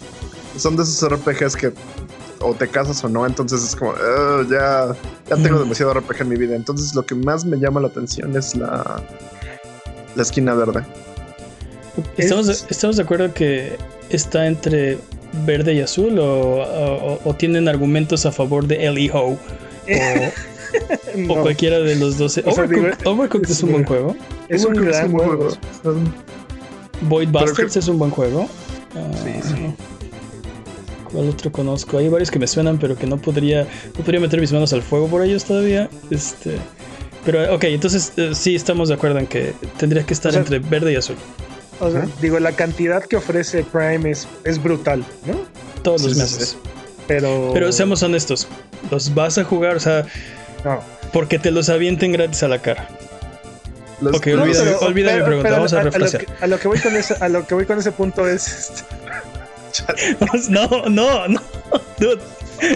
son 0.57 0.75
de 0.75 0.81
esos 0.81 1.07
RPGs 1.07 1.55
que 1.55 1.71
o 2.41 2.55
te 2.55 2.67
casas 2.67 3.03
o 3.03 3.09
no, 3.09 3.27
entonces 3.27 3.63
es 3.63 3.75
como 3.75 3.91
"Ugh, 3.91 4.47
ya, 4.49 4.87
ya 5.29 5.35
tengo 5.35 5.59
demasiado 5.59 5.93
RPG 5.93 6.21
en 6.21 6.29
mi 6.29 6.35
vida. 6.37 6.55
Entonces 6.55 6.95
lo 6.95 7.05
que 7.05 7.13
más 7.13 7.45
me 7.45 7.57
llama 7.57 7.79
la 7.79 7.89
atención 7.89 8.35
es 8.35 8.55
la, 8.55 9.03
la 10.15 10.21
esquina 10.23 10.55
verde. 10.55 10.83
¿Estamos, 12.17 12.47
es- 12.47 12.65
estamos 12.69 12.95
de 12.97 13.03
acuerdo 13.03 13.31
que 13.33 13.75
está 14.09 14.47
entre 14.47 14.97
verde 15.45 15.73
y 15.73 15.81
azul 15.81 16.17
o, 16.19 16.61
o- 16.61 17.19
o 17.23 17.33
tienen 17.35 17.67
argumentos 17.67 18.25
a 18.25 18.31
favor 18.31 18.65
de 18.67 18.85
Ellie 18.87 19.11
Ho 19.13 19.19
o, 19.29 19.37
no, 21.17 21.33
o 21.33 21.41
cualquiera 21.41 21.79
de 21.79 21.95
los 21.95 22.17
12? 22.17 22.43
O 22.45 22.51
sea, 22.51 22.65
digo, 22.67 22.81
Overcooked, 22.81 23.07
Overcooked 23.07 23.49
es 23.51 23.63
un 23.63 23.71
buen 23.71 23.83
juego. 23.85 24.15
es 24.49 24.65
un 24.65 24.73
gran 24.73 25.11
buen 25.11 25.27
juego. 25.27 25.49
Void 27.01 27.29
Bastards 27.29 27.77
es 27.77 27.87
un 27.87 27.97
buen 27.97 28.11
juego. 28.11 28.47
Ah, 28.95 29.09
¿Cuál 31.11 31.29
otro 31.29 31.51
conozco? 31.51 31.97
Hay 31.97 32.07
varios 32.09 32.29
que 32.29 32.37
me 32.37 32.45
suenan, 32.47 32.77
pero 32.77 32.95
que 32.95 33.07
no 33.07 33.17
podría, 33.17 33.63
no 33.97 34.03
podría 34.03 34.19
meter 34.19 34.39
mis 34.39 34.51
manos 34.51 34.73
al 34.73 34.83
fuego 34.83 35.07
por 35.07 35.23
ellos 35.23 35.43
todavía. 35.43 35.89
Este, 36.11 36.55
pero 37.25 37.55
ok, 37.55 37.63
entonces 37.65 38.13
eh, 38.17 38.31
sí 38.33 38.53
estamos 38.55 38.89
de 38.89 38.95
acuerdo 38.95 39.17
en 39.19 39.25
que 39.27 39.53
tendría 39.77 40.05
que 40.05 40.13
estar 40.13 40.29
O 40.29 40.33
sea, 40.33 40.41
entre 40.41 40.59
verde 40.59 40.93
y 40.93 40.95
azul. 40.97 41.15
O 41.79 41.89
sea, 41.91 42.01
Ujú. 42.01 42.11
digo, 42.21 42.39
la 42.39 42.51
cantidad 42.51 43.03
que 43.03 43.15
ofrece 43.15 43.63
Prime 43.63 44.09
es, 44.11 44.27
es 44.43 44.61
brutal, 44.61 45.05
¿no? 45.25 45.39
Todos 45.81 46.03
los 46.03 46.13
sí, 46.13 46.19
meses. 46.19 46.49
sí. 46.49 46.57
Pero. 47.07 47.51
Pero 47.53 47.71
seamos 47.71 48.03
honestos, 48.03 48.47
los 48.91 49.13
vas 49.15 49.37
a 49.37 49.43
jugar, 49.43 49.77
o 49.77 49.79
sea, 49.79 50.05
No. 50.65 50.81
porque 51.13 51.39
te 51.39 51.51
los 51.51 51.69
avienten 51.69 52.11
gratis 52.11 52.43
a 52.43 52.47
la 52.47 52.61
cara. 52.61 52.87
Los- 54.01 54.15
Ok, 54.15 54.27
los- 54.27 54.41
olvida- 54.41 54.63
pero- 54.63 54.79
olvida 54.79 55.07
mi 55.11 55.13
pero- 55.15 55.25
pregunta, 55.25 55.49
pero 55.49 55.55
vamos 55.55 55.73
a 55.73 55.83
lo 55.83 55.91
que- 55.91 56.27
A 56.41 56.47
lo 56.47 56.59
que 56.59 56.67
voy 56.67 56.79
con 56.79 56.95
ese, 56.95 57.15
a 57.19 57.29
lo 57.29 57.47
que 57.47 57.55
voy 57.55 57.65
con 57.65 57.79
ese 57.79 57.91
punto 57.91 58.27
es. 58.27 58.47
este, 58.47 58.83
No, 60.49 60.67
no, 60.89 61.27
no. 61.27 61.41
Dude, 61.99 62.19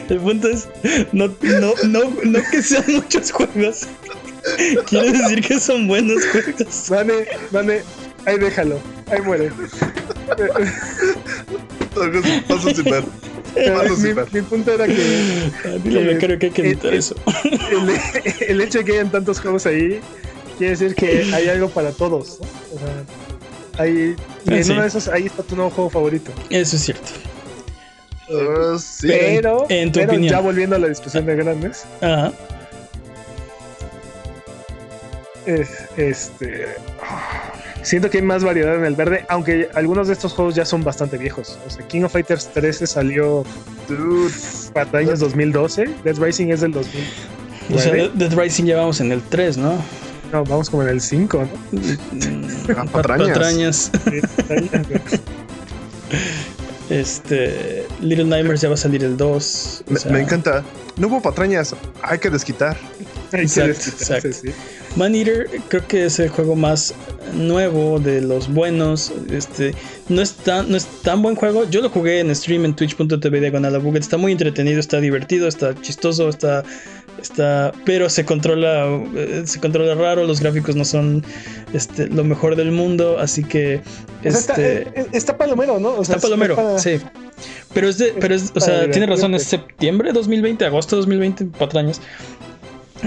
el 0.10 0.20
punto 0.20 0.48
es 0.50 0.68
no, 1.12 1.28
no, 1.42 1.74
no, 1.88 2.00
no 2.24 2.40
que 2.52 2.62
sean 2.62 2.86
muchos 2.88 3.32
juegos. 3.32 3.82
Quiere 4.88 5.12
decir 5.14 5.42
que 5.42 5.60
son 5.60 5.88
buenos 5.88 6.22
juegos. 6.32 6.90
Vale, 6.90 7.28
vale, 7.52 7.84
ahí 8.26 8.38
déjalo, 8.38 8.80
ahí 9.12 9.22
muere. 9.22 9.52
Paso 12.48 12.70
sin 12.72 12.84
ver. 12.86 13.04
Paso 13.54 13.90
mi, 13.90 13.96
sin 13.98 14.16
ver. 14.16 14.28
mi 14.34 14.42
punto 14.42 14.72
era 14.72 14.86
que 14.88 14.94
Ah, 15.66 15.70
Dile, 15.84 16.12
Eh, 16.14 16.18
creo 16.20 16.40
que 16.40 16.46
hay 16.48 16.52
que 16.52 16.62
editar 16.62 16.94
eh, 16.94 16.98
eso. 16.98 17.16
el, 17.44 18.50
el 18.50 18.62
hecho 18.62 18.80
de 18.80 18.86
que 18.86 18.92
hayan 18.94 19.12
tantos 19.12 19.40
juegos 19.40 19.66
ahí 19.66 20.00
quiere 20.58 20.72
decir 20.72 20.96
que 20.96 21.30
hay 21.34 21.48
algo 21.50 21.70
para 21.70 21.92
todos. 21.92 22.40
¿no? 22.40 22.48
O 22.76 22.80
sea, 22.80 23.84
hay, 23.84 24.16
y 24.46 24.54
en 24.54 24.64
Sí. 24.64 24.72
uno 24.72 24.82
de 24.82 24.88
esos 24.88 25.08
ahí 25.08 25.26
está 25.28 25.44
tu 25.44 25.56
nuevo 25.56 25.70
juego 25.72 25.90
favorito. 25.90 26.32
Eso 26.50 26.76
es 26.76 26.82
cierto. 26.84 27.12
Ah, 28.30 28.78
sí. 28.80 29.08
Pero, 29.08 29.66
en 29.70 29.92
tu 29.92 30.00
pero 30.00 30.12
opinión. 30.14 30.32
ya 30.32 30.40
volviendo 30.40 30.76
a 30.76 30.80
la 30.80 30.88
discusión 30.88 31.26
de 31.26 31.36
grandes, 31.36 31.84
Ajá. 32.02 32.32
es, 35.46 35.70
este. 35.98 36.68
Siento 37.84 38.10
que 38.10 38.18
hay 38.18 38.24
más 38.24 38.44
variedad 38.44 38.76
en 38.76 38.86
el 38.86 38.96
verde, 38.96 39.26
aunque 39.30 39.70
algunos 39.76 40.08
de 40.08 40.14
estos 40.14 40.34
juegos 40.34 40.56
ya 40.56 40.66
son 40.66 40.84
bastante 40.84 41.18
viejos. 41.18 41.60
O 41.68 41.70
sea, 41.70 41.86
King 41.88 42.04
of 42.04 42.14
Fighters 42.14 42.48
13 42.54 42.88
salió 42.88 43.44
Dude. 43.88 44.32
para 44.74 45.00
años 45.00 45.20
2012. 45.20 45.90
Dead 46.04 46.18
Rising 46.18 46.48
es 46.48 46.62
del 46.62 46.72
2000. 46.72 47.04
O 47.76 47.80
sea. 47.80 47.94
Dead 48.14 48.34
Rising 48.38 48.66
ya 48.66 48.78
vamos 48.78 49.00
en 49.02 49.12
el 49.12 49.22
3, 49.22 49.58
¿no? 49.58 49.76
No, 50.32 50.44
vamos 50.46 50.70
como 50.70 50.84
en 50.84 50.90
el 50.90 51.02
5, 51.02 51.48
¿no? 51.72 51.80
Mm, 51.80 52.48
Ah, 52.78 52.86
patrañas. 52.92 53.28
Patrañas. 53.30 53.92
Este. 56.90 57.86
Little 58.02 58.26
Nightmares 58.26 58.62
ya 58.62 58.70
va 58.70 58.76
a 58.76 58.78
salir 58.78 59.04
el 59.04 59.18
2. 59.18 59.84
o 59.88 59.92
Me, 59.92 60.12
me 60.12 60.22
encanta. 60.22 60.64
No 60.98 61.08
hubo 61.08 61.22
patrañas. 61.22 61.76
Hay 62.02 62.20
que 62.20 62.30
desquitar. 62.30 62.78
Exacto, 63.42 63.90
exacto. 63.90 64.32
sí. 64.32 64.50
Man 64.96 65.16
Eater 65.16 65.48
creo 65.70 65.88
que 65.88 66.06
es 66.06 66.20
el 66.20 66.30
juego 66.30 66.56
más 66.56 66.94
nuevo 67.34 68.00
de 68.00 68.22
los 68.22 68.48
buenos. 68.54 69.12
Este, 69.32 69.74
no 70.10 70.22
es 70.22 70.34
tan, 70.34 70.70
no 70.70 70.78
es 70.78 70.86
tan 71.02 71.22
buen 71.22 71.36
juego. 71.36 71.68
Yo 71.70 71.82
lo 71.82 71.90
jugué 71.90 72.20
en 72.20 72.34
stream 72.36 72.66
en 72.66 72.76
twitch.tv 72.76 73.40
diagonal. 73.40 73.82
Está 73.98 74.18
muy 74.18 74.32
entretenido, 74.32 74.80
está 74.80 75.00
divertido, 75.00 75.48
está 75.48 75.74
chistoso, 75.82 76.30
está. 76.30 76.64
Está. 77.22 77.72
Pero 77.86 78.10
se 78.10 78.26
controla. 78.26 78.86
eh, 79.16 79.44
Se 79.46 79.60
controla 79.60 79.96
raro. 79.96 80.26
Los 80.26 80.40
gráficos 80.42 80.76
no 80.76 80.84
son 80.86 81.24
este, 81.74 82.08
lo 82.08 82.24
mejor 82.24 82.56
del 82.56 82.72
mundo. 82.72 83.18
Así 83.20 83.44
que. 83.44 83.82
Sea, 84.22 84.32
está, 84.32 84.54
Este. 84.54 84.82
eh, 85.02 85.06
está 85.12 85.38
palomero, 85.38 85.80
¿no? 85.80 85.90
O 85.96 86.06
sea, 86.06 86.16
Está 86.18 86.28
palomero, 86.28 86.56
para- 86.56 86.78
sí. 86.80 87.00
Pero 87.74 87.90
es 87.90 87.98
de, 87.98 88.14
pero 88.20 88.36
es, 88.36 88.52
o 88.56 88.60
sea, 88.60 88.90
tiene 88.92 89.08
razón, 89.08 89.34
es 89.34 89.44
septiembre 89.44 90.12
2020, 90.14 90.64
agosto 90.66 90.96
2020, 90.96 91.46
patrañas. 91.46 92.00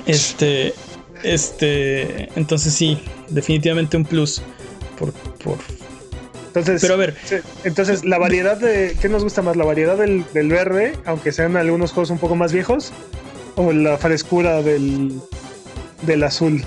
Este, 0.04 0.74
este, 1.22 2.28
entonces 2.36 2.74
sí, 2.74 3.02
definitivamente 3.28 3.96
un 3.96 4.04
plus. 4.04 4.42
Por, 4.98 5.12
por. 5.12 5.58
Entonces, 6.48 6.80
Pero 6.80 6.94
a 6.94 6.96
ver, 6.96 7.14
entonces, 7.64 8.04
la 8.04 8.18
variedad 8.18 8.56
de. 8.56 8.96
¿Qué 9.00 9.08
nos 9.08 9.22
gusta 9.22 9.42
más? 9.42 9.56
¿La 9.56 9.64
variedad 9.64 9.96
del, 9.96 10.24
del 10.32 10.48
verde, 10.48 10.94
aunque 11.04 11.32
sean 11.32 11.56
algunos 11.56 11.92
juegos 11.92 12.10
un 12.10 12.18
poco 12.18 12.34
más 12.34 12.52
viejos? 12.52 12.92
¿O 13.56 13.72
la 13.72 13.98
frescura 13.98 14.62
del, 14.62 15.20
del 16.02 16.22
azul? 16.22 16.62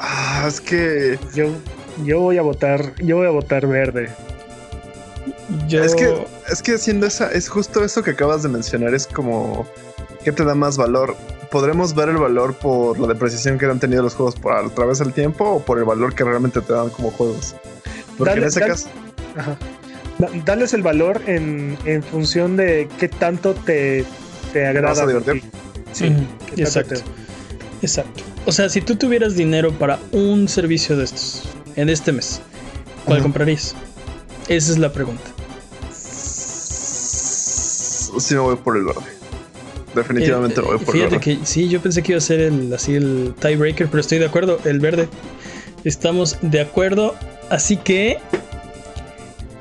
Ah, 0.00 0.44
es 0.48 0.60
que. 0.60 1.18
Yo, 1.34 1.50
yo 2.04 2.20
voy 2.20 2.38
a 2.38 2.42
votar. 2.42 2.94
Yo 3.02 3.16
voy 3.16 3.26
a 3.26 3.30
votar 3.30 3.66
verde. 3.66 4.08
yo. 5.66 5.82
Es 5.82 5.94
que, 5.94 6.14
es 6.50 6.62
que 6.62 6.74
haciendo 6.74 7.06
esa, 7.06 7.30
es 7.30 7.48
justo 7.48 7.84
eso 7.84 8.02
que 8.02 8.12
acabas 8.12 8.42
de 8.42 8.48
mencionar, 8.48 8.94
es 8.94 9.06
como 9.06 9.66
¿qué 10.24 10.32
te 10.32 10.44
da 10.44 10.54
más 10.54 10.76
valor? 10.76 11.16
¿Podremos 11.50 11.94
ver 11.94 12.10
el 12.10 12.16
valor 12.18 12.54
por 12.54 12.98
la 12.98 13.06
depreciación 13.06 13.58
que 13.58 13.66
han 13.66 13.80
tenido 13.80 14.02
los 14.02 14.14
juegos 14.14 14.34
por, 14.36 14.52
a 14.52 14.68
través 14.68 14.98
del 14.98 15.12
tiempo 15.12 15.44
o 15.44 15.60
por 15.64 15.78
el 15.78 15.84
valor 15.84 16.14
que 16.14 16.24
realmente 16.24 16.60
te 16.60 16.72
dan 16.72 16.90
como 16.90 17.10
juegos? 17.10 17.54
Porque 18.18 18.30
Dale- 18.32 18.42
en 18.42 18.48
ese 18.48 18.60
dale- 18.60 18.72
caso, 18.72 18.88
Ajá. 19.36 19.56
Da- 20.18 20.28
Darles 20.44 20.74
el 20.74 20.82
valor 20.82 21.22
en, 21.26 21.78
en 21.84 22.02
función 22.02 22.56
de 22.56 22.88
qué 22.98 23.08
tanto 23.08 23.54
te, 23.54 24.04
te 24.52 24.66
agrada. 24.66 24.88
vas 24.88 24.98
a 25.00 25.06
divertir? 25.06 25.42
ti. 25.42 25.48
Sí, 25.92 26.12
Exacto. 26.56 26.96
Exacto. 27.80 28.22
O 28.44 28.52
sea, 28.52 28.68
si 28.68 28.80
tú 28.80 28.96
tuvieras 28.96 29.34
dinero 29.36 29.72
para 29.72 29.98
un 30.12 30.48
servicio 30.48 30.96
de 30.96 31.04
estos 31.04 31.44
en 31.76 31.88
este 31.88 32.12
mes, 32.12 32.40
¿cuál 33.04 33.22
comprarías? 33.22 33.74
Esa 34.48 34.72
es 34.72 34.78
la 34.78 34.92
pregunta. 34.92 35.22
Sí 38.18 38.34
me 38.34 38.40
voy 38.40 38.56
por 38.56 38.76
el 38.76 38.84
verde. 38.84 39.00
Definitivamente 39.98 40.60
Eh, 40.60 40.64
voy 40.64 40.78
por 40.78 40.94
Fíjate 40.94 41.16
verde. 41.18 41.38
que 41.40 41.46
sí, 41.46 41.68
yo 41.68 41.80
pensé 41.80 42.02
que 42.02 42.12
iba 42.12 42.18
a 42.18 42.22
ser 42.22 42.40
el, 42.40 42.72
así 42.72 42.94
el 42.94 43.34
tiebreaker, 43.40 43.88
pero 43.88 44.00
estoy 44.00 44.18
de 44.18 44.26
acuerdo, 44.26 44.58
el 44.64 44.80
verde. 44.80 45.08
Estamos 45.84 46.38
de 46.42 46.60
acuerdo, 46.60 47.14
así 47.50 47.76
que 47.76 48.18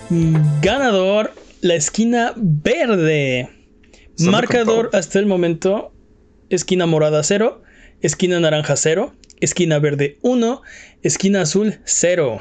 mm, 0.10 0.62
ganador 0.62 1.34
la 1.62 1.76
esquina 1.76 2.34
verde. 2.36 3.50
Marcador 4.20 4.90
hasta 4.94 5.20
el 5.20 5.28
momento, 5.28 5.94
esquina 6.50 6.88
morada 6.88 7.22
0, 7.24 7.62
esquina 8.02 8.40
naranja 8.40 8.76
0, 8.76 9.14
esquina 9.42 9.78
verde 9.78 10.18
1, 10.24 10.62
esquina 11.04 11.42
azul 11.42 11.76
0. 11.86 12.40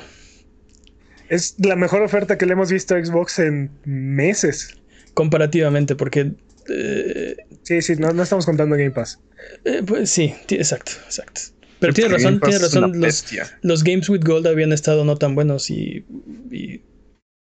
Es 1.29 1.55
la 1.59 1.77
mejor 1.77 2.03
oferta 2.03 2.39
que 2.39 2.47
le 2.47 2.53
hemos 2.53 2.71
visto 2.71 2.95
a 2.95 3.05
Xbox 3.05 3.39
en 3.41 3.71
meses. 3.85 4.75
Comparativamente, 5.13 5.97
porque 5.97 6.33
eh, 6.69 7.37
Sí, 7.63 7.83
sí, 7.83 7.97
no, 7.97 8.13
no 8.13 8.23
estamos 8.23 8.47
contando 8.47 8.77
Game 8.77 8.91
Pass. 8.93 9.21
eh, 9.65 9.83
pues 9.87 10.11
sí, 10.11 10.35
exacto, 10.49 10.93
exacto. 11.05 11.41
Pero 11.79 11.93
tienes 11.93 12.23
Game 12.23 12.39
razón, 12.39 12.59
una 12.59 12.59
razón. 12.59 13.01
Los, 13.01 13.25
los 13.63 13.85
Games 13.85 14.09
with 14.09 14.23
Gold 14.25 14.47
habían 14.47 14.73
estado 14.73 15.05
no 15.05 15.17
tan 15.17 15.35
buenos 15.35 15.69
y, 15.71 16.05
y 16.51 16.81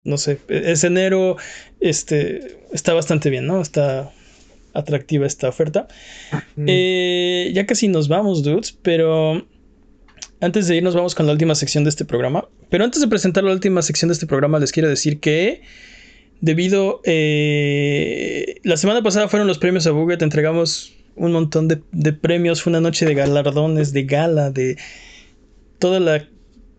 no 0.04 0.18
sé, 0.18 0.38
es 0.48 0.84
enero, 0.84 1.36
este, 1.80 2.58
está 2.72 2.92
bastante 2.92 3.30
bien, 3.30 3.46
¿no? 3.46 3.60
Está 3.60 4.12
atractiva 4.72 5.26
esta 5.26 5.48
oferta. 5.48 5.88
Mm. 6.56 6.64
Eh, 6.68 7.50
ya 7.54 7.66
casi 7.66 7.88
nos 7.88 8.08
vamos, 8.08 8.42
dudes, 8.42 8.72
pero 8.72 9.46
antes 10.40 10.68
de 10.68 10.76
irnos 10.76 10.94
vamos 10.94 11.14
con 11.14 11.26
la 11.26 11.32
última 11.32 11.54
sección 11.54 11.84
de 11.84 11.90
este 11.90 12.04
programa. 12.04 12.48
Pero 12.68 12.84
antes 12.84 13.00
de 13.00 13.08
presentar 13.08 13.44
la 13.44 13.52
última 13.52 13.82
sección 13.82 14.08
de 14.08 14.14
este 14.14 14.26
programa, 14.26 14.58
les 14.58 14.72
quiero 14.72 14.88
decir 14.88 15.20
que 15.20 15.62
debido... 16.40 17.00
eh, 17.04 18.60
la 18.62 18.76
semana 18.76 19.02
pasada 19.02 19.28
fueron 19.28 19.48
los 19.48 19.58
premios 19.58 19.86
a 19.86 19.90
Buget, 19.90 20.22
entregamos 20.22 20.94
un 21.16 21.32
montón 21.32 21.68
de, 21.68 21.80
de 21.92 22.12
premios, 22.12 22.62
fue 22.62 22.70
una 22.70 22.80
noche 22.80 23.06
de 23.06 23.14
galardones, 23.14 23.92
de 23.92 24.04
gala, 24.04 24.50
de 24.50 24.76
toda 25.78 26.00
la 26.00 26.26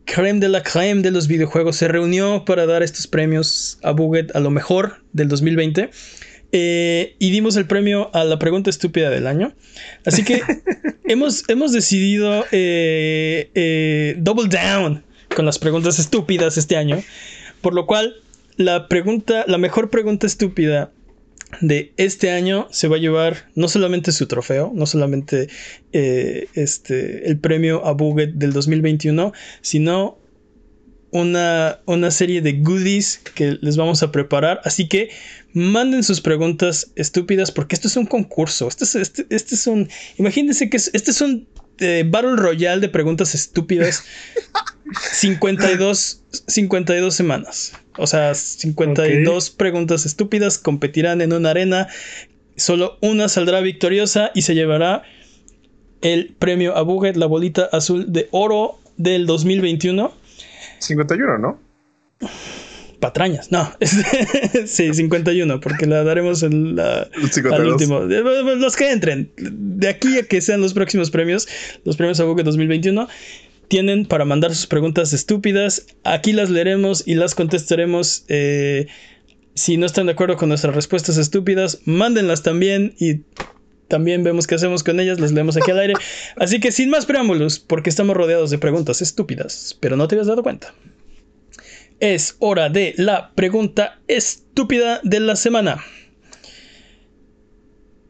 creme 0.06 0.40
de 0.40 0.50
la 0.50 0.64
creme 0.64 1.02
de 1.02 1.12
los 1.12 1.28
videojuegos 1.28 1.78
se 1.78 1.88
reunió 1.88 2.44
para 2.46 2.66
dar 2.66 2.84
estos 2.84 3.08
premios 3.08 3.80
a 3.84 3.92
Buget 3.92 4.36
a 4.36 4.40
lo 4.40 4.50
mejor 4.52 5.04
del 5.14 5.28
2020. 5.28 5.90
Eh, 6.54 7.16
y 7.18 7.32
dimos 7.32 7.56
el 7.56 7.66
premio 7.66 8.10
a 8.14 8.26
la 8.26 8.38
pregunta 8.38 8.70
estúpida 8.70 9.10
del 9.10 9.26
año. 9.26 9.54
Así 10.06 10.24
que 10.24 10.42
hemos, 11.06 11.48
hemos 11.48 11.72
decidido 11.72 12.46
eh, 12.52 13.50
eh, 13.56 14.16
double 14.18 14.50
down 14.50 15.04
con 15.34 15.46
las 15.46 15.60
preguntas 15.60 15.98
estúpidas 15.98 16.58
este 16.58 16.76
año. 16.76 17.02
Por 17.62 17.74
lo 17.74 17.86
cual, 17.86 18.16
la 18.58 18.88
pregunta, 18.88 19.46
la 19.48 19.58
mejor 19.58 19.90
pregunta 19.90 20.28
estúpida 20.28 20.92
de 21.60 21.94
este 21.98 22.32
año 22.32 22.68
se 22.72 22.88
va 22.88 22.96
a 22.96 23.00
llevar 23.00 23.50
no 23.56 23.68
solamente 23.68 24.12
su 24.12 24.28
trofeo, 24.28 24.72
no 24.74 24.86
solamente 24.86 25.50
eh, 25.92 26.48
este, 26.54 27.28
el 27.28 27.40
premio 27.40 27.86
a 27.86 27.92
Buget 27.94 28.34
del 28.36 28.54
2021, 28.54 29.34
sino 29.62 30.18
una, 31.12 31.82
una 31.88 32.10
serie 32.10 32.42
de 32.42 32.54
goodies 32.54 33.20
que 33.36 33.58
les 33.62 33.76
vamos 33.76 34.02
a 34.02 34.12
preparar. 34.14 34.62
Así 34.64 34.88
que 34.88 35.10
manden 35.54 36.04
sus 36.04 36.22
preguntas 36.22 36.92
estúpidas 36.96 37.52
porque 37.52 37.76
esto 37.76 37.90
es 37.90 37.98
un 37.98 38.06
concurso. 38.06 38.68
Este 38.70 38.86
es, 38.86 38.96
este, 38.96 39.26
este 39.30 39.56
es 39.56 39.68
un... 39.68 39.90
Imagínense 40.18 40.70
que 40.70 40.78
es- 40.78 40.90
este 40.94 41.12
es 41.12 41.20
un 41.20 41.50
eh, 41.80 42.06
Battle 42.08 42.38
Royale 42.38 42.80
de 42.80 42.88
preguntas 42.90 43.36
estúpidas. 43.36 44.04
52, 45.12 46.24
52 46.48 47.14
semanas. 47.16 47.74
O 47.98 48.08
sea, 48.08 48.34
52 48.34 49.50
preguntas 49.52 50.06
estúpidas 50.06 50.58
competirán 50.58 51.22
en 51.22 51.34
una 51.34 51.50
arena. 51.50 51.88
Solo 52.56 52.98
una 53.02 53.28
saldrá 53.28 53.62
victoriosa 53.62 54.32
y 54.34 54.44
se 54.44 54.56
llevará 54.56 55.04
el 56.02 56.36
premio 56.38 56.76
a 56.76 56.82
Buget, 56.82 57.16
la 57.16 57.26
bolita 57.26 57.70
azul 57.72 58.12
de 58.12 58.28
oro 58.32 58.80
del 58.98 59.26
2021. 59.26 60.12
51, 60.80 61.38
¿no? 61.38 61.60
Patrañas, 63.00 63.52
no. 63.52 63.72
sí, 64.68 64.94
51, 64.94 65.60
porque 65.60 65.88
la 65.88 66.04
daremos 66.04 66.44
en 66.44 66.76
la, 66.76 67.02
al 67.02 67.32
52. 67.32 67.72
último. 67.74 68.04
Eh, 68.04 68.56
Los 68.58 68.76
que 68.76 68.92
entren. 68.92 69.32
De 69.38 69.88
aquí 69.88 70.20
a 70.20 70.24
que 70.24 70.40
sean 70.40 70.62
los 70.62 70.76
próximos 70.76 71.10
premios, 71.10 71.48
los 71.84 71.98
premios 71.98 72.20
a 72.20 72.26
Buget 72.26 72.46
2021, 72.46 73.08
tienen 73.72 74.06
para 74.06 74.26
mandar 74.26 74.54
sus 74.54 74.68
preguntas 74.68 75.14
estúpidas. 75.14 75.86
Aquí 76.04 76.34
las 76.34 76.50
leeremos 76.50 77.08
y 77.08 77.16
las 77.16 77.36
contestaremos. 77.36 78.26
eh, 78.28 78.88
si 79.54 79.78
no 79.78 79.86
están 79.86 80.08
de 80.08 80.12
acuerdo 80.12 80.36
con 80.36 80.50
nuestras 80.50 80.76
respuestas 80.76 81.16
estúpidas, 81.16 81.80
mándenlas 81.86 82.44
también 82.44 82.96
y 83.00 83.22
también 83.88 84.26
vemos 84.26 84.46
qué 84.46 84.56
hacemos 84.56 84.84
con 84.84 85.00
ellas, 85.00 85.22
las 85.22 85.32
leemos 85.32 85.56
aquí 85.56 85.72
al 85.72 85.80
aire. 85.80 85.94
Así 86.36 86.60
que 86.60 86.74
sin 86.74 86.90
más 86.90 87.06
preámbulos, 87.06 87.60
porque 87.60 87.90
estamos 87.90 88.18
rodeados 88.18 88.50
de 88.50 88.58
preguntas 88.58 89.02
estúpidas, 89.02 89.78
pero 89.80 89.96
no 89.96 90.10
te 90.10 90.16
habías 90.16 90.28
dado 90.28 90.44
cuenta. 90.44 90.74
Es 92.02 92.36
hora 92.40 92.68
de 92.68 92.94
la 92.98 93.32
pregunta 93.36 94.02
estúpida 94.10 95.00
de 95.04 95.22
la 95.22 95.38
semana. 95.38 95.82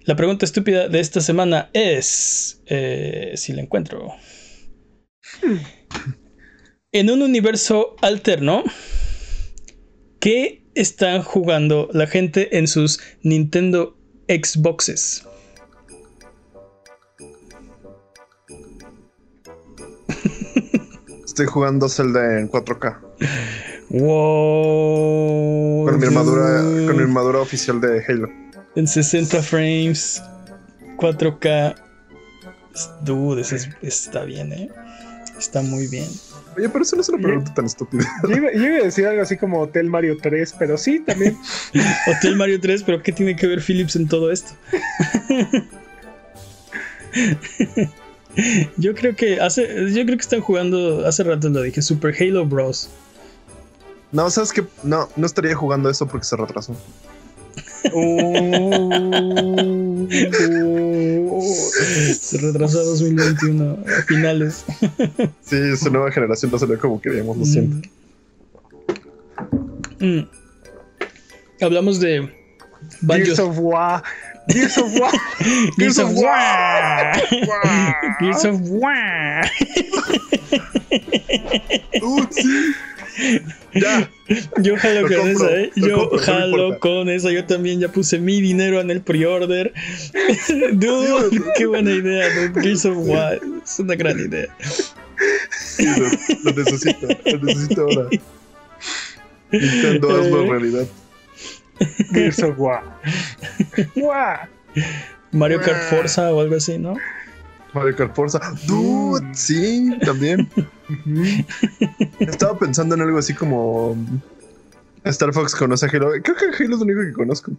La 0.06 0.16
pregunta 0.16 0.44
estúpida 0.44 0.88
de 0.88 1.00
esta 1.00 1.22
semana 1.22 1.70
es, 1.74 2.64
eh, 2.66 3.34
si 3.36 3.54
la 3.54 3.62
encuentro. 3.62 4.16
En 6.94 7.10
un 7.10 7.22
universo 7.22 7.96
alterno, 8.02 8.64
¿qué 10.20 10.66
están 10.76 11.24
jugando 11.24 11.88
la 11.94 12.06
gente 12.06 12.58
en 12.58 12.68
sus 12.68 13.00
Nintendo 13.24 13.98
Xboxes? 14.28 15.24
Estoy 21.26 21.46
jugando 21.46 21.88
Zelda 21.90 22.40
en 22.40 22.50
4K. 22.50 23.00
Wow. 23.90 25.86
Con 25.88 26.00
mi 26.00 26.06
armadura, 26.08 26.62
con 26.88 26.96
mi 26.98 27.04
armadura 27.04 27.40
oficial 27.40 27.80
de 27.82 28.04
Halo. 28.08 28.30
En 28.76 28.88
60 28.88 29.42
frames, 29.42 30.22
4K. 30.98 31.76
Dude, 33.04 33.42
eso 33.42 33.56
es- 33.56 33.70
está 33.82 34.24
bien, 34.24 34.54
¿eh? 34.54 34.70
Está 35.42 35.62
muy 35.64 35.88
bien. 35.88 36.08
Oye, 36.56 36.70
pero 36.70 36.84
eso 36.84 36.96
no 36.96 37.02
es 37.02 37.10
una 37.10 37.18
pregunta 37.18 37.52
tan 37.56 37.66
estúpida. 37.66 38.06
Yo 38.30 38.36
iba, 38.36 38.52
yo 38.54 38.64
iba 38.64 38.78
a 38.78 38.84
decir 38.84 39.08
algo 39.08 39.24
así 39.24 39.38
como 39.38 39.60
Hotel 39.62 39.90
Mario 39.90 40.18
3, 40.22 40.56
pero 40.60 40.78
sí, 40.78 41.00
también. 41.00 41.36
Hotel 42.08 42.36
Mario 42.36 42.62
3, 42.62 42.84
pero 42.84 43.02
¿qué 43.02 43.12
tiene 43.12 43.36
que 43.36 43.48
ver 43.48 43.60
Philips 43.60 43.96
en 43.96 44.08
todo 44.08 44.32
esto? 44.32 44.52
yo 48.78 48.94
creo 48.94 49.16
que 49.16 49.42
hace, 49.42 49.92
yo 49.92 50.06
creo 50.06 50.16
que 50.16 50.22
están 50.22 50.42
jugando, 50.42 51.08
hace 51.08 51.24
rato 51.24 51.50
lo 51.50 51.64
dije, 51.64 51.82
Super 51.82 52.16
Halo 52.20 52.46
Bros. 52.46 52.88
No, 54.12 54.30
sabes 54.30 54.54
que 54.54 54.64
no, 54.84 55.10
no 55.16 55.26
estaría 55.26 55.56
jugando 55.56 55.90
eso 55.90 56.06
porque 56.06 56.26
se 56.26 56.36
retrasó. 56.36 56.76
Uh, 57.94 60.08
Se 62.14 62.38
retrasó 62.38 62.80
a 62.80 62.84
2021, 62.84 63.78
a 63.88 64.02
finales. 64.04 64.64
Sí, 65.42 65.76
su 65.78 65.90
nueva 65.92 66.12
generación 66.12 66.52
no 66.52 66.60
salió 66.60 66.80
como 66.80 67.02
queríamos, 67.02 67.38
lo 67.38 67.46
siento. 67.46 67.88
Mm. 70.00 70.06
Mm. 70.06 70.30
Hablamos 71.62 72.00
de 72.00 72.30
Banjo 73.02 73.26
Gears 73.26 73.40
of 73.40 73.58
War. 73.60 74.04
Gears 74.48 74.78
of 74.78 75.00
War. 75.00 75.12
Gears 75.78 75.98
of 76.00 76.10
of 76.10 76.18
War. 76.18 77.14
Gears 78.20 78.46
of 78.46 78.60
War. 78.70 79.46
Ya. 83.74 84.10
Yo 84.62 84.78
jalo 84.78 85.02
Lo 85.02 85.08
con 85.08 85.18
compro, 85.18 85.48
esa, 85.48 85.60
¿eh? 85.60 85.72
Yo 85.76 86.10
compro, 86.10 86.20
jalo 86.20 86.80
con 86.80 87.10
esa. 87.10 87.32
Yo 87.32 87.46
también 87.46 87.80
ya 87.80 87.90
puse 87.92 88.20
mi 88.20 88.42
dinero 88.42 88.80
en 88.80 88.90
el 88.92 89.02
pre-order. 89.02 89.74
Dude, 90.74 91.42
qué 91.58 91.66
buena 91.66 91.92
idea, 91.92 92.28
dude. 92.36 92.62
Gears 92.62 92.86
of 92.86 92.98
War. 92.98 93.40
Es 93.64 93.80
una 93.80 93.96
gran 93.96 94.20
idea. 94.20 94.48
Sí, 95.52 95.86
lo, 95.86 96.08
lo 96.44 96.58
necesito. 96.58 97.08
Lo 97.26 97.38
necesito 97.40 97.82
ahora. 97.82 98.10
Nintendo, 99.52 100.10
hazlo 100.22 100.44
Eh. 100.46 100.50
realidad. 100.50 100.88
Gears 102.14 102.40
of 102.44 102.58
War. 102.58 102.84
War. 103.96 104.50
Mario 105.32 105.62
Kart 105.62 105.90
Forza 105.90 106.34
o 106.34 106.42
algo 106.42 106.56
así, 106.56 106.78
¿no? 106.78 106.96
Mario 107.74 107.96
Kart 107.96 108.16
Forza. 108.16 108.40
Dude, 108.68 109.26
sí, 109.34 109.92
también. 110.04 110.50
Estaba 112.20 112.58
pensando 112.58 112.96
en 112.96 113.02
algo 113.02 113.18
así 113.18 113.34
como. 113.34 113.98
Star 115.04 115.34
Fox 115.34 115.56
conoce 115.56 115.88
a 115.88 115.90
Halo. 115.90 116.12
Creo 116.24 116.36
que 116.36 116.64
Halo 116.64 116.76
es 116.76 116.80
lo 116.80 116.86
único 116.86 117.02
que 117.02 117.14
conozco. 117.14 117.52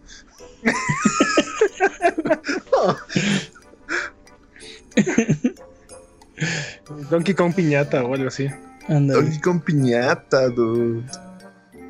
Donkey 7.09 7.33
Kong 7.33 7.53
piñata 7.53 8.03
o 8.03 8.13
algo 8.13 8.27
así. 8.27 8.47
Donkey 8.87 9.39
Kong 9.41 9.61
piñata, 9.63 10.49
dude. 10.49 11.03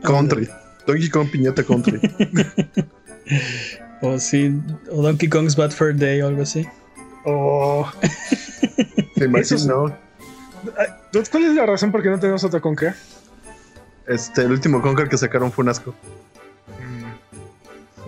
Country. 0.03 0.49
Donkey 0.85 1.09
Kong 1.09 1.29
piñata 1.31 1.63
country. 1.63 1.99
O 4.03 4.19
sí, 4.19 4.51
o 4.91 5.01
Donkey 5.01 5.29
Kong's 5.29 5.55
Bad 5.55 5.71
Fur 5.71 5.95
Day 5.95 6.21
o 6.21 6.27
algo 6.27 6.41
así. 6.41 6.67
Oh. 7.23 7.89
¿Te 9.15 9.23
imaginas? 9.23 9.65
No. 9.65 9.97
¿Cuál 11.31 11.43
es 11.43 11.55
la 11.55 11.65
razón 11.65 11.91
por 11.91 12.01
qué 12.01 12.09
no 12.09 12.19
tenemos 12.19 12.43
otro 12.43 12.61
Conker? 12.61 12.95
Este, 14.07 14.41
el 14.41 14.51
último 14.51 14.81
Conker 14.81 15.07
que 15.09 15.17
sacaron 15.17 15.51
fue 15.51 15.63
un 15.63 15.69
asco. 15.69 15.95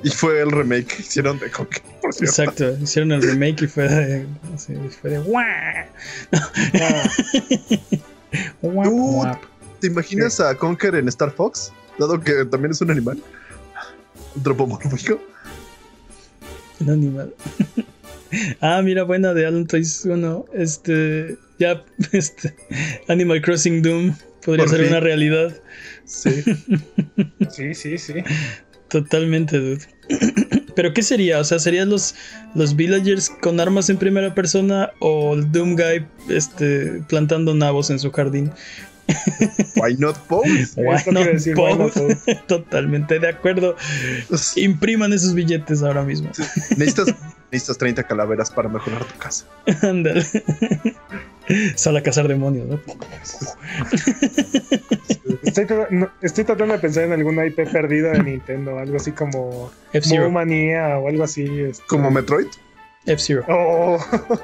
Y 0.03 0.09
fue 0.09 0.39
el 0.39 0.51
remake 0.51 0.85
que 0.85 1.01
hicieron 1.01 1.39
de 1.39 1.49
Conker, 1.49 1.81
por 2.01 2.13
cierto. 2.13 2.41
Exacto, 2.41 2.83
hicieron 2.83 3.11
el 3.13 3.21
remake 3.23 3.63
y 3.63 3.67
fue 3.67 3.89
de. 3.89 4.27
sí, 4.57 4.75
fue 5.01 5.09
de. 5.11 5.19
¿Te 9.79 9.87
imaginas 9.87 10.39
a 10.39 10.55
Conker 10.55 10.95
en 10.95 11.07
Star 11.07 11.31
Fox? 11.31 11.71
Dado 11.97 12.19
que 12.19 12.45
también 12.45 12.71
es 12.71 12.81
un 12.81 12.91
animal. 12.91 13.21
Antropomórfico. 14.35 15.19
Un 16.81 16.89
animal. 16.89 17.33
ah, 18.61 18.81
mira, 18.83 19.03
buena 19.03 19.33
de 19.33 19.45
Alan 19.45 19.67
Toys 19.67 20.05
1. 20.05 20.45
Este. 20.53 21.37
Ya, 21.59 21.83
este. 22.11 22.55
Animal 23.07 23.41
Crossing 23.41 23.81
Doom 23.81 24.15
podría 24.43 24.65
Por 24.65 24.75
ser 24.75 24.81
fin. 24.81 24.89
una 24.89 24.99
realidad. 24.99 25.53
Sí. 26.05 26.43
sí, 27.49 27.73
sí, 27.73 27.97
sí. 27.97 28.13
Totalmente, 28.89 29.59
dude. 29.59 29.85
Pero 30.75 30.93
¿qué 30.93 31.01
sería? 31.01 31.39
O 31.39 31.43
sea, 31.43 31.57
¿serían 31.57 31.89
los, 31.89 32.15
los 32.53 32.75
villagers 32.75 33.29
con 33.29 33.59
armas 33.59 33.89
en 33.89 33.97
primera 33.97 34.35
persona 34.35 34.91
o 34.99 35.33
el 35.33 35.51
Doom 35.51 35.75
Guy 35.75 36.05
este, 36.29 37.01
plantando 37.07 37.53
nabos 37.53 37.89
en 37.89 37.99
su 37.99 38.11
jardín? 38.11 38.51
Why 39.75 39.95
not 39.97 40.17
both? 40.27 40.45
Why 40.75 40.97
not 41.11 41.25
decir, 41.27 41.55
why 41.57 41.77
not 41.77 41.93
both? 41.93 42.17
Totalmente 42.47 43.19
de 43.19 43.29
acuerdo. 43.29 43.75
Impriman 44.55 45.13
esos 45.13 45.33
billetes 45.33 45.83
ahora 45.83 46.03
mismo. 46.03 46.29
necesitas, 46.77 47.15
necesitas 47.51 47.77
30 47.77 48.03
calaveras 48.03 48.51
para 48.51 48.69
mejorar 48.69 49.03
tu 49.05 49.17
casa. 49.17 49.45
Ándale. 49.81 50.25
Sale 51.75 51.99
a 51.99 52.03
cazar 52.03 52.27
demonios, 52.27 52.67
¿no? 52.67 52.79
Estoy, 55.43 55.65
tra- 55.65 55.87
no, 55.89 56.09
estoy 56.21 56.43
tratando 56.43 56.73
de 56.73 56.79
pensar 56.79 57.03
en 57.03 57.13
alguna 57.13 57.45
IP 57.45 57.69
perdida 57.71 58.11
de 58.13 58.23
Nintendo, 58.23 58.77
algo 58.79 58.97
así 58.97 59.11
como 59.11 59.71
F-Zero. 59.93 60.29
Manía 60.29 60.97
o 60.97 61.07
algo 61.07 61.23
así. 61.23 61.45
este. 61.61 61.83
Como 61.87 62.09
Metroid. 62.11 62.47
F-Zero. 63.05 63.45
Oh, 63.47 63.99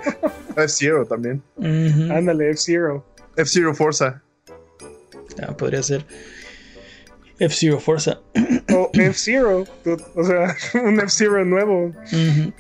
F-Zero 0.56 1.06
también. 1.06 1.41
Ujú. 1.58 2.14
ándale, 2.14 2.52
F-Zero. 2.52 3.04
F-Zero 3.36 3.74
Forza. 3.74 4.22
Ah, 5.41 5.56
podría 5.58 5.82
ser. 5.82 6.06
F-Zero 7.39 7.80
Forza. 7.80 8.20
O 8.74 8.91
F-Zero. 8.93 9.66
dude, 9.84 10.04
O 10.16 10.24
sea, 10.24 10.56
un 10.84 10.99
F-Zero 10.99 11.43
nuevo. 11.45 11.86
Ujú. 11.88 12.54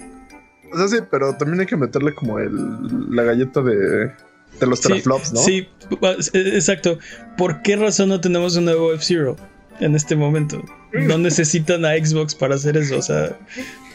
O 0.73 0.77
sea, 0.77 0.87
sí, 0.87 0.97
pero 1.09 1.35
también 1.35 1.59
hay 1.61 1.65
que 1.65 1.77
meterle 1.77 2.13
como 2.13 2.39
el, 2.39 2.51
la 3.15 3.23
galleta 3.23 3.61
de, 3.61 4.11
de 4.59 4.67
los 4.67 4.79
Sí, 4.79 4.87
teraflops, 4.89 5.33
¿no? 5.33 5.39
Sí, 5.41 5.67
eh, 6.33 6.51
exacto. 6.53 6.97
¿Por 7.37 7.61
qué 7.61 7.75
razón 7.75 8.09
no 8.09 8.21
tenemos 8.21 8.55
un 8.55 8.65
nuevo 8.65 8.93
F-Zero 8.93 9.35
en 9.79 9.95
este 9.95 10.15
momento? 10.15 10.61
No 10.93 11.17
necesitan 11.17 11.85
a 11.85 11.91
Xbox 11.95 12.35
para 12.35 12.55
hacer 12.55 12.77
eso. 12.77 12.97
O 12.97 13.01
sea, 13.01 13.37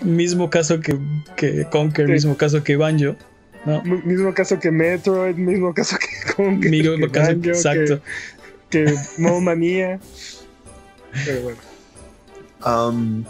mismo 0.03 0.49
caso 0.51 0.81
que, 0.81 0.99
que 1.37 1.65
Conker, 1.71 2.07
Sí. 2.07 2.13
mismo 2.13 2.37
caso 2.37 2.63
que 2.65 2.77
Banjo. 2.77 3.17
¿no? 3.65 3.83
Mismo 3.83 4.33
caso 4.33 4.59
que 4.61 4.71
Metroid, 4.71 5.35
mismo 5.37 5.75
caso 5.75 5.97
que 5.99 6.33
Conker, 6.35 6.71
Mismo 6.71 6.97
que 6.97 7.11
caso, 7.11 7.33
Banjo, 7.33 7.49
exacto. 7.51 8.01
Que, 8.71 8.85
que 8.85 8.95
Mo 9.19 9.41
Manía. 9.41 9.99
Pero 11.25 11.41
bueno. 11.43 11.59
Am, 12.63 13.25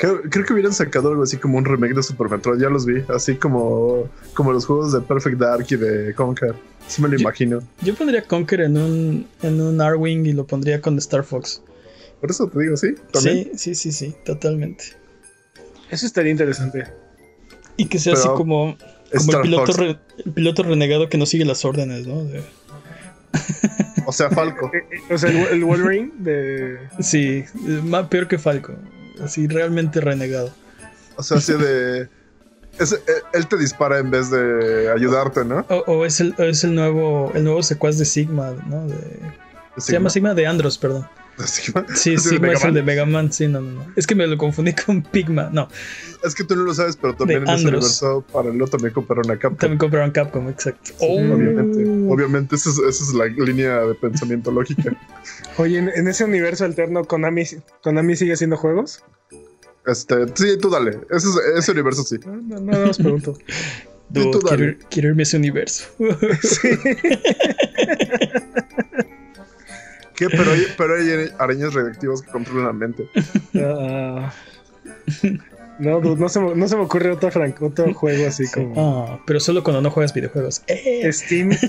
creo, 0.00 0.22
creo 0.22 0.44
que 0.46 0.52
hubieran 0.54 0.72
sacado 0.72 1.10
algo 1.10 1.22
así 1.22 1.36
como 1.36 1.58
un 1.58 1.64
remake 1.64 1.94
de 1.94 2.02
Super 2.02 2.28
Metroid. 2.30 2.60
Ya 2.60 2.70
los 2.70 2.86
vi. 2.86 3.02
Así 3.14 3.36
como, 3.36 4.08
como 4.34 4.52
los 4.52 4.64
juegos 4.66 4.92
de 4.92 5.00
Perfect 5.02 5.38
Dark 5.38 5.66
y 5.70 5.76
de 5.76 6.14
Conker. 6.14 6.54
Sí 6.88 7.02
me 7.02 7.08
lo 7.08 7.14
Yo- 7.16 7.20
imagino. 7.20 7.60
Yo 7.82 7.94
pondría 7.94 8.22
Conker 8.22 8.62
en 8.62 8.76
un, 8.78 9.26
en 9.42 9.60
un 9.60 9.80
R-Wing 9.80 10.24
y 10.26 10.32
lo 10.32 10.46
pondría 10.46 10.80
con 10.80 10.96
Star 10.98 11.22
Fox. 11.22 11.62
Por 12.20 12.30
eso 12.30 12.48
te 12.48 12.58
digo, 12.60 12.76
sí. 12.76 12.94
También. 13.12 13.50
Sí, 13.56 13.74
sí, 13.74 13.74
sí, 13.74 13.92
sí, 13.92 14.14
totalmente. 14.24 14.84
Eso 15.90 16.06
estaría 16.06 16.32
interesante. 16.32 16.84
Y 17.76 17.86
que 17.86 17.98
sea 17.98 18.12
así 18.14 18.28
como, 18.28 18.76
como 19.16 19.32
el, 19.32 19.40
piloto 19.42 19.66
Fox. 19.66 19.78
re- 19.78 19.98
el 20.24 20.32
piloto 20.32 20.62
renegado 20.62 21.08
que 21.08 21.18
no 21.18 21.26
sigue 21.26 21.44
las 21.44 21.64
órdenes, 21.64 22.06
¿no? 22.06 22.24
De- 22.24 22.42
O 24.06 24.12
sea, 24.12 24.30
Falco. 24.30 24.70
Eh, 24.74 24.78
eh, 24.90 25.14
O 25.14 25.18
sea, 25.18 25.30
el, 25.30 25.36
el 25.54 25.64
Wolverine 25.64 26.10
de. 26.18 26.78
sí, 27.00 27.44
más 27.84 28.08
peor 28.08 28.28
que 28.28 28.38
Falco. 28.38 28.74
Así 29.24 29.46
realmente 29.46 30.00
renegado. 30.00 30.50
O 31.16 31.22
sea, 31.22 31.38
así 31.38 31.52
de. 31.54 32.08
es- 32.78 32.92
eh, 32.92 32.98
él 33.32 33.46
te 33.46 33.56
dispara 33.56 33.98
en 33.98 34.10
vez 34.10 34.30
de 34.30 34.90
ayudarte, 34.90 35.44
¿no? 35.44 35.66
O, 35.68 35.76
o 35.86 36.06
es, 36.06 36.20
el, 36.20 36.34
o 36.38 36.42
es 36.44 36.64
el 36.64 36.74
nuevo 36.74 37.32
el 37.34 37.44
nuevo 37.44 37.62
secuaz 37.62 37.98
de 37.98 38.04
Sigma, 38.04 38.52
¿no? 38.66 38.86
De- 38.86 39.20
se 39.78 39.92
llama 39.92 40.10
Sigma 40.10 40.34
de 40.34 40.46
Andros, 40.46 40.76
perdón. 40.78 41.06
Sigma. 41.46 41.86
Sí, 41.88 41.92
Así 41.94 42.10
de 42.10 42.18
Sigma 42.18 42.52
es 42.52 42.64
el 42.64 42.74
de 42.74 42.82
Mega 42.82 43.06
Man. 43.06 43.32
Sí, 43.32 43.48
no, 43.48 43.60
no, 43.60 43.70
no. 43.84 43.92
Es 43.96 44.06
que 44.06 44.14
me 44.14 44.26
lo 44.26 44.36
confundí 44.38 44.72
con 44.74 45.02
Pigma. 45.12 45.50
No, 45.52 45.68
Es 46.24 46.34
que 46.34 46.44
tú 46.44 46.56
no 46.56 46.62
lo 46.64 46.74
sabes, 46.74 46.96
pero 46.96 47.14
también 47.14 47.44
De 47.44 47.50
en 47.50 47.56
ese 47.56 47.68
universo 47.68 48.24
paralelo 48.32 48.66
también 48.66 48.92
compraron 48.92 49.30
a 49.30 49.38
Capcom. 49.38 49.56
también 49.58 49.78
compraron 49.78 50.10
Capcom, 50.10 50.48
exacto. 50.48 50.92
Oh. 51.00 51.16
Obviamente, 51.16 51.84
obviamente, 52.12 52.56
esa 52.56 52.70
es, 52.70 52.78
esa 52.78 53.04
es 53.04 53.12
la 53.14 53.26
línea 53.26 53.80
de 53.80 53.94
pensamiento 53.94 54.50
lógica. 54.50 54.92
Oye, 55.58 55.78
en, 55.78 55.88
en 55.88 56.08
ese 56.08 56.24
universo 56.24 56.64
alterno, 56.64 57.04
Konami, 57.04 57.44
Konami 57.82 58.16
sigue 58.16 58.32
haciendo 58.34 58.56
juegos. 58.56 59.02
Este, 59.86 60.14
sí, 60.34 60.58
tú 60.60 60.68
dale. 60.70 61.00
Ese, 61.10 61.28
es- 61.28 61.40
ese 61.58 61.72
universo 61.72 62.02
sí. 62.04 62.16
No, 62.26 62.36
no, 62.36 62.60
no, 62.60 62.78
no 62.84 62.90
os 62.90 62.98
pregunto. 62.98 63.36
Dude, 64.10 64.30
tú 64.32 64.40
dale. 64.40 64.56
quiero, 64.74 64.88
quiero 64.90 65.08
irme 65.10 65.22
a 65.22 65.24
ese 65.24 65.36
universo. 65.38 65.84
Sí. 66.42 66.68
¿Qué? 70.20 70.28
Pero 70.30 70.52
hay, 70.52 70.62
pero 70.78 70.94
hay 70.96 71.30
arañas 71.38 71.74
radioactivas 71.74 72.22
que 72.22 72.30
controlan 72.30 72.66
la 72.66 72.72
mente. 72.72 73.08
Ah. 73.56 74.32
no, 75.78 76.00
dude, 76.00 76.20
no, 76.20 76.28
se 76.28 76.38
me, 76.40 76.54
no 76.54 76.68
se 76.68 76.76
me 76.76 76.82
ocurre 76.82 77.10
otro, 77.10 77.30
fran- 77.30 77.54
otro 77.60 77.92
juego 77.94 78.26
así 78.28 78.44
como 78.48 78.74
Ah, 78.76 79.20
pero 79.26 79.40
solo 79.40 79.64
cuando 79.64 79.80
no 79.80 79.90
juegas 79.90 80.12
videojuegos. 80.14 80.62
Eh, 80.68 81.10
Steam. 81.12 81.50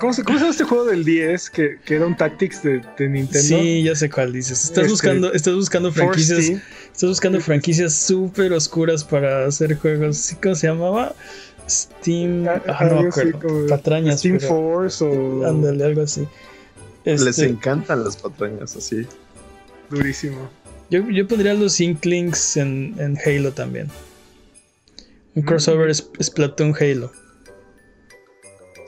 ¿Cómo 0.00 0.12
se, 0.12 0.22
¿Cómo 0.22 0.38
se 0.38 0.42
llama 0.44 0.52
este 0.52 0.64
juego 0.64 0.84
del 0.86 1.04
10 1.04 1.50
que, 1.50 1.78
que 1.84 1.94
era 1.96 2.06
un 2.06 2.16
Tactics 2.16 2.62
de, 2.62 2.80
de 2.98 3.08
Nintendo? 3.08 3.40
Sí, 3.60 3.82
ya 3.82 3.94
sé 3.94 4.08
cuál 4.10 4.32
dices. 4.32 4.62
Estás 4.64 4.78
Este, 4.84 4.90
buscando, 4.92 5.32
estás 5.32 5.54
buscando 5.54 5.92
franquicias, 5.92 6.44
Steam. 6.44 6.60
estás 6.92 7.08
buscando 7.08 7.40
franquicias 7.40 7.94
súper 7.94 8.52
oscuras 8.52 9.04
para 9.04 9.46
hacer 9.46 9.76
juegos. 9.76 10.16
¿Sí? 10.18 10.36
¿Cómo 10.42 10.54
se 10.54 10.68
llamaba? 10.68 11.14
Steam. 11.68 12.46
Ah, 12.48 12.62
Ah, 12.66 12.84
no 12.86 13.02
me 13.02 13.08
acuerdo. 13.08 13.66
Patrañas. 13.68 14.20
Steam 14.20 14.38
pero- 14.38 14.48
Force 14.48 15.04
o. 15.04 15.46
Ándale, 15.46 15.84
algo 15.84 16.02
así. 16.02 16.26
Les 17.04 17.22
Este, 17.26 17.46
encantan 17.46 18.04
las 18.04 18.16
patrañas 18.16 18.76
así. 18.76 19.06
Durísimo. 19.90 20.50
yo, 20.90 21.08
yo 21.08 21.26
pondría 21.26 21.54
los 21.54 21.80
Inklings 21.80 22.56
en, 22.56 22.94
en 22.98 23.16
Halo 23.24 23.52
también. 23.52 23.88
Un 25.34 25.42
crossover 25.42 25.88
es 25.90 26.10
Splatoon 26.20 26.74
Halo. 26.78 27.10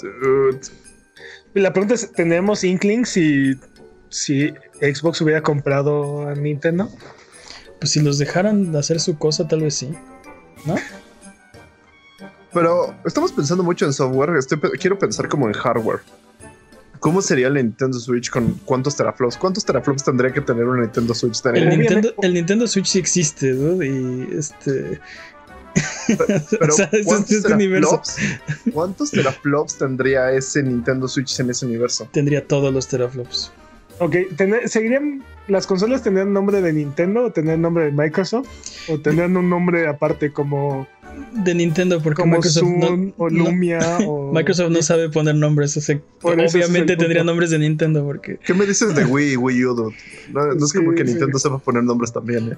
Dude. 0.03 0.61
La 1.55 1.73
pregunta 1.73 1.95
es: 1.95 2.13
¿tenemos 2.13 2.65
Inkling 2.65 3.05
si, 3.07 3.55
si 4.09 4.53
Xbox 4.81 5.21
hubiera 5.21 5.43
comprado 5.43 6.29
a 6.29 6.35
Nintendo? 6.35 6.89
Pues 7.79 7.93
si 7.93 8.01
los 8.01 8.19
dejaran 8.19 8.75
hacer 8.77 9.01
su 9.01 9.17
cosa, 9.19 9.49
tal 9.49 9.63
vez 9.63 9.75
sí. 9.75 9.91
¿No? 10.67 10.77
Pero 12.53 12.95
estamos 13.05 13.33
pensando 13.33 13.63
mucho 13.63 13.87
en 13.87 13.93
software. 13.93 14.37
Estoy 14.37 14.59
quiero 14.79 14.99
pensar 14.99 15.29
como 15.29 15.47
en 15.47 15.55
hardware. 15.55 16.01
¿Cómo 17.01 17.23
sería 17.23 17.49
la 17.49 17.63
Nintendo 17.63 17.99
Switch 17.99 18.29
con 18.29 18.61
cuántos 18.67 18.95
teraflops? 18.95 19.39
¿Cuántos 19.39 19.65
teraflops 19.65 20.05
tendría 20.05 20.33
que 20.33 20.43
tener 20.43 20.65
una 20.65 20.83
Nintendo 20.83 21.15
Switch? 21.15 21.41
El 21.47 21.69
Nintendo, 21.71 22.13
el 22.21 22.35
Nintendo 22.35 22.67
Switch 22.67 22.87
sí 22.87 22.99
existe, 22.99 23.53
dude, 23.53 23.87
y 23.87 24.37
este. 24.37 25.01
Pero 26.09 26.35
o 26.75 26.77
sea, 26.77 26.91
¿cuántos, 27.05 27.31
este 27.31 27.55
universo. 27.55 28.03
teraflops, 28.05 28.73
¿cuántos 28.75 29.11
teraflops 29.13 29.79
tendría 29.79 30.31
ese 30.33 30.63
Nintendo 30.63 31.09
Switch 31.09 31.41
en 31.41 31.49
ese 31.49 31.65
universo? 31.65 32.07
Tendría 32.13 32.47
todos 32.47 32.73
los 32.73 32.87
teraflops. 32.87 33.51
Ok, 34.01 34.17
¿seguirían 34.67 35.23
las 35.49 35.67
consolas 35.67 36.03
tendrían 36.03 36.33
nombre 36.33 36.61
de 36.61 36.73
Nintendo 36.73 37.25
o 37.25 37.33
tendrían 37.33 37.63
nombre 37.63 37.85
de 37.85 37.93
Microsoft? 37.93 38.49
¿O 38.89 38.99
tendrían 38.99 39.37
un 39.37 39.49
nombre 39.49 39.87
aparte 39.87 40.33
como, 40.33 40.87
De 41.33 41.55
Nintendo, 41.55 42.03
porque 42.03 42.23
como 42.23 42.37
Microsoft 42.37 42.65
no, 42.69 43.15
o... 44.09 44.33
Microsoft 44.33 44.71
no 44.71 44.83
sabe 44.83 45.09
poner 45.09 45.37
nombres. 45.37 45.77
o 45.77 45.81
sea, 45.81 45.99
obviamente 46.23 46.97
tendría 46.97 47.25
nombres 47.25 47.51
de 47.51 47.59
Nintendo, 47.59 48.05
porque. 48.05 48.39
¿Qué 48.45 48.53
me 48.53 48.67
dices 48.67 48.95
de 48.95 49.05
Wii 49.05 49.37
Wii 49.37 49.65
U, 49.67 49.75
dude? 49.75 49.97
No, 50.33 50.47
no 50.55 50.65
es 50.65 50.71
Sí, 50.71 50.79
como 50.79 50.93
que 50.93 51.05
sí. 51.05 51.11
Nintendo 51.13 51.39
sepa 51.39 51.59
poner 51.59 51.85
nombres 51.85 52.13
también, 52.13 52.53
¿eh? 52.53 52.57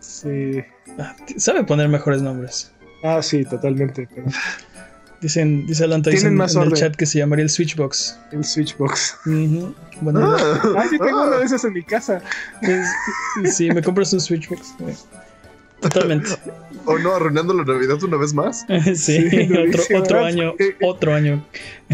Sí. 0.00 0.62
Ah, 0.98 1.14
sabe 1.36 1.64
poner 1.64 1.88
mejores 1.88 2.22
nombres. 2.22 2.72
Ah, 3.02 3.22
sí, 3.22 3.44
totalmente. 3.44 4.08
pero 4.14 4.26
Dicen, 5.20 5.66
dice 5.66 5.84
Alanta 5.84 6.10
Tienen 6.10 6.38
dice 6.38 6.58
en, 6.58 6.64
el 6.64 6.72
chat 6.74 6.94
que 6.94 7.06
se 7.06 7.18
llamaría 7.18 7.42
el 7.42 7.50
Switchbox. 7.50 8.18
el 8.32 8.44
Switchbox. 8.44 9.16
Bueno, 10.00 10.36
Ah, 10.36 10.84
sí, 10.90 10.98
tengo 10.98 11.22
uno 11.26 11.38
de 11.38 11.44
esos 11.44 11.64
en 11.64 11.72
mi 11.72 11.82
casa. 11.82 12.20
sí, 13.50 13.70
me 13.70 13.82
compras 13.82 14.12
un 14.12 14.20
Switchbox. 14.20 14.74
Eh, 14.80 14.94
Totalmente. 15.80 16.30
O 16.86 16.98
no, 16.98 17.14
arruinando 17.14 17.52
la 17.52 17.64
Navidad 17.64 18.02
una 18.02 18.16
vez 18.16 18.32
más. 18.32 18.64
Sí, 18.94 19.28
Sí, 19.30 19.94
otro, 19.94 20.24
año, 20.24 20.54
otro 20.82 21.14
año. 21.14 21.44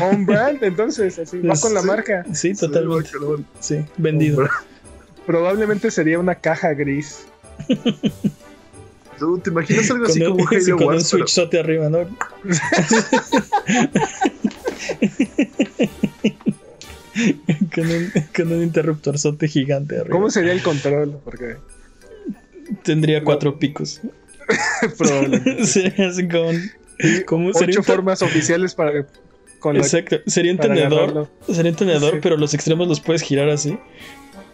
On 0.00 0.24
brand, 0.26 0.62
entonces, 0.62 1.18
así, 1.18 1.38
va 1.40 1.54
con 1.60 1.74
la 1.74 1.80
Sí. 1.80 1.86
marca. 1.86 2.24
Sí, 2.32 2.54
totalmente. 2.54 3.10
Sí, 3.60 3.84
vendido. 3.96 4.48
Probablemente 5.26 5.90
sería 5.90 6.18
una 6.18 6.34
caja 6.34 6.72
gris. 6.74 7.26
¿Tú 9.18 9.38
te 9.38 9.50
imaginas 9.50 9.90
algo 9.90 10.04
así 10.06 10.20
Con, 10.20 10.30
como 10.36 10.42
un- 10.44 10.48
sí, 10.60 10.70
Halo 10.70 10.76
con 10.76 10.86
un 10.86 10.92
pero- 10.94 11.00
switchote 11.04 11.60
arriba, 11.60 11.88
¿no? 11.88 11.98
con, 17.74 17.86
un, 17.90 18.12
con 18.34 18.52
un 18.52 18.62
interruptorzote 18.62 19.48
gigante 19.48 19.96
arriba. 19.98 20.12
¿Cómo 20.14 20.30
sería 20.30 20.52
el 20.52 20.62
control? 20.62 21.18
Porque 21.24 21.56
Tendría 22.82 23.22
cuatro 23.22 23.58
picos. 23.58 24.00
probablemente. 24.98 25.62
Así 25.62 26.26
sería 27.54 27.80
Ocho 27.80 27.82
formas 27.82 28.22
oficiales 28.22 28.74
para. 28.74 29.06
Con 29.58 29.74
la, 29.76 29.80
Exacto. 29.82 30.16
Sería 30.26 30.52
un 30.52 30.58
tenedor. 30.58 30.92
agarrarlo. 30.92 31.30
Sería 31.52 31.70
un 31.70 31.76
tenedor, 31.76 32.14
Sí. 32.14 32.18
pero 32.22 32.36
los 32.36 32.52
extremos 32.54 32.88
los 32.88 33.00
puedes 33.00 33.22
girar 33.22 33.48
así. 33.48 33.78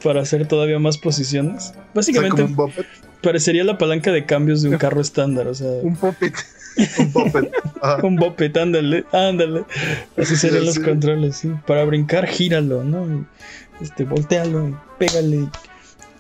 Para 0.03 0.21
hacer 0.23 0.47
todavía 0.47 0.79
más 0.79 0.99
posiciones. 0.99 1.71
O 1.71 1.73
sea, 1.73 1.89
Básicamente 1.95 2.45
puppet. 2.45 2.87
parecería 3.23 3.65
la 3.65 3.79
palanca 3.79 4.13
de 4.13 4.27
cambios 4.27 4.63
de 4.63 4.69
un 4.69 4.79
carro 4.79 5.01
estándar. 5.01 5.49
O 5.49 5.55
sea, 5.55 5.67
Un 5.83 5.97
puppet. 5.97 6.35
Un 6.99 7.13
puppet. 7.13 7.51
Ajá. 7.83 8.07
un 8.07 8.17
bopet, 8.17 8.57
ándale, 8.57 9.05
ándale. 9.13 9.65
Así 10.17 10.37
serían 10.37 10.67
los 10.67 10.75
Sí. 10.75 10.83
controles, 10.83 11.37
sí. 11.37 11.51
Para 11.67 11.85
brincar, 11.85 12.27
gíralo, 12.29 12.85
¿no? 12.85 13.27
Este, 13.81 14.05
voltealo, 14.05 14.81
pégale. 14.99 15.49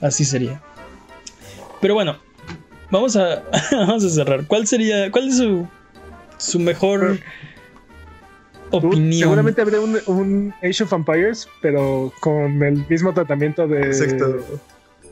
Así 0.00 0.24
sería. 0.24 0.60
Pero 1.80 1.94
bueno, 1.94 2.18
vamos 2.90 3.16
a, 3.16 3.42
vamos 3.72 4.04
a 4.04 4.10
cerrar. 4.10 4.44
¿Cuál 4.46 4.66
sería, 4.66 5.10
cuál 5.10 5.28
es 5.28 5.36
su, 5.38 5.66
su 6.38 6.58
mejor 6.58 7.18
opinión? 8.70 9.12
Seguramente 9.12 9.60
habría 9.62 9.80
un, 9.80 9.98
un 10.06 10.54
Age 10.62 10.84
of 10.84 10.92
Empires, 10.92 11.48
pero 11.62 12.12
con 12.20 12.62
el 12.62 12.86
mismo 12.88 13.12
tratamiento 13.14 13.66
de, 13.66 13.80
Exacto. 13.82 14.44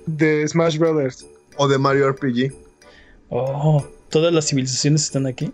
de 0.07 0.47
Smash 0.49 0.79
Brothers. 0.79 1.27
O 1.57 1.66
de 1.68 1.79
Mario 1.79 2.11
RPG. 2.12 2.53
Oh, 3.31 3.85
todas 4.11 4.33
las 4.33 4.47
civilizaciones 4.49 5.03
están 5.05 5.27
aquí. 5.27 5.53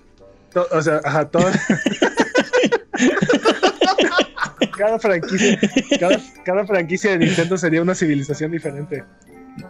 To- 0.53 0.66
O 0.73 0.83
sea, 0.83 1.01
ajá, 1.05 1.29
todo. 1.29 1.45
cada 4.77 4.99
franquicia, 4.99 5.59
cada, 6.01 6.18
cada 6.45 6.66
franquicia 6.66 7.12
de 7.12 7.18
Nintendo 7.18 7.57
sería 7.57 7.81
una 7.83 7.95
civilización 7.95 8.51
diferente. 8.51 9.05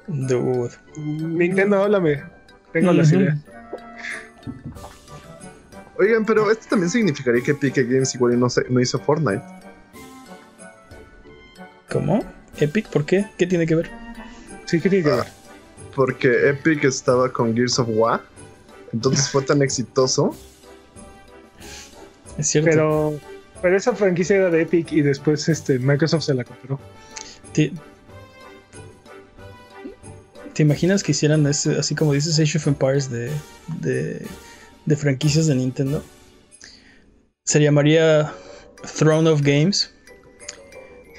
Dude. 0.06 0.70
Nintendo, 0.96 1.82
háblame. 1.82 2.22
Tengo 2.72 2.92
las 2.92 3.08
Ujú. 3.12 3.20
ideas. 3.20 3.38
Oigan, 5.98 6.24
pero 6.24 6.50
esto 6.50 6.66
también 6.70 6.90
significaría 6.90 7.42
que 7.42 7.50
Epic 7.52 7.76
Games 7.76 8.14
igual 8.14 8.38
no, 8.40 8.48
se- 8.48 8.64
no 8.68 8.80
hizo 8.80 8.98
Fortnite. 8.98 9.42
¿Cómo? 11.90 12.24
¿Epic? 12.58 12.88
¿Por 12.88 13.04
qué? 13.04 13.26
¿Qué 13.38 13.46
tiene 13.46 13.66
que 13.66 13.74
ver? 13.74 13.90
Sí, 14.64 14.80
¿qué 14.80 14.88
tiene 14.88 15.04
que 15.04 15.10
ver? 15.14 15.26
Porque 15.94 16.48
Epic 16.48 16.84
estaba 16.84 17.30
con 17.30 17.54
Gears 17.54 17.78
of 17.78 17.88
War. 17.90 18.22
Entonces 18.92 19.28
fue 19.28 19.42
tan 19.42 19.62
exitoso. 19.62 20.34
Es 22.38 22.48
cierto. 22.48 22.70
Pero, 22.70 23.20
pero 23.60 23.76
esa 23.76 23.94
franquicia 23.94 24.36
era 24.36 24.50
de 24.50 24.62
Epic 24.62 24.92
y 24.92 25.02
después 25.02 25.48
este, 25.48 25.78
Microsoft 25.78 26.24
se 26.24 26.34
la 26.34 26.44
compró. 26.44 26.80
¿Te, 30.54 30.62
imaginas 30.62 31.02
que 31.02 31.12
hicieran 31.12 31.46
ese, 31.46 31.78
así 31.78 31.94
como 31.94 32.12
dices 32.12 32.38
Age 32.38 32.58
of 32.58 32.66
Empires 32.66 33.10
de, 33.10 33.30
de, 33.80 34.26
de 34.86 34.96
franquicias 34.96 35.46
de 35.46 35.54
Nintendo? 35.54 36.02
Se 37.44 37.60
llamaría 37.60 38.32
Throne 38.98 39.28
of 39.28 39.42
Games. 39.42 39.92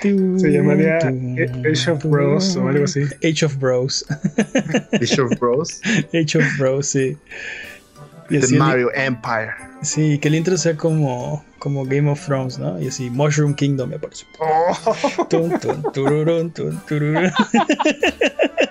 Se 0.02 0.52
llamaría 0.52 0.98
Age 0.98 1.92
of 1.92 2.04
Bros 2.04 2.56
o 2.58 2.68
algo 2.68 2.84
así. 2.86 3.04
Age 3.24 3.46
of 3.46 3.56
Bros. 3.58 4.06
Age 4.92 5.22
of 5.22 5.40
Bros. 5.40 5.80
Age 6.14 6.38
of 6.38 6.46
Bros, 6.60 6.88
sí. 6.88 7.18
Y 8.30 8.40
The 8.40 8.46
el- 8.48 8.54
Mario 8.56 8.90
Empire. 8.96 9.52
sí, 9.82 10.18
que 10.20 10.28
el 10.30 10.36
intro 10.36 10.58
sea 10.58 10.76
como, 10.76 11.44
como 11.60 11.86
Game 11.86 12.10
of 12.10 12.26
Thrones, 12.26 12.58
¿no? 12.60 12.82
Y 12.82 12.88
así 12.88 13.10
Mushroom 13.10 13.54
Kingdom 13.54 13.90
me 13.92 14.00
parece. 14.00 14.26
Oh, 14.40 15.26
Tun, 15.30 15.58
tun, 15.60 15.84
tururún, 15.94 16.52
tun, 16.52 16.82
tururún. 16.88 17.32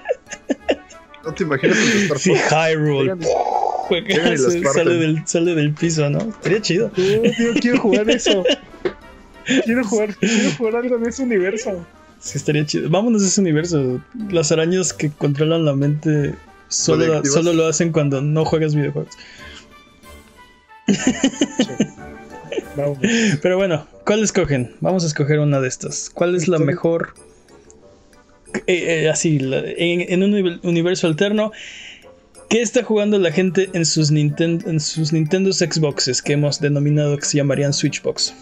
¿No 1.45 1.59
te 1.59 1.67
imaginas 1.67 1.79
el 1.79 1.93
de 1.93 2.03
Star 2.05 2.19
Sí? 2.19 2.33
Hyrule. 2.35 3.15
Sale, 4.73 4.95
del, 4.95 5.23
sale 5.27 5.55
del 5.55 5.75
piso, 5.75 6.09
¿no? 6.09 6.21
Estaría 6.21 6.63
chido. 6.63 6.91
quiero 7.61 7.79
jugar 7.81 8.09
eso. 8.09 8.43
Quiero 9.65 9.85
jugar, 9.85 10.15
quiero 10.17 10.51
jugar 10.57 10.77
algo 10.77 10.97
en 10.97 11.07
ese 11.07 11.23
universo. 11.25 11.85
Sí, 12.21 12.39
estaría 12.39 12.65
chido. 12.65 12.89
Vámonos 12.89 13.23
a 13.23 13.27
ese 13.27 13.41
universo. 13.41 14.01
Las 14.31 14.51
arañas 14.53 14.95
que 14.95 15.11
controlan 15.11 15.65
la 15.67 15.75
mente 15.75 16.35
solo, 16.69 17.23
solo 17.25 17.53
lo 17.53 17.67
hacen 17.67 17.93
cuando 17.93 18.23
no 18.23 18.45
juegas 18.47 18.75
videojuegos. 18.75 19.13
Pero 23.43 23.57
bueno, 23.59 23.87
¿cuál 24.07 24.23
escogen? 24.23 24.75
Vamos 24.81 25.05
a 25.05 25.09
escoger 25.09 25.39
una 25.41 25.61
de 25.61 25.69
estas. 25.69 26.09
¿Cuál 26.15 26.35
es 26.35 26.49
la 26.49 26.57
Estoy- 26.57 26.67
mejor? 26.67 27.13
Eh, 28.67 29.05
eh, 29.05 29.09
así, 29.11 29.39
en, 29.43 30.01
en 30.13 30.23
un 30.23 30.35
uni- 30.35 30.61
universo 30.63 31.07
alterno. 31.07 31.53
¿Qué 32.51 32.61
está 32.61 32.83
jugando 32.83 33.19
la 33.19 33.33
gente 33.33 33.71
en 33.73 33.87
sus, 33.87 34.13
Ninten- 34.13 34.63
en 34.67 34.79
sus 34.79 35.13
Nintendo 35.13 35.53
Xboxes 35.53 36.21
que 36.21 36.35
hemos 36.35 36.61
denominado 36.61 37.17
que 37.17 37.25
se 37.25 37.39
llamarían 37.39 37.73
Switchbox? 37.73 38.35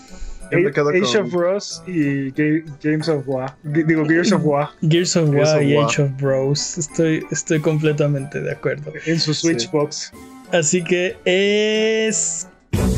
Age 0.53 0.73
con- 0.73 1.27
of 1.27 1.33
Bros 1.33 1.81
y 1.87 2.33
Ga- 2.33 2.65
Games 2.83 3.09
of 3.09 3.23
War. 3.29 3.57
Digo, 3.63 4.05
Gears 4.05 4.33
of 4.33 4.43
War 4.45 4.71
Gears 4.83 5.15
of 5.15 5.31
Gears 5.31 5.49
War 5.51 5.57
of 5.59 5.63
y 5.63 5.75
War. 5.77 5.85
Age 5.87 6.03
of 6.03 6.11
Bros. 6.21 6.77
Estoy, 6.79 7.23
estoy 7.31 7.61
completamente 7.61 8.41
de 8.41 8.51
acuerdo. 8.51 8.93
en 9.07 9.21
su 9.21 9.33
Switchbox. 9.33 10.13
Así 10.51 10.83
que 10.83 11.17
es. 11.25 12.49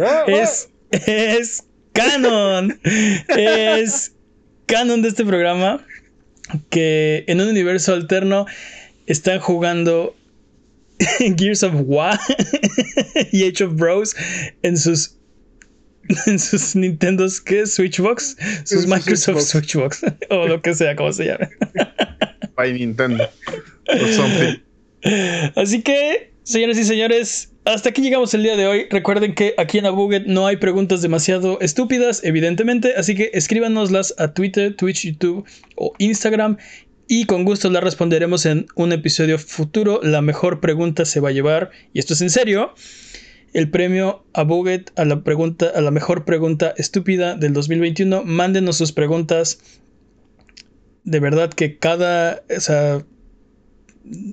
Ah, 0.00 0.24
Es. 0.26 0.68
Es 0.90 1.62
canon. 1.92 2.78
Es 3.28 4.13
canon 4.66 5.02
de 5.02 5.08
este 5.08 5.24
programa. 5.24 5.84
Que 6.70 7.24
en 7.26 7.40
un 7.40 7.48
universo 7.48 7.94
alterno 7.94 8.46
están 9.06 9.40
jugando 9.40 10.14
Gears 11.36 11.62
of 11.62 11.72
War 11.86 12.18
y 13.32 13.48
Age 13.48 13.64
of 13.64 13.74
Bros 13.74 14.14
en 14.62 14.76
sus. 14.76 15.16
En 16.26 16.38
sus 16.38 16.76
Nintendos. 16.76 17.42
Switchbox, 17.64 18.36
sus 18.64 18.82
su 18.82 18.88
Microsoft 18.88 19.40
Switchbox. 19.40 20.00
Switchbox, 20.00 20.28
o 20.28 20.46
lo 20.46 20.60
que 20.60 20.74
sea, 20.74 20.94
como 20.94 21.10
se 21.14 21.24
llame. 21.24 21.48
By 22.56 22.74
Nintendo. 22.74 23.26
Or. 23.88 24.60
Así 25.56 25.82
que, 25.82 26.30
señores 26.42 26.78
y 26.78 26.84
señores, 26.84 27.53
hasta 27.64 27.88
aquí 27.88 28.02
llegamos 28.02 28.34
el 28.34 28.42
día 28.42 28.56
de 28.56 28.66
hoy. 28.66 28.86
Recuerden 28.90 29.34
que 29.34 29.54
aquí 29.56 29.78
en 29.78 29.86
Abuget 29.86 30.26
no 30.26 30.46
hay 30.46 30.56
preguntas 30.56 31.00
demasiado 31.02 31.58
estúpidas, 31.60 32.22
evidentemente, 32.22 32.94
así 32.96 33.14
que 33.14 33.30
escríbanoslas 33.32 34.14
a 34.18 34.34
Twitter, 34.34 34.76
Twitch, 34.76 35.04
YouTube 35.06 35.46
o 35.76 35.92
Instagram 35.98 36.58
y 37.06 37.24
con 37.26 37.44
gusto 37.44 37.70
las 37.70 37.82
responderemos 37.84 38.46
en 38.46 38.66
un 38.76 38.92
episodio 38.92 39.38
futuro. 39.38 40.00
La 40.02 40.22
mejor 40.22 40.60
pregunta 40.60 41.04
se 41.04 41.20
va 41.20 41.30
a 41.30 41.32
llevar, 41.32 41.70
y 41.92 41.98
esto 41.98 42.14
es 42.14 42.20
en 42.20 42.30
serio, 42.30 42.74
el 43.52 43.70
premio 43.70 44.24
Abuget 44.34 44.90
a 44.98 45.04
la 45.04 45.22
pregunta 45.22 45.70
a 45.74 45.80
la 45.80 45.90
mejor 45.90 46.24
pregunta 46.24 46.74
estúpida 46.76 47.34
del 47.36 47.52
2021. 47.52 48.24
Mándenos 48.24 48.76
sus 48.76 48.92
preguntas. 48.92 49.58
De 51.04 51.20
verdad 51.20 51.50
que 51.50 51.78
cada, 51.78 52.42
o 52.54 52.60
sea, 52.60 53.04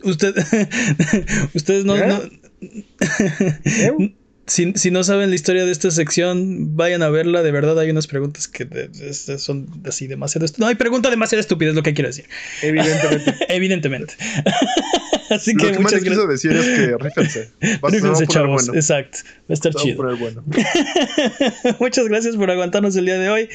usted, 0.04 0.34
ustedes 1.54 1.86
no, 1.86 1.98
¿Eh? 1.98 2.08
no- 2.08 2.41
¿Eh? 2.62 4.14
si, 4.48 4.74
si 4.76 4.92
no 4.92 5.04
saben 5.04 5.30
la 5.30 5.36
historia 5.36 5.66
de 5.66 5.72
esta 5.72 5.92
sección, 5.92 6.76
vayan 6.76 7.02
a 7.04 7.10
verla. 7.10 7.42
De 7.42 7.52
verdad, 7.52 7.78
hay 7.80 7.90
unas 7.90 8.08
preguntas 8.08 8.48
que 8.48 8.66
de- 8.66 8.88
de- 8.90 9.14
son 9.40 9.68
así 9.86 10.08
demasiado. 10.08 10.46
estu- 10.46 10.58
No 10.60 10.68
hay 10.68 10.76
pregunta 10.76 11.10
demasiado 11.10 11.40
estúpida, 11.40 11.70
es 11.70 11.76
lo 11.76 11.84
que 11.84 11.94
quiero 11.94 12.10
decir. 12.10 12.26
Evidentemente. 12.62 13.36
Evidentemente. 13.50 14.14
así 15.30 15.54
Lo 15.54 15.64
que 15.66 15.72
que 15.72 15.80
muchas 15.80 16.02
Manny 16.02 16.10
quiso 16.10 16.28
gracias. 16.28 16.54
decir 16.54 16.72
es 16.72 16.80
que 16.80 16.98
rífense. 16.98 17.50
Va- 17.62 17.68
se 17.70 17.78
va 17.80 17.88
a 17.88 17.92
Rífense, 17.92 18.28
chavos. 18.28 18.64
bueno. 18.66 18.74
Exacto. 18.80 19.20
Va 19.24 19.46
a 19.50 19.54
estar 19.54 19.74
chido. 19.76 20.18
bueno. 20.18 20.44
Muchas 21.80 22.08
gracias 22.08 22.36
por 22.36 22.52
aguantarnos 22.52 22.96
el 22.96 23.06
día 23.06 23.18
de 23.20 23.30
hoy. 23.30 23.50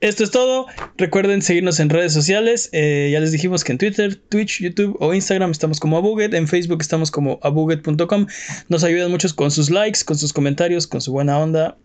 Esto 0.00 0.22
es 0.22 0.30
todo. 0.30 0.66
Recuerden 0.96 1.42
seguirnos 1.42 1.80
en 1.80 1.90
redes 1.90 2.12
sociales. 2.12 2.68
Eh, 2.72 3.10
ya 3.12 3.18
les 3.18 3.32
dijimos 3.32 3.64
que 3.64 3.72
en 3.72 3.78
Twitter, 3.78 4.14
Twitch, 4.14 4.60
YouTube 4.60 4.96
o 5.00 5.12
Instagram 5.12 5.50
estamos 5.50 5.80
como 5.80 5.96
Abuget. 5.96 6.34
En 6.34 6.46
Facebook 6.46 6.78
estamos 6.80 7.10
como 7.10 7.40
abuget.com. 7.42 8.26
Nos 8.68 8.84
ayudan 8.84 9.10
mucho 9.10 9.28
con 9.34 9.50
sus 9.50 9.70
likes, 9.70 10.04
con 10.04 10.16
sus 10.16 10.32
comentarios, 10.32 10.86
con 10.86 11.00
su 11.00 11.10
buena 11.10 11.38
onda. 11.38 11.76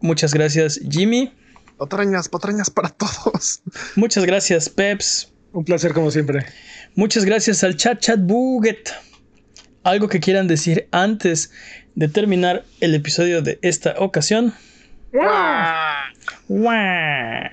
Muchas 0.00 0.34
gracias, 0.34 0.78
Jimmy. 0.90 1.32
Patrañas, 1.78 2.28
patrañas 2.28 2.68
para 2.68 2.90
todos. 2.90 3.62
Muchas 3.96 4.26
gracias, 4.26 4.68
Peps. 4.68 5.32
Un 5.52 5.64
placer 5.64 5.94
como 5.94 6.10
siempre. 6.10 6.44
Muchas 6.94 7.24
gracias 7.24 7.64
al 7.64 7.76
chat 7.76 8.00
chat 8.00 8.20
buget. 8.20 8.90
Algo 9.82 10.08
que 10.08 10.20
quieran 10.20 10.46
decir 10.46 10.88
antes 10.90 11.50
de 11.94 12.08
terminar 12.08 12.64
el 12.80 12.94
episodio 12.94 13.40
de 13.40 13.58
esta 13.62 13.94
ocasión. 13.98 14.52
Wah. 15.14 16.06
Wah. 16.48 17.48